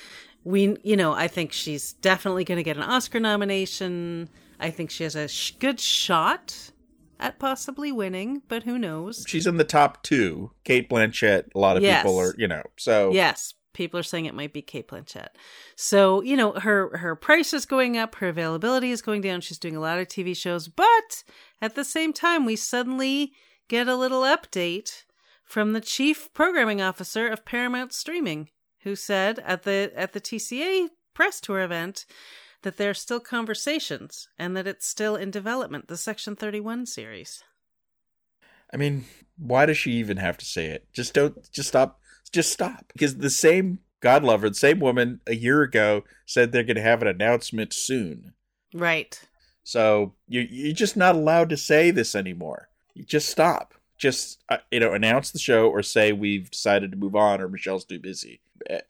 We, 0.43 0.75
you 0.83 0.97
know, 0.97 1.13
I 1.13 1.27
think 1.29 1.53
she's 1.53 1.93
definitely 1.93 2.43
going 2.43 2.57
to 2.57 2.63
get 2.63 2.75
an 2.77 2.83
Oscar 2.83 3.19
nomination. 3.21 4.29
I 4.59 4.71
think 4.71 4.91
she 4.91 5.03
has 5.03 5.15
a 5.15 5.27
sh- 5.29 5.51
good 5.57 5.79
shot 5.79 6.71
at 7.17 7.39
possibly 7.39 7.93
winning, 7.93 8.41
but 8.49 8.63
who 8.63 8.77
knows? 8.77 9.23
She's 9.27 9.47
in 9.47 9.55
the 9.55 9.63
top 9.63 10.03
two. 10.03 10.51
Cate 10.65 10.89
Blanchett, 10.89 11.45
a 11.55 11.59
lot 11.59 11.77
of 11.77 11.83
Yes. 11.83 12.01
people 12.03 12.19
are, 12.19 12.35
you 12.37 12.47
know, 12.47 12.61
so 12.77 13.11
Yes, 13.13 13.53
people 13.75 13.99
are 13.99 14.03
saying 14.03 14.25
it 14.25 14.33
might 14.33 14.53
be 14.53 14.63
Cate 14.63 14.87
Blanchett. 14.87 15.29
So 15.75 16.21
you 16.21 16.35
know 16.35 16.53
her 16.53 16.97
her 16.97 17.15
price 17.15 17.53
is 17.53 17.67
going 17.67 17.97
up, 17.97 18.15
her 18.15 18.29
availability 18.29 18.89
is 18.89 19.03
going 19.03 19.21
down. 19.21 19.41
She's 19.41 19.59
doing 19.59 19.75
a 19.75 19.81
lot 19.81 19.99
of 19.99 20.07
TV 20.07 20.35
shows, 20.35 20.67
but 20.67 21.23
at 21.61 21.75
the 21.75 21.83
same 21.83 22.11
time, 22.11 22.45
we 22.45 22.55
suddenly 22.55 23.33
get 23.67 23.87
a 23.87 23.95
little 23.95 24.21
update 24.21 25.03
from 25.43 25.73
the 25.73 25.81
chief 25.81 26.33
programming 26.33 26.81
officer 26.81 27.27
of 27.27 27.45
Paramount 27.45 27.93
Streaming, 27.93 28.49
who 28.81 28.95
said 28.95 29.39
at 29.39 29.63
the 29.63 29.91
at 29.95 30.13
the 30.13 30.21
TCA 30.21 30.87
press 31.13 31.39
tour 31.39 31.61
event 31.61 32.05
that 32.63 32.77
there 32.77 32.89
are 32.89 32.95
still 32.95 33.19
conversations 33.19 34.27
and 34.39 34.57
that 34.57 34.65
it's 34.65 34.87
still 34.87 35.15
in 35.15 35.29
development. 35.29 35.87
The 35.87 35.97
Section 35.97 36.35
Thirty 36.35 36.59
One 36.59 36.85
series. 36.85 37.43
I 38.73 38.77
mean, 38.77 39.05
why 39.37 39.65
does 39.65 39.77
she 39.77 39.91
even 39.93 40.17
have 40.17 40.37
to 40.37 40.45
say 40.45 40.65
it? 40.65 40.87
Just 40.91 41.13
don't. 41.13 41.49
Just 41.51 41.69
stop. 41.69 41.99
Just 42.31 42.51
stop. 42.51 42.91
Because 42.93 43.17
the 43.17 43.29
same 43.29 43.79
God 43.99 44.23
lover, 44.23 44.49
the 44.49 44.55
same 44.55 44.79
woman 44.79 45.21
a 45.25 45.35
year 45.35 45.61
ago 45.61 46.03
said 46.25 46.51
they're 46.51 46.63
going 46.63 46.75
to 46.75 46.81
have 46.81 47.01
an 47.01 47.07
announcement 47.07 47.73
soon. 47.73 48.33
Right. 48.73 49.19
So 49.63 50.13
you 50.27 50.41
you're 50.49 50.73
just 50.73 50.95
not 50.95 51.15
allowed 51.15 51.49
to 51.49 51.57
say 51.57 51.91
this 51.91 52.15
anymore. 52.15 52.69
You 52.93 53.03
just 53.03 53.29
stop. 53.29 53.73
Just 53.97 54.43
uh, 54.49 54.57
you 54.71 54.79
know, 54.79 54.93
announce 54.93 55.31
the 55.31 55.39
show 55.39 55.69
or 55.69 55.81
say 55.81 56.11
we've 56.11 56.51
decided 56.51 56.91
to 56.91 56.97
move 56.97 57.15
on 57.15 57.41
or 57.41 57.47
Michelle's 57.47 57.85
too 57.85 57.99
busy. 57.99 58.41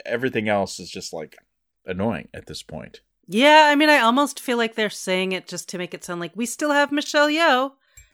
Everything 0.05 0.49
else 0.49 0.79
is 0.79 0.89
just 0.89 1.13
like 1.13 1.37
annoying 1.85 2.27
at 2.33 2.47
this 2.47 2.63
point. 2.63 3.01
Yeah, 3.27 3.67
I 3.71 3.75
mean, 3.75 3.89
I 3.89 3.99
almost 3.99 4.39
feel 4.39 4.57
like 4.57 4.75
they're 4.75 4.89
saying 4.89 5.31
it 5.31 5.47
just 5.47 5.69
to 5.69 5.77
make 5.77 5.93
it 5.93 6.03
sound 6.03 6.19
like 6.19 6.33
we 6.35 6.45
still 6.45 6.71
have 6.71 6.91
Michelle 6.91 7.27
Yeoh. 7.29 7.71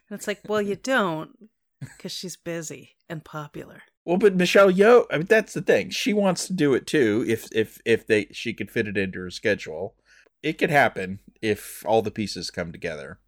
And 0.08 0.18
it's 0.18 0.26
like, 0.26 0.40
well, 0.48 0.62
you 0.62 0.76
don't, 0.76 1.48
because 1.80 2.12
she's 2.12 2.36
busy 2.36 2.96
and 3.08 3.24
popular. 3.24 3.82
Well, 4.04 4.16
but 4.16 4.34
Michelle 4.34 4.70
Yeoh, 4.70 5.06
I 5.10 5.18
mean, 5.18 5.26
that's 5.26 5.54
the 5.54 5.62
thing. 5.62 5.90
She 5.90 6.12
wants 6.12 6.46
to 6.46 6.52
do 6.52 6.74
it 6.74 6.86
too. 6.86 7.24
If 7.28 7.48
if 7.52 7.80
if 7.84 8.06
they 8.06 8.26
she 8.32 8.52
could 8.52 8.70
fit 8.70 8.88
it 8.88 8.96
into 8.96 9.20
her 9.20 9.30
schedule, 9.30 9.94
it 10.42 10.58
could 10.58 10.70
happen 10.70 11.20
if 11.40 11.84
all 11.86 12.02
the 12.02 12.10
pieces 12.10 12.50
come 12.50 12.72
together. 12.72 13.18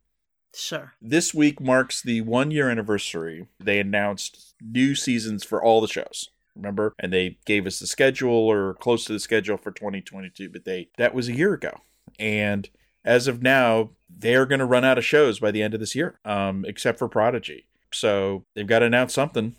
Sure. 0.52 0.94
This 1.00 1.34
week 1.34 1.60
marks 1.60 2.02
the 2.02 2.20
one 2.22 2.50
year 2.50 2.70
anniversary. 2.70 3.46
They 3.58 3.78
announced 3.78 4.54
new 4.60 4.94
seasons 4.94 5.44
for 5.44 5.62
all 5.62 5.80
the 5.80 5.88
shows. 5.88 6.30
Remember, 6.56 6.94
and 7.00 7.12
they 7.12 7.38
gave 7.46 7.66
us 7.66 7.80
the 7.80 7.86
schedule 7.86 8.32
or 8.32 8.74
close 8.74 9.04
to 9.06 9.12
the 9.12 9.18
schedule 9.18 9.56
for 9.56 9.72
2022. 9.72 10.48
But 10.48 10.64
they 10.64 10.88
that 10.98 11.14
was 11.14 11.28
a 11.28 11.36
year 11.36 11.52
ago, 11.54 11.80
and 12.18 12.68
as 13.04 13.28
of 13.28 13.42
now, 13.42 13.90
they're 14.08 14.46
going 14.46 14.60
to 14.60 14.64
run 14.64 14.84
out 14.84 14.98
of 14.98 15.04
shows 15.04 15.40
by 15.40 15.50
the 15.50 15.62
end 15.62 15.74
of 15.74 15.80
this 15.80 15.94
year, 15.94 16.18
um, 16.24 16.64
except 16.66 16.98
for 16.98 17.08
Prodigy. 17.08 17.66
So 17.92 18.44
they've 18.54 18.66
got 18.66 18.80
to 18.80 18.86
announce 18.86 19.14
something 19.14 19.56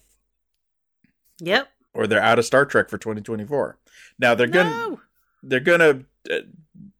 Yep. 1.39 1.67
or 1.93 2.07
they're 2.07 2.21
out 2.21 2.39
of 2.39 2.45
Star 2.45 2.65
Trek 2.65 2.89
for 2.89 2.97
2024. 2.97 3.77
Now 4.19 4.35
they're 4.35 4.47
No. 4.47 4.99
they're 5.43 5.59
going 5.59 5.79
to 5.79 6.05
uh, 6.35 6.41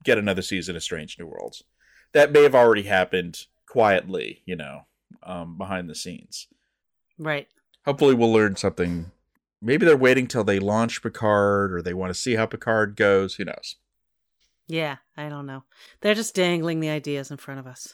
get 0.04 0.18
another 0.18 0.42
season 0.42 0.76
of 0.76 0.84
Strange 0.84 1.18
New 1.20 1.26
Worlds. 1.28 1.64
That 2.14 2.32
may 2.32 2.44
have 2.44 2.56
already 2.56 2.84
happened 2.84 3.46
quietly, 3.68 4.42
you 4.46 4.56
know, 4.56 4.86
um, 5.24 5.58
behind 5.58 5.90
the 5.90 5.96
scenes. 5.96 6.48
Right. 7.18 7.48
Hopefully 7.86 8.14
we'll 8.14 8.32
learn 8.34 8.56
something. 8.56 9.12
Maybe 9.62 9.86
they're 9.86 9.98
waiting 9.98 10.28
till 10.28 10.44
they 10.44 10.60
launch 10.60 11.02
Picard 11.02 11.74
or 11.74 11.82
they 11.82 11.94
want 11.94 12.10
to 12.14 12.20
see 12.20 12.36
how 12.36 12.46
Picard 12.46 12.96
goes, 12.96 13.36
who 13.36 13.46
knows. 13.46 13.76
Yeah, 14.68 14.98
I 15.16 15.30
don't 15.30 15.46
know. 15.46 15.64
They're 16.02 16.16
just 16.16 16.36
dangling 16.36 16.80
the 16.80 16.90
ideas 16.90 17.32
in 17.32 17.38
front 17.38 17.60
of 17.60 17.68
us. 17.68 17.94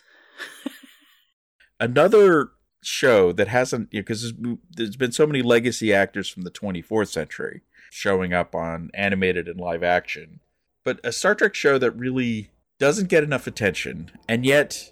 Another 1.79 2.51
show 2.82 3.32
that 3.32 3.47
hasn't 3.47 3.91
because 3.91 4.34
there's 4.71 4.95
been 4.95 5.11
so 5.11 5.27
many 5.27 5.41
legacy 5.41 5.93
actors 5.93 6.27
from 6.27 6.43
the 6.43 6.51
24th 6.51 7.09
century 7.09 7.61
showing 7.91 8.34
up 8.34 8.55
on 8.55 8.89
animated 8.93 9.47
and 9.47 9.59
live 9.59 9.84
action 9.84 10.39
but 10.84 10.99
a 11.03 11.11
star 11.11 11.36
trek 11.36 11.53
show 11.53 11.77
that 11.77 11.91
really 11.91 12.49
doesn't 12.79 13.09
get 13.09 13.23
enough 13.23 13.45
attention 13.45 14.09
and 14.27 14.45
yet 14.45 14.91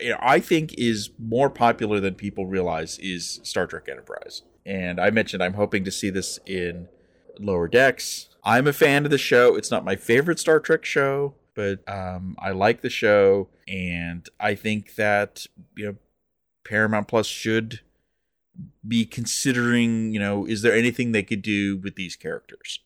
you 0.00 0.10
know, 0.10 0.18
i 0.20 0.40
think 0.40 0.74
is 0.76 1.10
more 1.18 1.48
popular 1.48 2.00
than 2.00 2.14
people 2.14 2.46
realize 2.46 2.98
is 2.98 3.40
star 3.42 3.66
trek 3.66 3.88
enterprise. 3.88 4.42
And 4.66 5.00
i 5.00 5.10
mentioned 5.10 5.42
i'm 5.42 5.54
hoping 5.54 5.84
to 5.84 5.90
see 5.90 6.10
this 6.10 6.40
in 6.46 6.88
lower 7.38 7.68
decks. 7.68 8.28
I'm 8.42 8.66
a 8.66 8.72
fan 8.72 9.04
of 9.04 9.10
the 9.10 9.18
show. 9.18 9.54
It's 9.54 9.70
not 9.70 9.84
my 9.84 9.94
favorite 9.94 10.40
star 10.40 10.58
trek 10.58 10.84
show 10.84 11.34
but 11.58 11.80
um, 11.88 12.36
i 12.38 12.52
like 12.52 12.82
the 12.82 12.88
show 12.88 13.48
and 13.66 14.28
i 14.38 14.54
think 14.54 14.94
that 14.94 15.44
you 15.76 15.86
know 15.86 15.96
Paramount 16.68 17.08
Plus 17.08 17.26
should 17.26 17.80
be 18.86 19.04
considering, 19.04 20.12
you 20.12 20.18
know, 20.18 20.44
is 20.44 20.62
there 20.62 20.74
anything 20.74 21.12
they 21.12 21.22
could 21.22 21.42
do 21.42 21.76
with 21.78 21.94
these 21.94 22.16
characters? 22.16 22.80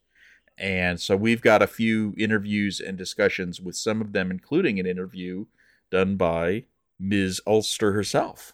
And 0.59 1.01
so 1.01 1.16
we've 1.16 1.41
got 1.41 1.62
a 1.62 1.66
few 1.66 2.14
interviews 2.16 2.80
and 2.80 2.97
discussions 2.97 3.61
with 3.61 3.74
some 3.74 4.01
of 4.01 4.12
them, 4.12 4.30
including 4.30 4.78
an 4.78 4.87
interview 4.87 5.47
done 5.91 6.16
by 6.16 6.64
Ms. 7.01 7.41
Ulster 7.47 7.93
herself. 7.93 8.53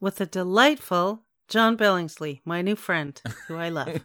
With 0.00 0.20
a 0.20 0.26
delightful 0.26 1.22
John 1.48 1.76
Billingsley, 1.76 2.40
my 2.44 2.62
new 2.62 2.76
friend, 2.76 3.20
who 3.48 3.56
I 3.56 3.68
love. 3.68 4.00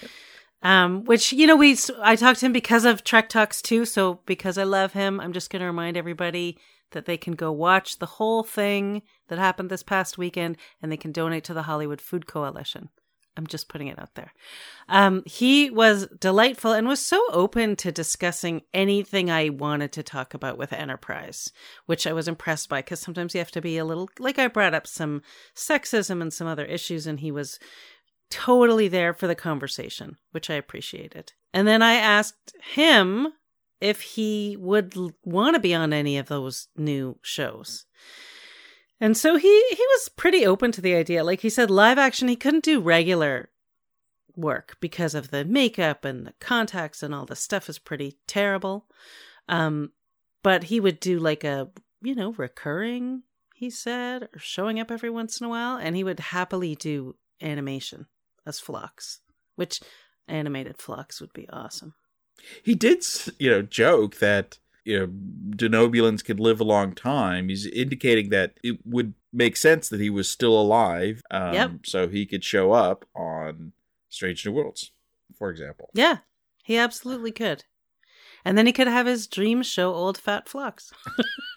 um, 0.62 1.04
which 1.04 1.32
you 1.32 1.46
know, 1.46 1.56
we 1.56 1.76
I 2.00 2.16
talked 2.16 2.40
to 2.40 2.46
him 2.46 2.52
because 2.52 2.84
of 2.84 3.04
Trek 3.04 3.28
Talks 3.28 3.60
too. 3.60 3.84
So 3.84 4.20
because 4.26 4.56
I 4.56 4.64
love 4.64 4.92
him, 4.92 5.20
I'm 5.20 5.32
just 5.32 5.50
going 5.50 5.60
to 5.60 5.66
remind 5.66 5.96
everybody 5.96 6.58
that 6.92 7.06
they 7.06 7.16
can 7.16 7.34
go 7.34 7.52
watch 7.52 7.98
the 7.98 8.06
whole 8.06 8.42
thing 8.42 9.02
that 9.28 9.38
happened 9.38 9.70
this 9.70 9.82
past 9.82 10.18
weekend, 10.18 10.56
and 10.80 10.90
they 10.90 10.96
can 10.96 11.12
donate 11.12 11.44
to 11.44 11.54
the 11.54 11.62
Hollywood 11.62 12.00
Food 12.00 12.26
Coalition. 12.26 12.88
I'm 13.36 13.46
just 13.46 13.68
putting 13.68 13.86
it 13.86 13.98
out 13.98 14.14
there. 14.14 14.32
Um, 14.88 15.22
he 15.24 15.70
was 15.70 16.06
delightful 16.18 16.72
and 16.72 16.86
was 16.86 17.00
so 17.00 17.24
open 17.30 17.76
to 17.76 17.90
discussing 17.90 18.62
anything 18.74 19.30
I 19.30 19.48
wanted 19.48 19.92
to 19.92 20.02
talk 20.02 20.34
about 20.34 20.58
with 20.58 20.72
Enterprise, 20.72 21.50
which 21.86 22.06
I 22.06 22.12
was 22.12 22.28
impressed 22.28 22.68
by 22.68 22.80
because 22.80 23.00
sometimes 23.00 23.34
you 23.34 23.38
have 23.38 23.50
to 23.52 23.62
be 23.62 23.78
a 23.78 23.84
little, 23.84 24.10
like 24.18 24.38
I 24.38 24.48
brought 24.48 24.74
up 24.74 24.86
some 24.86 25.22
sexism 25.56 26.20
and 26.20 26.32
some 26.32 26.46
other 26.46 26.66
issues, 26.66 27.06
and 27.06 27.20
he 27.20 27.30
was 27.30 27.58
totally 28.30 28.88
there 28.88 29.14
for 29.14 29.26
the 29.26 29.34
conversation, 29.34 30.16
which 30.32 30.50
I 30.50 30.54
appreciated. 30.54 31.32
And 31.54 31.66
then 31.66 31.82
I 31.82 31.94
asked 31.94 32.54
him 32.74 33.28
if 33.82 34.00
he 34.00 34.56
would 34.58 34.94
want 35.24 35.54
to 35.54 35.60
be 35.60 35.74
on 35.74 35.92
any 35.92 36.16
of 36.16 36.28
those 36.28 36.68
new 36.76 37.18
shows. 37.20 37.84
And 39.00 39.16
so 39.16 39.36
he 39.36 39.64
he 39.70 39.86
was 39.94 40.08
pretty 40.10 40.46
open 40.46 40.70
to 40.72 40.80
the 40.80 40.94
idea. 40.94 41.24
Like 41.24 41.40
he 41.40 41.50
said 41.50 41.70
live 41.70 41.98
action 41.98 42.28
he 42.28 42.36
couldn't 42.36 42.64
do 42.64 42.80
regular 42.80 43.50
work 44.36 44.76
because 44.80 45.14
of 45.14 45.30
the 45.30 45.44
makeup 45.44 46.04
and 46.04 46.24
the 46.24 46.34
contacts 46.38 47.02
and 47.02 47.12
all 47.12 47.26
the 47.26 47.34
stuff 47.34 47.68
is 47.68 47.80
pretty 47.80 48.18
terrible. 48.28 48.86
Um 49.48 49.90
but 50.44 50.64
he 50.64 50.78
would 50.78 51.00
do 51.00 51.18
like 51.18 51.44
a, 51.44 51.68
you 52.00 52.14
know, 52.14 52.32
recurring, 52.32 53.22
he 53.54 53.70
said, 53.70 54.24
or 54.24 54.38
showing 54.38 54.80
up 54.80 54.90
every 54.90 55.10
once 55.10 55.40
in 55.40 55.46
a 55.46 55.50
while 55.50 55.76
and 55.76 55.96
he 55.96 56.04
would 56.04 56.20
happily 56.20 56.76
do 56.76 57.16
animation 57.40 58.06
as 58.46 58.60
Phlox, 58.60 59.20
which 59.56 59.80
animated 60.28 60.78
Phlox 60.78 61.20
would 61.20 61.32
be 61.32 61.48
awesome. 61.48 61.94
He 62.62 62.74
did, 62.74 63.04
you 63.38 63.50
know, 63.50 63.62
joke 63.62 64.16
that 64.18 64.58
you 64.84 64.98
know 64.98 65.06
denobulans 65.56 66.24
could 66.24 66.40
live 66.40 66.60
a 66.60 66.64
long 66.64 66.94
time. 66.94 67.48
He's 67.48 67.66
indicating 67.66 68.30
that 68.30 68.58
it 68.64 68.78
would 68.84 69.14
make 69.32 69.56
sense 69.56 69.88
that 69.88 70.00
he 70.00 70.10
was 70.10 70.28
still 70.28 70.58
alive, 70.60 71.22
um, 71.30 71.54
Yep. 71.54 71.70
so 71.84 72.08
he 72.08 72.26
could 72.26 72.44
show 72.44 72.72
up 72.72 73.04
on 73.14 73.72
Strange 74.10 74.44
New 74.44 74.52
Worlds, 74.52 74.90
for 75.38 75.48
example. 75.50 75.88
Yeah, 75.94 76.18
he 76.64 76.76
absolutely 76.76 77.32
could. 77.32 77.64
And 78.44 78.58
then 78.58 78.66
he 78.66 78.72
could 78.72 78.88
have 78.88 79.06
his 79.06 79.26
dream 79.28 79.62
show, 79.62 79.94
Old 79.94 80.18
Fat 80.18 80.48
Phlox, 80.48 80.92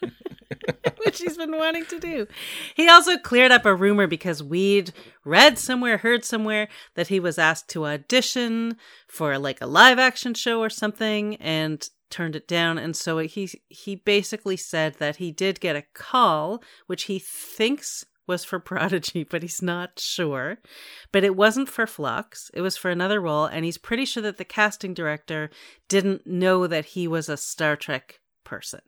which 1.04 1.18
he's 1.18 1.36
been 1.36 1.56
wanting 1.56 1.84
to 1.86 1.98
do. 1.98 2.26
He 2.74 2.88
also 2.88 3.18
cleared 3.18 3.52
up 3.52 3.64
a 3.64 3.74
rumor 3.74 4.06
because 4.06 4.42
we'd 4.42 4.92
read 5.24 5.58
somewhere, 5.58 5.98
heard 5.98 6.24
somewhere 6.24 6.68
that 6.94 7.08
he 7.08 7.20
was 7.20 7.38
asked 7.38 7.68
to 7.70 7.86
audition 7.86 8.76
for 9.08 9.38
like 9.38 9.60
a 9.60 9.66
live 9.66 9.98
action 9.98 10.34
show 10.34 10.60
or 10.60 10.70
something 10.70 11.36
and 11.36 11.88
turned 12.10 12.36
it 12.36 12.48
down. 12.48 12.78
And 12.78 12.96
so 12.96 13.18
he 13.18 13.50
he 13.68 13.96
basically 13.96 14.56
said 14.56 14.94
that 14.94 15.16
he 15.16 15.32
did 15.32 15.60
get 15.60 15.76
a 15.76 15.84
call, 15.94 16.62
which 16.86 17.04
he 17.04 17.18
thinks 17.18 18.04
was 18.26 18.44
for 18.44 18.58
Prodigy, 18.58 19.24
but 19.24 19.42
he's 19.42 19.62
not 19.62 19.98
sure. 19.98 20.58
But 21.12 21.24
it 21.24 21.36
wasn't 21.36 21.68
for 21.68 21.86
Phlox, 21.86 22.50
it 22.54 22.60
was 22.60 22.76
for 22.76 22.90
another 22.90 23.20
role, 23.20 23.46
and 23.46 23.64
he's 23.64 23.78
pretty 23.78 24.04
sure 24.04 24.22
that 24.22 24.36
the 24.36 24.44
casting 24.44 24.94
director 24.94 25.50
didn't 25.88 26.26
know 26.26 26.66
that 26.66 26.86
he 26.86 27.06
was 27.06 27.28
a 27.28 27.36
Star 27.36 27.76
Trek 27.76 28.20
person. 28.44 28.80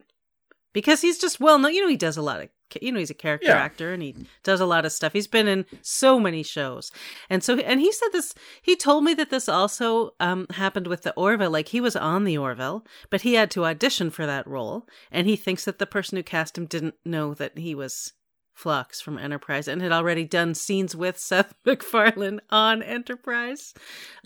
Because 0.73 1.01
he's 1.01 1.17
just 1.17 1.39
well 1.39 1.57
known, 1.59 1.73
you 1.73 1.81
know, 1.81 1.87
he 1.89 1.97
does 1.97 2.15
a 2.17 2.21
lot 2.21 2.41
of, 2.41 2.49
you 2.81 2.91
know, 2.91 2.99
he's 2.99 3.09
a 3.09 3.15
character 3.15 3.47
Yeah. 3.47 3.57
actor 3.57 3.91
and 3.91 4.03
he 4.03 4.15
does 4.43 4.59
a 4.61 4.65
lot 4.65 4.85
of 4.85 4.91
stuff. 4.91 5.13
He's 5.13 5.27
been 5.27 5.47
in 5.47 5.65
so 5.81 6.19
many 6.19 6.43
shows. 6.43 6.91
And 7.29 7.43
so, 7.43 7.57
and 7.57 7.79
he 7.79 7.91
said 7.91 8.09
this, 8.11 8.35
he 8.61 8.75
told 8.75 9.03
me 9.03 9.13
that 9.15 9.31
this 9.31 9.49
also 9.49 10.11
um, 10.19 10.45
happened 10.51 10.85
with 10.87 11.01
the 11.01 11.13
Orville. 11.15 11.49
Like 11.49 11.69
he 11.69 11.81
was 11.81 11.95
on 11.95 12.23
the 12.23 12.37
Orville, 12.37 12.85
but 13.09 13.21
he 13.21 13.33
had 13.33 13.49
to 13.51 13.65
audition 13.65 14.11
for 14.11 14.25
that 14.27 14.45
role. 14.45 14.87
And 15.11 15.25
he 15.25 15.35
thinks 15.35 15.65
that 15.65 15.79
the 15.79 15.87
person 15.87 16.17
who 16.17 16.23
cast 16.23 16.57
him 16.57 16.67
didn't 16.67 16.95
know 17.03 17.33
that 17.33 17.57
he 17.57 17.73
was 17.73 18.13
Phlox 18.53 18.99
from 18.99 19.17
Enterprise 19.17 19.69
and 19.69 19.81
had 19.81 19.93
already 19.93 20.25
done 20.25 20.53
scenes 20.53 20.93
with 20.95 21.17
Seth 21.19 21.53
MacFarlane 21.65 22.41
on 22.49 22.83
Enterprise. 22.83 23.73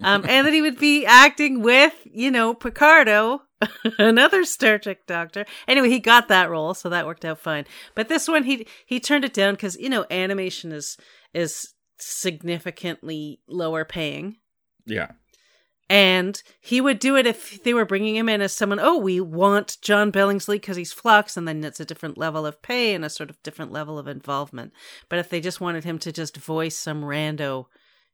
Um, 0.02 0.26
and 0.28 0.46
that 0.48 0.54
he 0.54 0.62
would 0.62 0.80
be 0.80 1.06
acting 1.06 1.62
with, 1.62 1.94
you 2.04 2.32
know, 2.32 2.54
Picardo, 2.56 3.44
another 4.00 4.44
Star 4.46 4.78
Trek 4.78 5.06
doctor. 5.08 5.46
Anyway, 5.68 5.90
he 5.90 6.00
got 6.00 6.28
that 6.28 6.50
role, 6.50 6.74
so 6.74 6.90
that 6.90 7.06
worked 7.06 7.26
out 7.26 7.40
fine. 7.40 7.66
But 7.96 8.10
this 8.10 8.28
one, 8.28 8.44
he 8.44 8.68
he 8.86 9.00
turned 9.00 9.26
it 9.26 9.34
down 9.34 9.54
because 9.54 9.76
you 9.78 9.90
know 9.90 10.06
animation 10.10 10.72
is 10.72 10.98
is 11.34 11.74
significantly 12.00 13.40
lower 13.48 13.86
paying. 13.86 14.38
Yeah. 14.86 15.12
And 15.90 16.42
he 16.62 16.82
would 16.82 17.00
do 17.00 17.18
it 17.18 17.28
if 17.28 17.62
they 17.64 17.74
were 17.74 17.86
bringing 17.86 18.16
him 18.16 18.30
in 18.30 18.42
as 18.42 18.54
someone, 18.54 18.80
oh, 18.80 18.98
we 18.98 19.20
want 19.20 19.78
John 19.82 20.12
Billingsley 20.12 20.56
because 20.56 20.78
he's 20.78 20.94
Phlox, 20.94 21.36
and 21.36 21.48
then 21.48 21.64
it's 21.64 21.80
a 21.80 21.86
different 21.86 22.18
level 22.18 22.46
of 22.46 22.62
pay 22.62 22.96
and 22.96 23.04
a 23.04 23.10
sort 23.10 23.30
of 23.30 23.42
different 23.44 23.72
level 23.72 24.00
of 24.00 24.08
involvement. 24.08 24.72
But 25.10 25.20
if 25.20 25.30
they 25.30 25.42
just 25.42 25.62
wanted 25.62 25.84
him 25.84 26.00
to 26.00 26.12
just 26.12 26.38
voice 26.38 26.78
some 26.78 27.04
rando 27.04 27.66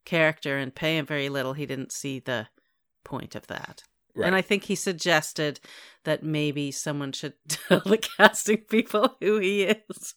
character 0.03 0.57
and 0.57 0.73
pay 0.73 0.97
him 0.97 1.05
very 1.05 1.29
little, 1.29 1.53
he 1.53 1.65
didn't 1.65 1.91
see 1.91 2.19
the 2.19 2.47
point 3.05 3.35
of 3.35 3.47
that. 3.47 3.83
Right. 4.16 4.28
And 4.28 4.36
I 4.36 4.41
think 4.41 4.64
he 4.64 4.76
suggested 4.76 5.60
that 6.03 6.24
maybe 6.24 6.72
someone 6.72 7.12
should 7.12 7.34
tell 7.47 7.82
the 7.86 7.97
casting 7.97 8.57
people 8.57 9.18
who 9.22 9.39
he 9.39 9.64
is. 9.64 10.16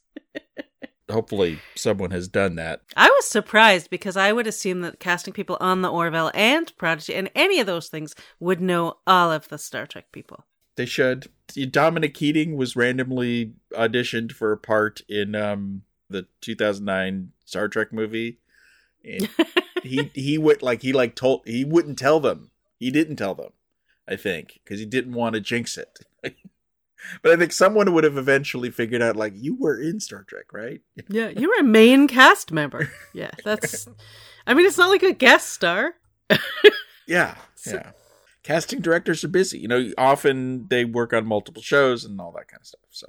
Hopefully, 1.11 1.59
someone 1.75 2.11
has 2.11 2.27
done 2.29 2.55
that. 2.57 2.81
I 2.97 3.09
was 3.09 3.27
surprised 3.27 3.91
because 3.91 4.17
I 4.17 4.33
would 4.33 4.47
assume 4.47 4.81
that 4.81 4.99
casting 4.99 5.35
people 5.35 5.59
on 5.61 5.83
the 5.83 5.91
Orville 5.91 6.31
and 6.35 6.75
Prodigy 6.79 7.15
and 7.15 7.31
any 7.35 7.61
of 7.61 7.67
those 7.67 7.89
things 7.89 8.15
would 8.41 8.61
know 8.61 8.99
all 9.07 9.31
of 9.31 9.49
the 9.49 9.59
Star 9.59 9.87
Trek 9.87 10.11
people. 10.13 10.47
They 10.77 10.87
should. 10.87 11.27
Dominic 11.71 12.15
Keating 12.15 12.57
was 12.57 12.77
randomly 12.77 13.53
auditioned 13.73 14.33
for 14.33 14.53
a 14.53 14.57
part 14.57 15.03
in 15.07 15.35
um, 15.35 15.83
the 16.09 16.27
2009 16.41 17.33
Star 17.45 17.69
Trek 17.69 17.93
movie, 17.93 18.39
and 19.05 19.29
he 19.83 20.11
he 20.15 20.39
would 20.39 20.63
like 20.63 20.81
he 20.81 20.93
like 20.93 21.15
told 21.15 21.43
he 21.47 21.65
wouldn't 21.65 21.99
tell 21.99 22.21
them. 22.21 22.53
He 22.79 22.91
didn't 22.91 23.17
tell 23.17 23.35
them. 23.35 23.53
I 24.09 24.17
think 24.17 24.61
because 24.65 24.81
he 24.81 24.87
didn't 24.87 25.15
want 25.15 25.35
to 25.35 25.41
jinx 25.41 25.79
it. 25.79 26.01
but 27.23 27.33
I 27.33 27.37
think 27.37 27.53
someone 27.53 27.93
would 27.93 28.05
have 28.05 28.17
eventually 28.19 28.71
figured 28.71 29.03
out 29.03 29.17
like 29.17 29.33
you 29.37 29.57
were 29.59 29.81
in 29.81 30.01
Star 30.01 30.25
Trek, 30.25 30.53
right? 30.53 30.81
Yeah, 31.09 31.29
you 31.29 31.49
were 31.49 31.61
a 31.61 31.65
main 31.65 32.09
cast 32.09 32.53
member. 32.53 32.91
Yeah, 33.15 33.31
that's. 33.45 33.87
I 34.47 34.55
mean, 34.55 34.67
it's 34.67 34.79
not 34.79 34.91
like 34.91 35.03
a 35.03 35.13
guest 35.13 35.51
star. 35.51 35.95
Yeah, 37.07 37.37
So- 37.55 37.75
yeah. 37.77 37.91
Casting 38.45 38.81
directors 38.81 39.23
are 39.23 39.29
busy. 39.29 39.61
You 39.61 39.69
know, 39.69 39.91
often 39.97 40.67
they 40.69 40.85
work 40.85 41.13
on 41.13 41.27
multiple 41.27 41.63
shows 41.63 42.05
and 42.05 42.21
all 42.21 42.33
that 42.33 42.49
kind 42.49 42.61
of 42.61 42.67
stuff. 42.67 42.81
So, 42.91 43.07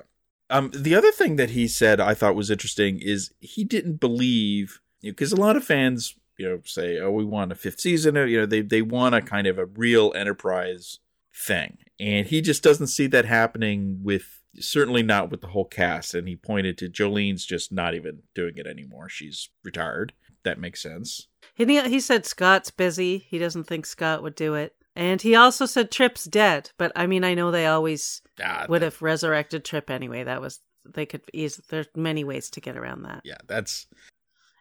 um, 0.52 0.70
the 0.76 0.94
other 0.94 1.12
thing 1.12 1.38
that 1.38 1.50
he 1.52 1.68
said 1.68 2.00
I 2.00 2.14
thought 2.14 2.36
was 2.36 2.52
interesting 2.52 3.00
is 3.02 3.34
he 3.40 3.64
didn't 3.64 4.00
believe 4.00 4.80
because 5.02 5.32
a 5.32 5.36
lot 5.36 5.56
of 5.56 5.64
fans, 5.64 6.14
you 6.38 6.48
know, 6.48 6.62
say, 6.66 7.00
"Oh, 7.00 7.12
we 7.12 7.26
want 7.26 7.52
a 7.52 7.56
fifth 7.56 7.80
season." 7.80 8.18
Or, 8.18 8.26
you 8.26 8.40
know, 8.40 8.46
they 8.46 8.62
they 8.62 8.82
want 8.82 9.16
a 9.16 9.22
kind 9.22 9.48
of 9.48 9.58
a 9.58 9.66
real 9.66 10.12
enterprise 10.16 11.00
thing, 11.36 11.78
and 12.00 12.28
he 12.28 12.42
just 12.42 12.64
doesn't 12.64 12.88
see 12.88 13.08
that 13.08 13.26
happening 13.26 14.00
with. 14.04 14.40
Certainly 14.60 15.02
not 15.02 15.32
with 15.32 15.42
the 15.42 15.48
whole 15.48 15.66
cast, 15.66 16.14
and 16.14 16.28
he 16.28 16.36
pointed 16.36 16.78
to 16.78 16.88
Jolene's 16.88 17.44
just 17.44 17.72
not 17.72 17.96
even 17.96 18.20
doing 18.36 18.54
it 18.58 18.68
anymore. 18.68 19.10
She's 19.10 19.50
retired. 19.64 20.14
That 20.44 20.60
makes 20.60 20.80
sense. 20.84 21.28
And 21.58 21.72
he, 21.72 21.82
he 21.90 22.00
said 22.00 22.24
Scott's 22.28 22.70
busy. 22.70 23.18
He 23.18 23.40
doesn't 23.40 23.64
think 23.64 23.88
Scott 23.88 24.22
would 24.22 24.36
do 24.36 24.54
it. 24.54 24.76
And 24.96 25.20
he 25.20 25.34
also 25.34 25.66
said 25.66 25.90
Trip's 25.90 26.26
dead. 26.26 26.70
But 26.78 26.92
I 26.96 27.08
mean, 27.08 27.24
I 27.24 27.34
know 27.34 27.50
they 27.50 27.66
always 27.66 28.22
Ah, 28.44 28.68
would 28.70 28.84
have 28.84 29.02
resurrected 29.02 29.66
Trip 29.66 29.90
anyway. 29.90 30.24
That 30.24 30.40
was, 30.40 30.60
they 30.86 31.08
could 31.08 31.22
easily, 31.34 31.66
there's 31.70 31.88
many 31.96 32.24
ways 32.24 32.52
to 32.52 32.62
get 32.62 32.78
around 32.78 33.02
that. 33.04 33.22
yeah, 33.24 33.38
that's 33.48 33.88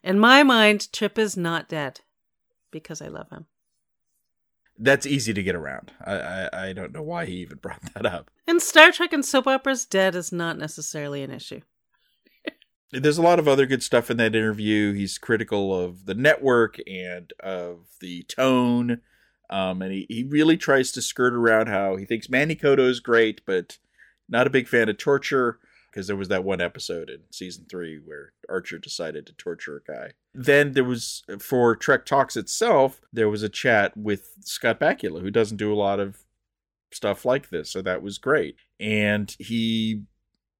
In 0.03 0.18
my 0.18 0.42
mind, 0.42 0.90
Chip 0.92 1.18
is 1.18 1.36
not 1.36 1.68
dead 1.68 2.00
because 2.70 3.00
I 3.00 3.09
love 3.09 3.30
him. 3.30 3.46
that's 4.78 5.07
easy 5.07 5.32
to 5.34 5.42
get 5.42 5.55
around. 5.55 5.92
I, 6.05 6.14
I 6.14 6.48
I 6.68 6.72
don't 6.72 6.92
know 6.92 7.03
why 7.03 7.26
he 7.26 7.34
even 7.36 7.59
brought 7.62 7.82
that 7.94 8.07
up. 8.07 8.30
In 8.46 8.59
Star 8.61 8.90
Trek 8.92 9.12
and 9.12 9.24
soap 9.24 9.46
operas, 9.46 9.84
dead 9.86 10.14
is 10.14 10.32
not 10.32 10.59
necessarily 10.59 11.22
an 11.22 11.30
issue. 11.30 11.61
There's 12.90 13.16
a 13.18 13.22
lot 13.22 13.38
of 13.38 13.48
other 13.48 13.64
good 13.64 13.82
stuff 13.82 14.11
in 14.11 14.18
that 14.18 14.34
interview. 14.34 14.92
He's 14.92 15.16
critical 15.16 15.74
of 15.78 16.05
the 16.05 16.14
network 16.14 16.76
and 16.86 17.32
of 17.40 17.86
the 18.00 18.22
tone, 18.24 19.00
um, 19.48 19.80
and 19.80 19.90
he, 19.92 20.07
he 20.11 20.24
really 20.24 20.59
tries 20.59 20.92
to 20.92 21.00
skirt 21.00 21.32
around 21.32 21.68
how 21.68 21.96
he 21.96 22.05
thinks 22.05 22.28
Manny 22.28 22.55
Coto 22.55 22.86
is 22.86 23.00
great, 23.00 23.40
but 23.46 23.78
not 24.28 24.46
a 24.46 24.50
big 24.50 24.68
fan 24.68 24.90
of 24.90 24.98
torture 24.98 25.59
because 25.93 26.07
there 26.07 26.16
was 26.16 26.28
that 26.28 26.45
one 26.45 26.61
episode 26.61 27.11
in 27.11 27.20
season 27.30 27.66
three 27.68 28.01
where 28.03 28.32
Archer 28.49 28.78
decided 28.78 29.26
to 29.26 29.34
torture 29.34 29.76
a 29.86 29.93
guy. 29.93 30.12
Then 30.34 30.72
there 30.72 30.84
was 30.84 31.22
uh, 31.28 31.38
for 31.38 31.76
Trek 31.76 32.07
Talks 32.07 32.36
itself, 32.36 33.01
there 33.12 33.28
was 33.28 33.43
a 33.43 33.49
chat 33.49 33.97
with 33.97 34.32
Scott 34.40 34.80
Bakula, 34.80 35.20
who 35.20 35.30
doesn't 35.30 35.59
do 35.59 35.72
a 35.72 35.76
lot 35.76 36.01
of 36.01 36.24
stuff 36.90 37.24
like 37.24 37.51
this, 37.51 37.70
so 37.70 37.82
that 37.82 38.03
was 38.03 38.18
great. 38.18 38.57
And 38.80 39.34
he, 39.38 40.03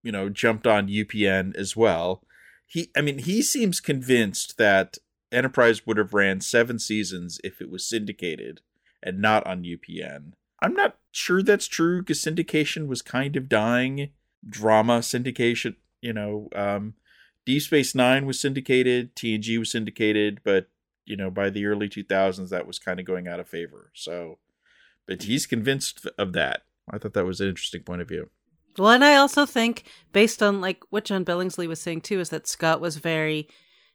you 0.03 0.13
know, 0.13 0.29
jumped 0.29 0.67
on 0.67 0.89
UPN 0.89 1.57
as 1.57 1.77
well. 1.77 2.23
He, 2.67 2.91
I 2.97 3.01
mean, 3.01 3.19
he 3.19 3.43
seems 3.43 3.81
convinced 3.81 4.59
that 4.59 4.99
Enterprise 5.31 5.87
would 5.87 5.97
have 5.97 6.15
ran 6.15 6.41
seven 6.41 6.79
seasons 6.79 7.41
if 7.43 7.61
it 7.61 7.71
was 7.71 7.89
syndicated 7.89 8.61
and 9.03 9.21
not 9.21 9.47
on 9.47 9.63
UPN. 9.63 10.33
I'm 10.61 10.75
not 10.75 10.97
sure 11.11 11.43
that's 11.43 11.67
true 11.67 12.01
because 12.01 12.23
syndication 12.23 12.87
was 12.87 13.03
kind 13.03 13.35
of 13.37 13.49
dying. 13.49 14.11
Drama 14.49 14.99
syndication, 14.99 15.77
you 16.01 16.13
know, 16.13 16.49
um, 16.55 16.95
Deep 17.45 17.63
Space 17.63 17.95
Nine 17.95 18.27
was 18.27 18.41
syndicated, 18.41 19.17
TNG 19.17 19.59
was 19.59 19.71
syndicated, 19.71 20.41
but 20.45 20.69
you 21.05 21.17
know, 21.17 21.31
by 21.31 21.51
the 21.51 21.67
early 21.67 21.89
2000s, 21.89 22.51
that 22.51 22.67
was 22.67 22.79
kind 22.79 23.01
of 23.01 23.07
going 23.07 23.27
out 23.27 23.41
of 23.41 23.49
favor. 23.49 23.91
So, 23.95 24.39
but 25.07 25.25
he's 25.25 25.47
convinced 25.47 26.07
of 26.17 26.33
that. 26.35 26.63
I 26.91 26.99
thought 26.99 27.15
that 27.15 27.27
was 27.27 27.41
an 27.41 27.49
interesting 27.49 27.83
point 27.83 28.03
of 28.03 28.09
view. 28.09 28.31
Well, 28.79 28.91
and 28.91 29.05
I 29.05 29.17
also 29.17 29.45
think, 29.45 29.85
based 30.13 30.43
on 30.43 30.61
like 30.61 30.83
what 30.91 31.05
John 31.05 31.25
Billingsley 31.25 31.67
was 31.67 31.81
saying 31.81 32.03
too, 32.03 32.21
is 32.21 32.31
that 32.31 32.47
Scott 32.47 32.81
was 32.81 32.97
very 32.97 33.49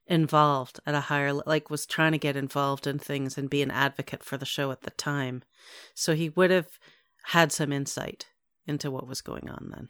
involved 0.06 0.80
at 0.86 0.96
a 0.96 1.02
higher, 1.02 1.34
like 1.34 1.70
was 1.70 1.86
trying 1.86 2.12
to 2.12 2.18
get 2.18 2.36
involved 2.36 2.88
in 2.88 3.00
things 3.00 3.38
and 3.38 3.50
be 3.50 3.62
an 3.62 3.72
advocate 3.72 4.24
for 4.24 4.38
the 4.38 4.46
show 4.46 4.72
at 4.72 4.82
the 4.82 4.92
time. 4.92 5.44
So 5.96 6.14
he 6.14 6.30
would 6.30 6.52
have 6.52 6.80
had 7.26 7.52
some 7.52 7.72
insight 7.72 8.28
into 8.66 8.92
what 8.92 9.08
was 9.08 9.22
going 9.22 9.50
on 9.50 9.72
then. 9.76 9.90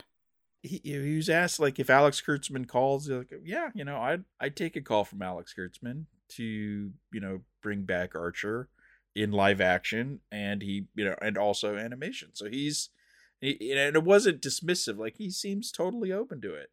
He, 0.64 0.82
he 0.84 1.16
was 1.16 1.30
asked 1.30 1.60
like 1.60 1.80
if 1.80 1.90
Alex 1.90 2.22
Kurtzman 2.26 2.68
calls, 2.68 3.10
like, 3.10 3.32
yeah, 3.44 3.70
you 3.74 3.86
know, 3.86 3.98
I'd 3.98 4.24
I'd 4.40 4.56
take 4.56 4.76
a 4.76 4.82
call 4.82 5.06
from 5.06 5.22
Alex 5.22 5.54
Kurtzman 5.58 6.06
to 6.30 6.44
you 6.44 7.20
know 7.20 7.42
bring 7.62 7.84
back 7.84 8.16
Archer 8.16 8.70
in 9.16 9.32
live 9.32 9.62
action, 9.62 10.20
and 10.32 10.62
he 10.62 10.88
you 10.96 11.06
know 11.06 11.16
and 11.22 11.38
also 11.38 11.78
animation. 11.78 12.30
So 12.34 12.50
he's 12.50 12.90
he, 13.40 13.72
and 13.72 13.96
it 13.96 14.04
wasn't 14.04 14.42
dismissive. 14.42 14.98
Like 14.98 15.18
he 15.18 15.30
seems 15.30 15.72
totally 15.72 16.12
open 16.12 16.42
to 16.42 16.54
it. 16.54 16.72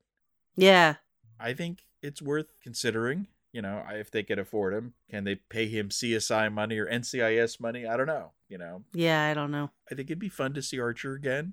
Yeah. 0.56 0.96
I 1.38 1.52
think 1.52 1.82
it's 2.02 2.22
worth 2.22 2.52
considering. 2.62 3.28
You 3.52 3.62
know, 3.62 3.84
if 3.88 4.10
they 4.10 4.24
could 4.24 4.40
afford 4.40 4.74
him, 4.74 4.94
can 5.08 5.22
they 5.22 5.36
pay 5.36 5.68
him 5.68 5.90
CSI 5.90 6.52
money 6.52 6.76
or 6.76 6.86
NCIS 6.86 7.60
money? 7.60 7.86
I 7.86 7.96
don't 7.96 8.08
know. 8.08 8.32
You 8.48 8.58
know, 8.58 8.82
Yeah, 8.92 9.24
I 9.24 9.32
don't 9.32 9.52
know. 9.52 9.70
I 9.90 9.94
think 9.94 10.10
it'd 10.10 10.18
be 10.18 10.28
fun 10.28 10.54
to 10.54 10.62
see 10.62 10.80
Archer 10.80 11.14
again. 11.14 11.52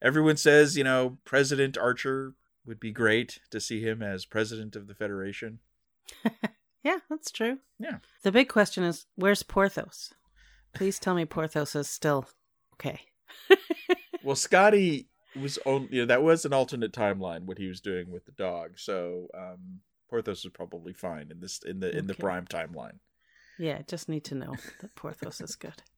Everyone 0.00 0.36
says, 0.36 0.76
you 0.76 0.84
know, 0.84 1.18
President 1.24 1.76
Archer 1.76 2.34
would 2.64 2.78
be 2.78 2.92
great 2.92 3.40
to 3.50 3.60
see 3.60 3.80
him 3.82 4.02
as 4.02 4.24
president 4.26 4.76
of 4.76 4.86
the 4.86 4.94
Federation. 4.94 5.60
Yeah, 6.84 6.98
that's 7.10 7.30
true. 7.30 7.58
Yeah. 7.78 7.98
The 8.22 8.32
big 8.32 8.48
question 8.48 8.84
is 8.84 9.06
where's 9.16 9.42
Porthos? 9.42 10.14
Please 10.74 10.98
tell 10.98 11.14
me 11.14 11.24
Porthos 11.24 11.74
is 11.74 11.88
still 11.88 12.28
okay. 12.74 13.00
Well, 14.24 14.36
Scotty 14.36 15.08
was 15.40 15.58
only, 15.64 15.88
you 15.92 16.00
know, 16.00 16.06
that 16.06 16.22
was 16.22 16.44
an 16.44 16.52
alternate 16.52 16.92
timeline 16.92 17.42
what 17.42 17.56
he 17.56 17.68
was 17.68 17.80
doing 17.80 18.10
with 18.10 18.24
the 18.26 18.32
dog. 18.32 18.78
So, 18.78 19.28
um, 19.32 19.80
Porthos 20.10 20.44
is 20.44 20.50
probably 20.50 20.92
fine 20.92 21.30
in 21.30 21.40
this 21.40 21.60
in 21.64 21.80
the 21.80 21.96
in 21.96 22.06
the 22.06 22.14
prime 22.14 22.46
timeline. 22.46 22.98
Yeah, 23.58 23.82
just 23.86 24.08
need 24.08 24.24
to 24.24 24.34
know 24.34 24.54
that 24.80 24.94
Porthos 24.96 25.40
is 25.40 25.56
good. 25.56 25.82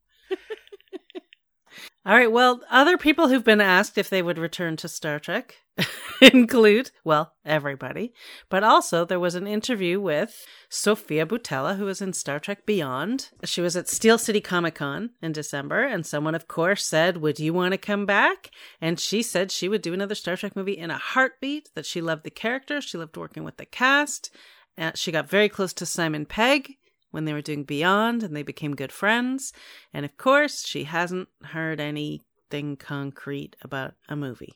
All 2.06 2.14
right. 2.14 2.32
Well, 2.32 2.62
other 2.70 2.96
people 2.96 3.28
who've 3.28 3.44
been 3.44 3.60
asked 3.60 3.98
if 3.98 4.08
they 4.08 4.22
would 4.22 4.38
return 4.38 4.76
to 4.78 4.88
Star 4.88 5.18
Trek 5.18 5.56
include, 6.22 6.90
well, 7.04 7.34
everybody, 7.44 8.14
but 8.48 8.64
also 8.64 9.04
there 9.04 9.20
was 9.20 9.34
an 9.34 9.46
interview 9.46 10.00
with 10.00 10.46
Sofia 10.70 11.26
Boutella, 11.26 11.76
who 11.76 11.84
was 11.84 12.00
in 12.00 12.14
Star 12.14 12.40
Trek 12.40 12.64
Beyond. 12.64 13.28
She 13.44 13.60
was 13.60 13.76
at 13.76 13.86
Steel 13.86 14.16
City 14.16 14.40
Comic 14.40 14.76
Con 14.76 15.10
in 15.20 15.32
December, 15.32 15.82
and 15.82 16.06
someone, 16.06 16.34
of 16.34 16.48
course, 16.48 16.86
said, 16.86 17.18
Would 17.18 17.38
you 17.38 17.52
want 17.52 17.72
to 17.72 17.78
come 17.78 18.06
back? 18.06 18.50
And 18.80 18.98
she 18.98 19.22
said 19.22 19.52
she 19.52 19.68
would 19.68 19.82
do 19.82 19.92
another 19.92 20.14
Star 20.14 20.38
Trek 20.38 20.56
movie 20.56 20.78
in 20.78 20.90
a 20.90 20.96
heartbeat, 20.96 21.68
that 21.74 21.84
she 21.84 22.00
loved 22.00 22.24
the 22.24 22.30
character, 22.30 22.80
she 22.80 22.96
loved 22.96 23.18
working 23.18 23.44
with 23.44 23.58
the 23.58 23.66
cast. 23.66 24.34
Uh, 24.78 24.92
she 24.94 25.12
got 25.12 25.28
very 25.28 25.50
close 25.50 25.74
to 25.74 25.84
Simon 25.84 26.24
Pegg 26.24 26.76
when 27.10 27.24
they 27.24 27.32
were 27.32 27.40
doing 27.42 27.64
Beyond 27.64 28.22
and 28.22 28.34
they 28.36 28.42
became 28.42 28.74
good 28.76 28.92
friends. 28.92 29.52
And 29.92 30.04
of 30.04 30.16
course, 30.16 30.66
she 30.66 30.84
hasn't 30.84 31.28
heard 31.44 31.80
anything 31.80 32.76
concrete 32.76 33.56
about 33.62 33.94
a 34.08 34.16
movie. 34.16 34.54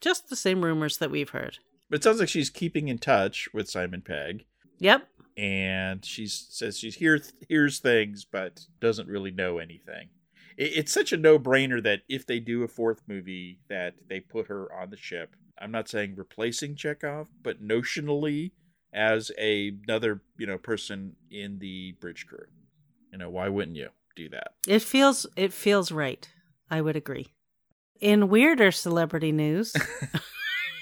Just 0.00 0.28
the 0.28 0.36
same 0.36 0.64
rumors 0.64 0.98
that 0.98 1.10
we've 1.10 1.30
heard. 1.30 1.58
But 1.88 1.96
it 2.00 2.04
sounds 2.04 2.20
like 2.20 2.28
she's 2.28 2.50
keeping 2.50 2.88
in 2.88 2.98
touch 2.98 3.48
with 3.52 3.68
Simon 3.68 4.00
Pegg, 4.02 4.44
Yep. 4.78 5.08
and 5.36 6.04
she 6.04 6.26
says 6.26 6.78
she 6.78 6.90
hear 6.90 7.20
hears 7.48 7.78
things, 7.80 8.24
but 8.24 8.66
doesn't 8.80 9.08
really 9.08 9.30
know 9.32 9.58
anything. 9.58 10.08
It, 10.56 10.72
it's 10.76 10.92
such 10.92 11.12
a 11.12 11.16
no 11.16 11.38
brainer 11.38 11.82
that 11.82 12.02
if 12.08 12.26
they 12.26 12.38
do 12.40 12.62
a 12.62 12.68
fourth 12.68 13.02
movie, 13.08 13.58
that 13.68 13.94
they 14.08 14.20
put 14.20 14.46
her 14.46 14.72
on 14.72 14.90
the 14.90 14.96
ship. 14.96 15.34
I'm 15.60 15.72
not 15.72 15.88
saying 15.88 16.14
replacing 16.16 16.76
Chekov, 16.76 17.26
but 17.42 17.62
notionally 17.62 18.52
as 18.92 19.30
a, 19.38 19.72
another 19.86 20.20
you 20.36 20.46
know 20.46 20.58
person 20.58 21.16
in 21.30 21.58
the 21.58 21.92
bridge 22.00 22.26
crew. 22.26 22.46
You 23.12 23.18
know 23.18 23.30
why 23.30 23.48
wouldn't 23.48 23.76
you 23.76 23.88
do 24.16 24.28
that? 24.30 24.54
It 24.66 24.82
feels 24.82 25.26
it 25.36 25.52
feels 25.52 25.92
right. 25.92 26.28
I 26.70 26.80
would 26.80 26.96
agree. 26.96 27.34
In 28.00 28.28
weirder 28.28 28.70
celebrity 28.70 29.32
news. 29.32 29.74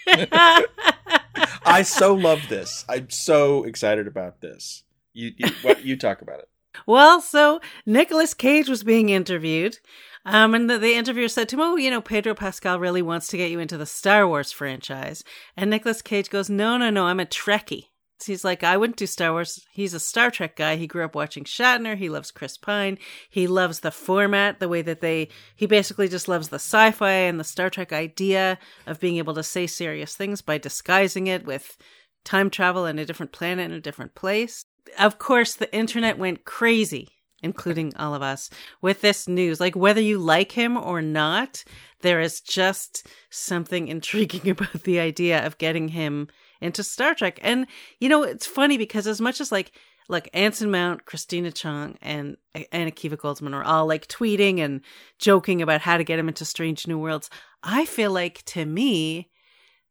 I 0.07 1.83
so 1.83 2.15
love 2.15 2.41
this. 2.49 2.85
I'm 2.89 3.11
so 3.11 3.65
excited 3.65 4.07
about 4.07 4.41
this. 4.41 4.85
You 5.13 5.33
you, 5.37 5.51
what, 5.63 5.85
you 5.85 5.97
talk 5.97 6.23
about 6.23 6.41
it. 6.41 6.49
Well, 6.87 7.21
so 7.21 7.61
Nicolas 7.87 8.35
Cage 8.35 8.69
was 8.69 8.85
being 8.85 9.09
interviewed, 9.09 9.79
um, 10.25 10.55
and 10.55 10.71
the, 10.71 10.79
the 10.79 10.95
interviewer 10.95 11.29
said 11.29 11.49
to 11.49 11.57
him, 11.57 11.61
"Oh, 11.61 11.77
you 11.77 11.91
know, 11.91 12.01
Pedro 12.01 12.35
Pascal 12.35 12.79
really 12.79 13.03
wants 13.03 13.29
to 13.29 13.37
get 13.37 13.51
you 13.51 13.59
into 13.59 13.77
the 13.77 13.87
Star 13.87 14.29
Wars 14.29 14.53
franchise." 14.53 15.25
And 15.57 15.71
Nicolas 15.71 16.03
Cage 16.03 16.31
goes, 16.31 16.49
"No, 16.49 16.77
no, 16.77 16.91
no, 16.91 17.07
I'm 17.07 17.21
a 17.21 17.27
Trekkie." 17.27 17.87
He's 18.27 18.45
like, 18.45 18.63
"I 18.63 18.77
wouldn't 18.77 18.97
do 18.97 19.07
Star 19.07 19.33
Wars." 19.33 19.65
He's 19.71 19.95
a 19.95 20.01
Star 20.01 20.31
Trek 20.31 20.57
guy. 20.57 20.77
He 20.77 20.87
grew 20.87 21.05
up 21.05 21.15
watching 21.15 21.45
Shatner. 21.45 21.97
He 21.97 22.09
loves 22.09 22.31
Chris 22.31 22.57
Pine. 22.57 22.99
He 23.31 23.47
loves 23.47 23.81
the 23.81 23.91
format, 23.91 24.61
the 24.61 24.69
way 24.69 24.83
that 24.83 25.01
they. 25.01 25.29
He 25.57 25.67
basically 25.67 26.09
just 26.09 26.29
loves 26.29 26.49
the 26.49 26.57
sci-fi 26.57 27.11
and 27.11 27.39
the 27.39 27.45
Star 27.45 27.71
Trek 27.71 27.93
idea 27.93 28.59
of 28.87 29.01
being 29.01 29.17
able 29.17 29.35
to 29.35 29.43
say 29.43 29.67
serious 29.67 30.15
things 30.17 30.43
by 30.43 30.59
disguising 30.59 31.27
it 31.27 31.45
with 31.45 31.77
time 32.25 32.51
travel 32.51 32.85
and 32.85 32.99
a 33.01 33.07
different 33.07 33.33
planet 33.33 33.67
and 33.67 33.75
a 33.75 33.81
different 33.81 34.15
place 34.15 34.65
of 34.99 35.19
course, 35.19 35.55
the 35.55 35.73
internet 35.75 36.19
went 36.19 36.45
crazy, 36.45 37.09
including 37.43 37.95
all 37.97 38.15
of 38.15 38.23
us, 38.23 38.49
with 38.81 39.01
this 39.01 39.29
news. 39.29 39.61
Like, 39.61 39.77
whether 39.77 40.01
you 40.01 40.19
like 40.19 40.53
him 40.53 40.77
or 40.77 41.03
not, 41.03 41.65
there 42.01 42.21
is 42.21 42.41
just 42.41 43.07
something 43.31 43.89
intriguing 43.89 44.49
about 44.49 44.85
the 44.85 45.01
idea 45.01 45.45
of 45.45 45.59
getting 45.59 45.89
him 45.89 46.29
into 46.61 46.83
Star 46.83 47.15
Trek. 47.15 47.39
And, 47.43 47.67
you 48.01 48.09
know, 48.09 48.23
it's 48.23 48.47
funny 48.47 48.79
because 48.79 49.07
as 49.07 49.21
much 49.21 49.41
as 49.41 49.53
like, 49.53 49.73
Look, 50.11 50.29
Anson 50.33 50.71
Mount, 50.71 51.05
Christina 51.05 51.53
Chong, 51.53 51.99
and 52.01 52.39
and 52.73 52.91
Akiva 52.91 53.17
Goldsman 53.17 53.55
are 53.55 53.63
all 53.63 53.87
like 53.87 54.09
tweeting 54.09 54.59
and 54.59 54.81
joking 55.19 55.61
about 55.61 55.83
how 55.83 55.99
to 55.99 56.05
get 56.05 56.19
him 56.19 56.29
into 56.29 56.47
Strange 56.47 56.87
New 56.87 56.99
Worlds. 56.99 57.29
I 57.63 57.85
feel 57.85 58.11
like 58.11 58.43
to 58.47 58.65
me, 58.65 59.29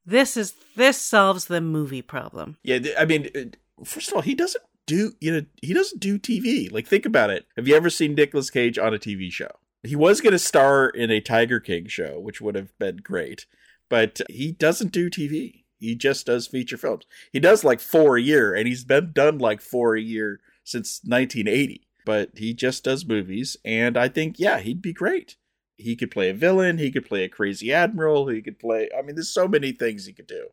this 0.05 0.35
is 0.35 0.55
this 0.75 0.97
solves 0.97 1.45
the 1.45 1.61
movie 1.61 2.01
problem. 2.01 2.57
Yeah, 2.63 2.79
I 2.97 3.05
mean, 3.05 3.29
uh, 3.35 3.83
first 3.85 4.09
of 4.09 4.15
all, 4.15 4.21
he 4.21 4.33
doesn't 4.33 4.63
do 4.87 5.13
you 5.19 5.31
know 5.31 5.45
he 5.61 5.73
doesn't 5.73 5.99
do 5.99 6.17
TV. 6.17 6.71
Like, 6.71 6.87
think 6.87 7.05
about 7.05 7.29
it. 7.29 7.45
Have 7.55 7.67
you 7.67 7.75
ever 7.75 7.91
seen 7.91 8.15
Nicolas 8.15 8.49
Cage 8.49 8.79
on 8.79 8.95
a 8.95 8.99
TV 8.99 9.31
show? 9.31 9.51
He 9.83 9.95
was 9.95 10.19
going 10.19 10.31
to 10.31 10.39
star 10.39 10.89
in 10.89 11.11
a 11.11 11.21
Tiger 11.21 11.59
King 11.59 11.87
show, 11.87 12.19
which 12.19 12.41
would 12.41 12.55
have 12.55 12.75
been 12.79 12.97
great, 12.97 13.45
but 13.87 14.19
he 14.29 14.51
doesn't 14.51 14.91
do 14.91 15.11
TV. 15.11 15.65
He 15.79 15.95
just 15.95 16.25
does 16.25 16.47
feature 16.47 16.77
films. 16.77 17.05
He 17.31 17.39
does 17.39 17.63
like 17.63 17.79
four 17.79 18.17
a 18.17 18.21
year, 18.21 18.53
and 18.53 18.67
he's 18.67 18.83
been 18.83 19.11
done 19.13 19.37
like 19.37 19.61
four 19.61 19.95
a 19.95 20.01
year 20.01 20.39
since 20.63 21.01
1980. 21.03 21.87
But 22.05 22.31
he 22.35 22.53
just 22.53 22.83
does 22.83 23.05
movies, 23.05 23.57
and 23.65 23.97
I 23.97 24.07
think 24.07 24.39
yeah, 24.39 24.59
he'd 24.59 24.81
be 24.81 24.93
great. 24.93 25.35
He 25.75 25.95
could 25.95 26.09
play 26.09 26.29
a 26.29 26.33
villain. 26.33 26.77
He 26.77 26.91
could 26.91 27.05
play 27.05 27.23
a 27.23 27.29
crazy 27.29 27.71
admiral. 27.71 28.27
He 28.27 28.41
could 28.41 28.59
play. 28.59 28.89
I 28.97 29.01
mean, 29.01 29.15
there's 29.15 29.33
so 29.33 29.47
many 29.47 29.71
things 29.71 30.05
he 30.05 30.13
could 30.13 30.27
do. 30.27 30.47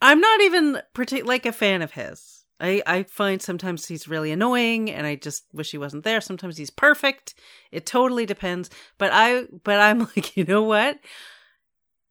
I'm 0.00 0.20
not 0.20 0.40
even 0.40 0.80
partic- 0.94 1.26
like 1.26 1.46
a 1.46 1.52
fan 1.52 1.82
of 1.82 1.92
his. 1.92 2.44
I, 2.62 2.80
I 2.86 3.02
find 3.02 3.42
sometimes 3.42 3.86
he's 3.86 4.06
really 4.06 4.30
annoying 4.30 4.88
and 4.88 5.04
I 5.04 5.16
just 5.16 5.44
wish 5.52 5.72
he 5.72 5.78
wasn't 5.78 6.04
there. 6.04 6.20
Sometimes 6.20 6.56
he's 6.56 6.70
perfect. 6.70 7.34
It 7.72 7.86
totally 7.86 8.24
depends. 8.24 8.70
But 8.98 9.10
I 9.12 9.46
but 9.64 9.80
I'm 9.80 9.98
like, 10.16 10.36
you 10.36 10.44
know 10.44 10.62
what? 10.62 10.98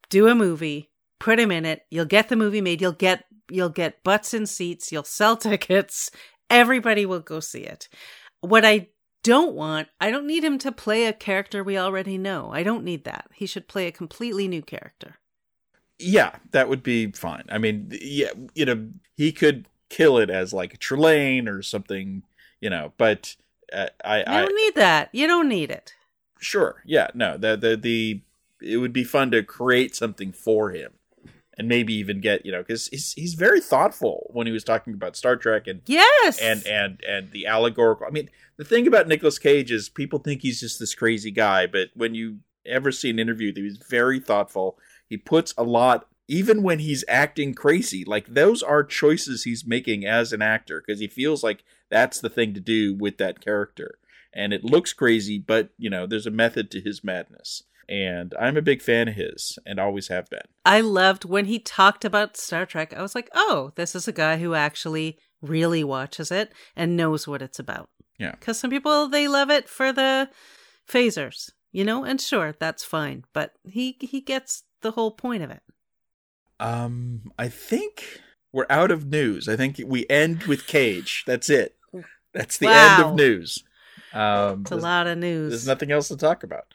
Do 0.09 0.27
a 0.27 0.35
movie, 0.35 0.90
put 1.21 1.39
him 1.39 1.51
in 1.51 1.65
it. 1.65 1.83
You'll 1.91 2.05
get 2.05 2.29
the 2.29 2.35
movie 2.35 2.61
made. 2.61 2.81
You'll 2.81 2.91
get 2.93 3.25
you'll 3.49 3.69
get 3.69 4.03
butts 4.03 4.33
in 4.33 4.45
seats. 4.47 4.91
You'll 4.91 5.03
sell 5.03 5.37
tickets. 5.37 6.11
Everybody 6.49 7.05
will 7.05 7.19
go 7.21 7.39
see 7.39 7.61
it. 7.61 7.87
What 8.41 8.65
I 8.65 8.87
don't 9.23 9.53
want, 9.53 9.87
I 9.99 10.09
don't 10.09 10.25
need 10.25 10.43
him 10.43 10.57
to 10.59 10.71
play 10.71 11.05
a 11.05 11.13
character 11.13 11.63
we 11.63 11.77
already 11.77 12.17
know. 12.17 12.51
I 12.51 12.63
don't 12.63 12.83
need 12.83 13.03
that. 13.05 13.27
He 13.35 13.45
should 13.45 13.67
play 13.67 13.85
a 13.87 13.91
completely 13.91 14.47
new 14.47 14.63
character. 14.63 15.19
Yeah, 15.99 16.37
that 16.51 16.67
would 16.67 16.81
be 16.81 17.11
fine. 17.11 17.43
I 17.49 17.59
mean, 17.59 17.89
yeah, 18.01 18.31
you 18.55 18.65
know, 18.65 18.89
he 19.15 19.31
could 19.31 19.67
kill 19.89 20.17
it 20.17 20.31
as 20.31 20.51
like 20.53 20.73
a 20.73 20.77
Trelane 20.77 21.47
or 21.47 21.61
something, 21.61 22.23
you 22.59 22.69
know. 22.71 22.93
But 22.97 23.35
uh, 23.71 23.89
I, 24.03 24.23
You 24.25 24.25
I 24.25 24.41
don't 24.41 24.55
need 24.55 24.75
that. 24.75 25.09
You 25.13 25.27
don't 25.27 25.47
need 25.47 25.69
it. 25.69 25.93
sure, 26.39 26.81
yeah, 26.85 27.09
no, 27.13 27.37
the 27.37 27.55
the 27.55 27.75
the 27.77 28.21
it 28.61 28.77
would 28.77 28.93
be 28.93 29.03
fun 29.03 29.31
to 29.31 29.43
create 29.43 29.95
something 29.95 30.31
for 30.31 30.71
him, 30.71 30.93
and 31.61 31.69
maybe 31.69 31.93
even 31.93 32.19
get 32.19 32.43
you 32.43 32.51
know 32.51 32.63
because 32.63 32.87
he's 32.87 33.13
he's 33.13 33.35
very 33.35 33.61
thoughtful 33.61 34.31
when 34.33 34.47
he 34.47 34.51
was 34.53 34.63
talking 34.63 34.93
about 34.95 35.15
Star 35.15 35.35
Trek 35.35 35.67
and 35.67 35.81
Yes. 35.85 36.39
and 36.41 36.65
and 36.65 36.99
and 37.07 37.31
the 37.31 37.45
allegorical. 37.45 38.07
I 38.07 38.09
mean, 38.09 38.29
the 38.57 38.63
thing 38.65 38.87
about 38.87 39.07
Nicolas 39.07 39.37
Cage 39.37 39.71
is 39.71 39.87
people 39.87 40.17
think 40.17 40.41
he's 40.41 40.59
just 40.59 40.79
this 40.79 40.95
crazy 40.95 41.29
guy, 41.29 41.67
but 41.67 41.89
when 41.93 42.15
you 42.15 42.39
ever 42.65 42.91
see 42.91 43.11
an 43.11 43.19
interview, 43.19 43.53
he 43.55 43.61
was 43.61 43.77
very 43.89 44.19
thoughtful. 44.19 44.79
He 45.07 45.17
puts 45.17 45.53
a 45.55 45.63
lot, 45.63 46.07
even 46.27 46.63
when 46.63 46.79
he's 46.79 47.05
acting 47.07 47.53
crazy. 47.53 48.03
Like 48.03 48.33
those 48.33 48.63
are 48.63 48.83
choices 48.83 49.43
he's 49.43 49.63
making 49.67 50.03
as 50.03 50.33
an 50.33 50.41
actor 50.41 50.83
because 50.83 50.99
he 50.99 51.07
feels 51.07 51.43
like 51.43 51.63
that's 51.89 52.19
the 52.19 52.29
thing 52.29 52.55
to 52.55 52.59
do 52.59 52.95
with 52.95 53.17
that 53.19 53.39
character. 53.39 53.99
And 54.33 54.51
it 54.51 54.63
looks 54.63 54.93
crazy, 54.93 55.37
but 55.37 55.69
you 55.77 55.91
know, 55.91 56.07
there's 56.07 56.25
a 56.25 56.31
method 56.31 56.71
to 56.71 56.81
his 56.81 57.03
madness. 57.03 57.63
And 57.91 58.33
I'm 58.39 58.55
a 58.55 58.61
big 58.61 58.81
fan 58.81 59.09
of 59.09 59.15
his, 59.15 59.59
and 59.65 59.77
always 59.77 60.07
have 60.07 60.29
been. 60.29 60.39
I 60.63 60.79
loved 60.79 61.25
when 61.25 61.43
he 61.45 61.59
talked 61.59 62.05
about 62.05 62.37
Star 62.37 62.65
Trek. 62.65 62.93
I 62.95 63.01
was 63.01 63.15
like, 63.15 63.29
oh, 63.33 63.73
this 63.75 63.95
is 63.95 64.07
a 64.07 64.13
guy 64.13 64.37
who 64.37 64.53
actually 64.55 65.17
really 65.41 65.83
watches 65.83 66.31
it 66.31 66.53
and 66.73 66.95
knows 66.95 67.27
what 67.27 67.41
it's 67.41 67.59
about. 67.59 67.89
Yeah. 68.17 68.31
Because 68.31 68.57
some 68.57 68.69
people, 68.69 69.09
they 69.09 69.27
love 69.27 69.49
it 69.49 69.67
for 69.67 69.91
the 69.91 70.29
phasers, 70.89 71.51
you 71.73 71.83
know? 71.83 72.05
And 72.05 72.21
sure, 72.21 72.55
that's 72.57 72.85
fine. 72.85 73.25
But 73.33 73.55
he, 73.69 73.97
he 73.99 74.21
gets 74.21 74.63
the 74.81 74.91
whole 74.91 75.11
point 75.11 75.43
of 75.43 75.51
it. 75.51 75.61
Um, 76.61 77.31
I 77.37 77.49
think 77.49 78.21
we're 78.53 78.67
out 78.69 78.91
of 78.91 79.07
news. 79.07 79.49
I 79.49 79.57
think 79.57 79.81
we 79.85 80.05
end 80.09 80.43
with 80.43 80.65
Cage. 80.65 81.23
That's 81.27 81.49
it. 81.49 81.75
That's 82.33 82.57
the 82.57 82.69
end 82.69 83.03
of 83.03 83.15
news. 83.15 83.63
Um, 84.13 84.61
It's 84.61 84.71
a 84.71 84.75
lot 84.77 85.07
of 85.07 85.17
news. 85.17 85.51
there's 85.51 85.67
nothing 85.67 85.91
else 85.91 86.07
to 86.09 86.17
talk 86.17 86.43
about. 86.43 86.65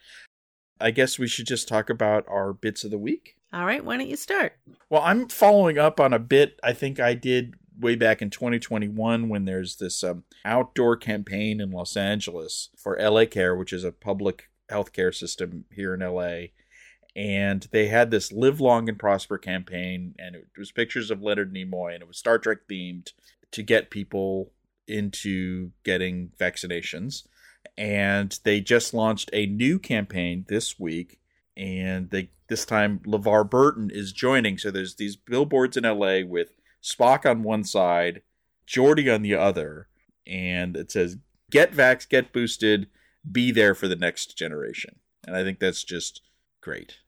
I 0.80 0.90
guess 0.90 1.18
we 1.18 1.28
should 1.28 1.46
just 1.46 1.68
talk 1.68 1.90
about 1.90 2.26
our 2.28 2.52
bits 2.52 2.84
of 2.84 2.90
the 2.90 2.98
week. 2.98 3.36
All 3.52 3.64
right, 3.64 3.84
why 3.84 3.96
don't 3.96 4.08
you 4.08 4.16
start? 4.16 4.54
Well, 4.90 5.02
I'm 5.02 5.28
following 5.28 5.78
up 5.78 6.00
on 6.00 6.12
a 6.12 6.18
bit 6.18 6.58
I 6.62 6.72
think 6.72 7.00
I 7.00 7.14
did 7.14 7.54
way 7.78 7.94
back 7.94 8.22
in 8.22 8.30
2021 8.30 9.28
when 9.28 9.44
there's 9.44 9.76
this 9.76 10.02
um, 10.02 10.24
outdoor 10.44 10.96
campaign 10.96 11.60
in 11.60 11.70
Los 11.70 11.96
Angeles 11.96 12.70
for 12.76 12.98
LA 13.00 13.26
Care, 13.26 13.54
which 13.54 13.72
is 13.72 13.84
a 13.84 13.92
public 13.92 14.50
healthcare 14.70 15.14
system 15.14 15.64
here 15.70 15.94
in 15.94 16.00
LA. 16.00 16.48
And 17.14 17.66
they 17.72 17.88
had 17.88 18.10
this 18.10 18.30
Live 18.30 18.60
Long 18.60 18.88
and 18.88 18.98
Prosper 18.98 19.38
campaign, 19.38 20.14
and 20.18 20.36
it 20.36 20.48
was 20.58 20.70
pictures 20.70 21.10
of 21.10 21.22
Leonard 21.22 21.54
Nimoy, 21.54 21.94
and 21.94 22.02
it 22.02 22.08
was 22.08 22.18
Star 22.18 22.38
Trek 22.38 22.58
themed 22.70 23.12
to 23.52 23.62
get 23.62 23.90
people 23.90 24.52
into 24.86 25.70
getting 25.82 26.30
vaccinations. 26.38 27.26
And 27.76 28.38
they 28.44 28.60
just 28.60 28.94
launched 28.94 29.30
a 29.32 29.46
new 29.46 29.78
campaign 29.78 30.44
this 30.48 30.78
week, 30.78 31.20
and 31.56 32.10
they 32.10 32.30
this 32.48 32.64
time 32.64 33.00
LeVar 33.00 33.48
Burton 33.48 33.90
is 33.90 34.12
joining. 34.12 34.58
So 34.58 34.70
there's 34.70 34.94
these 34.96 35.16
billboards 35.16 35.76
in 35.76 35.84
LA 35.84 36.20
with 36.24 36.50
Spock 36.82 37.28
on 37.28 37.42
one 37.42 37.64
side, 37.64 38.22
Geordi 38.66 39.12
on 39.12 39.22
the 39.22 39.34
other, 39.34 39.88
and 40.26 40.76
it 40.76 40.90
says 40.90 41.18
"Get 41.50 41.72
vax, 41.72 42.08
get 42.08 42.32
boosted, 42.32 42.88
be 43.30 43.50
there 43.50 43.74
for 43.74 43.88
the 43.88 43.96
next 43.96 44.36
generation." 44.38 45.00
And 45.26 45.36
I 45.36 45.42
think 45.42 45.58
that's 45.58 45.82
just 45.82 46.22
great. 46.60 46.98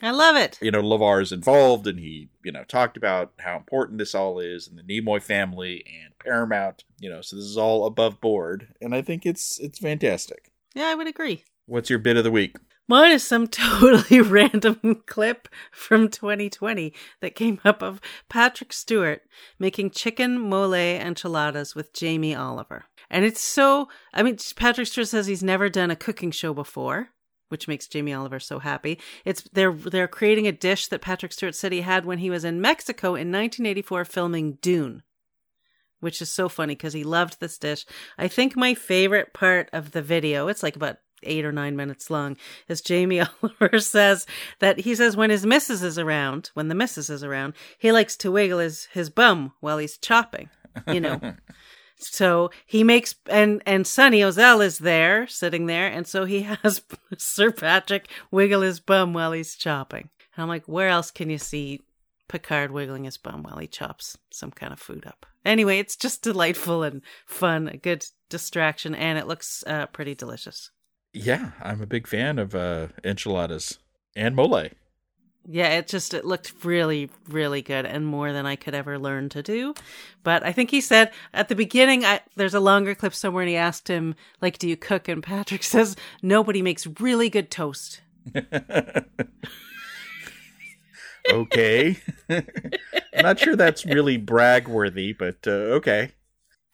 I 0.00 0.10
love 0.10 0.36
it. 0.36 0.58
You 0.60 0.70
know, 0.70 0.82
LeVar 0.82 1.22
is 1.22 1.32
involved, 1.32 1.86
and 1.86 1.98
he, 1.98 2.28
you 2.44 2.52
know, 2.52 2.64
talked 2.64 2.96
about 2.96 3.32
how 3.38 3.56
important 3.56 3.98
this 3.98 4.14
all 4.14 4.38
is, 4.38 4.68
and 4.68 4.78
the 4.78 4.82
Nimoy 4.82 5.22
family 5.22 5.84
and 5.86 6.16
Paramount. 6.18 6.84
You 6.98 7.10
know, 7.10 7.20
so 7.20 7.36
this 7.36 7.44
is 7.44 7.56
all 7.56 7.86
above 7.86 8.20
board, 8.20 8.68
and 8.80 8.94
I 8.94 9.02
think 9.02 9.26
it's 9.26 9.58
it's 9.58 9.78
fantastic. 9.78 10.52
Yeah, 10.74 10.88
I 10.88 10.94
would 10.94 11.08
agree. 11.08 11.44
What's 11.66 11.90
your 11.90 11.98
bit 11.98 12.16
of 12.16 12.24
the 12.24 12.30
week? 12.30 12.56
Mine 12.88 13.10
is 13.10 13.26
some 13.26 13.48
totally 13.48 14.20
random 14.20 15.02
clip 15.06 15.48
from 15.72 16.08
2020 16.08 16.92
that 17.20 17.34
came 17.34 17.60
up 17.64 17.82
of 17.82 18.00
Patrick 18.28 18.72
Stewart 18.72 19.22
making 19.58 19.90
chicken 19.90 20.38
mole 20.38 20.74
enchiladas 20.74 21.74
with 21.74 21.92
Jamie 21.92 22.34
Oliver. 22.34 22.84
And 23.10 23.24
it's 23.24 23.40
so, 23.40 23.88
I 24.12 24.22
mean, 24.22 24.36
Patrick 24.56 24.86
Stewart 24.86 25.08
says 25.08 25.26
he's 25.26 25.42
never 25.42 25.68
done 25.68 25.90
a 25.90 25.96
cooking 25.96 26.30
show 26.30 26.52
before. 26.54 27.10
Which 27.48 27.68
makes 27.68 27.86
Jamie 27.86 28.12
Oliver 28.12 28.40
so 28.40 28.58
happy. 28.58 28.98
It's 29.24 29.42
they're 29.52 29.72
they're 29.72 30.08
creating 30.08 30.46
a 30.46 30.52
dish 30.52 30.88
that 30.88 31.00
Patrick 31.00 31.32
Stewart 31.32 31.54
said 31.54 31.72
he 31.72 31.82
had 31.82 32.04
when 32.04 32.18
he 32.18 32.30
was 32.30 32.44
in 32.44 32.60
Mexico 32.60 33.08
in 33.10 33.30
1984 33.30 34.04
filming 34.04 34.58
Dune 34.60 35.02
which 36.00 36.20
is 36.20 36.30
so 36.30 36.48
funny 36.48 36.74
because 36.74 36.92
he 36.92 37.04
loved 37.04 37.40
this 37.40 37.58
dish. 37.58 37.84
I 38.18 38.28
think 38.28 38.56
my 38.56 38.74
favorite 38.74 39.32
part 39.32 39.68
of 39.72 39.92
the 39.92 40.02
video, 40.02 40.48
it's 40.48 40.62
like 40.62 40.76
about 40.76 40.98
eight 41.22 41.44
or 41.44 41.52
nine 41.52 41.76
minutes 41.76 42.10
long, 42.10 42.36
is 42.68 42.80
Jamie 42.80 43.20
Oliver 43.42 43.80
says 43.80 44.26
that 44.60 44.80
he 44.80 44.94
says 44.94 45.16
when 45.16 45.30
his 45.30 45.46
missus 45.46 45.82
is 45.82 45.98
around, 45.98 46.50
when 46.54 46.68
the 46.68 46.74
missus 46.74 47.10
is 47.10 47.24
around, 47.24 47.54
he 47.78 47.92
likes 47.92 48.16
to 48.18 48.30
wiggle 48.30 48.58
his, 48.58 48.86
his 48.92 49.10
bum 49.10 49.52
while 49.60 49.78
he's 49.78 49.98
chopping, 49.98 50.50
you 50.86 51.00
know. 51.00 51.20
so 51.98 52.50
he 52.66 52.84
makes 52.84 53.14
and 53.28 53.62
and 53.66 53.86
Sunny 53.86 54.20
Ozell 54.20 54.64
is 54.64 54.78
there, 54.78 55.26
sitting 55.26 55.66
there, 55.66 55.88
and 55.88 56.06
so 56.06 56.24
he 56.24 56.42
has 56.62 56.82
Sir 57.18 57.50
Patrick 57.50 58.08
wiggle 58.30 58.62
his 58.62 58.80
bum 58.80 59.12
while 59.12 59.32
he's 59.32 59.54
chopping. 59.54 60.10
And 60.34 60.42
I'm 60.42 60.48
like, 60.48 60.66
where 60.66 60.88
else 60.88 61.10
can 61.10 61.30
you 61.30 61.38
see 61.38 61.82
Picard 62.28 62.70
wiggling 62.70 63.04
his 63.04 63.16
bum 63.16 63.42
while 63.42 63.58
he 63.58 63.66
chops 63.66 64.18
some 64.30 64.50
kind 64.50 64.72
of 64.72 64.78
food 64.78 65.06
up? 65.06 65.26
Anyway, 65.44 65.78
it's 65.78 65.96
just 65.96 66.22
delightful 66.22 66.82
and 66.82 67.02
fun, 67.24 67.68
a 67.68 67.76
good 67.76 68.04
distraction, 68.28 68.94
and 68.94 69.18
it 69.18 69.26
looks 69.26 69.62
uh, 69.66 69.86
pretty 69.86 70.14
delicious. 70.14 70.70
Yeah, 71.12 71.52
I'm 71.62 71.80
a 71.80 71.86
big 71.86 72.06
fan 72.06 72.38
of 72.38 72.54
uh, 72.54 72.88
enchiladas 73.04 73.78
and 74.14 74.34
mole. 74.34 74.68
Yeah, 75.48 75.78
it 75.78 75.86
just 75.86 76.12
it 76.12 76.24
looked 76.24 76.64
really 76.64 77.08
really 77.28 77.62
good 77.62 77.86
and 77.86 78.06
more 78.06 78.32
than 78.32 78.46
I 78.46 78.56
could 78.56 78.74
ever 78.74 78.98
learn 78.98 79.28
to 79.30 79.42
do. 79.42 79.74
But 80.24 80.42
I 80.44 80.52
think 80.52 80.70
he 80.70 80.80
said 80.80 81.12
at 81.32 81.48
the 81.48 81.54
beginning 81.54 82.04
I, 82.04 82.20
there's 82.34 82.54
a 82.54 82.60
longer 82.60 82.94
clip 82.94 83.14
somewhere 83.14 83.42
and 83.42 83.50
he 83.50 83.56
asked 83.56 83.88
him 83.88 84.16
like 84.40 84.58
do 84.58 84.68
you 84.68 84.76
cook 84.76 85.08
and 85.08 85.22
Patrick 85.22 85.62
says 85.64 85.96
nobody 86.22 86.62
makes 86.62 86.86
really 87.00 87.30
good 87.30 87.50
toast. 87.50 88.00
okay. 91.30 91.96
I'm 92.28 92.44
not 93.22 93.38
sure 93.38 93.54
that's 93.54 93.86
really 93.86 94.16
brag 94.16 94.66
worthy, 94.66 95.12
but 95.12 95.46
uh, 95.46 95.76
okay. 95.78 96.10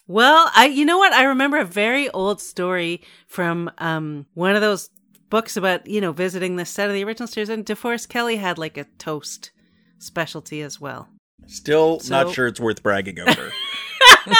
Well, 0.07 0.51
I 0.55 0.67
you 0.67 0.87
know 0.87 0.99
what? 0.99 1.13
I 1.13 1.25
remember 1.25 1.59
a 1.59 1.65
very 1.65 2.09
old 2.11 2.41
story 2.41 3.03
from 3.27 3.71
um 3.79 4.27
one 4.33 4.55
of 4.55 4.63
those 4.63 4.89
books 5.33 5.57
about, 5.57 5.87
you 5.87 5.99
know, 5.99 6.13
visiting 6.13 6.57
the 6.57 6.67
set 6.67 6.91
of 6.91 6.95
the 6.95 7.03
original 7.03 7.27
series 7.27 7.49
and 7.49 7.65
DeForest 7.65 8.11
Kelley 8.11 8.37
had 8.37 8.59
like 8.59 8.77
a 8.77 8.85
toast 8.99 9.51
specialty 9.99 10.61
as 10.61 10.79
well. 10.79 11.09
Still 11.47 12.01
so... 12.01 12.23
not 12.23 12.35
sure 12.35 12.47
it's 12.47 12.61
worth 12.61 12.83
bragging 12.83 13.19
over. 13.19 13.51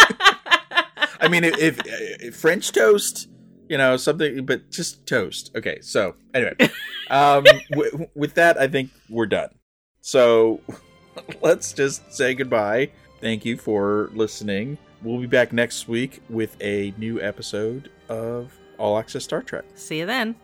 I 1.19 1.29
mean, 1.31 1.45
if, 1.45 1.81
if, 1.87 2.37
French 2.37 2.73
toast, 2.73 3.29
you 3.71 3.79
know, 3.79 3.97
something, 3.97 4.45
but 4.45 4.71
just 4.71 5.07
toast. 5.07 5.51
Okay, 5.57 5.81
so 5.81 6.15
anyway, 6.35 6.53
um, 7.11 7.45
w- 7.71 8.07
with 8.15 8.35
that, 8.35 8.59
I 8.59 8.69
think 8.69 8.91
we're 9.09 9.25
done. 9.25 9.49
So 10.03 10.61
let's 11.41 11.73
just 11.73 12.13
say 12.13 12.35
goodbye. 12.35 12.91
Thank 13.19 13.47
you 13.47 13.57
for 13.57 14.11
listening. 14.13 14.77
We'll 15.03 15.21
be 15.21 15.27
back 15.27 15.55
next 15.55 15.89
week 15.89 16.21
with 16.29 16.55
a 16.61 16.93
new 16.99 17.19
episode 17.19 17.91
of 18.11 18.53
All 18.77 18.99
Access 18.99 19.25
Star 19.25 19.43
Trek. 19.43 19.65
See 19.75 19.99
you 20.01 20.05
then. 20.05 20.37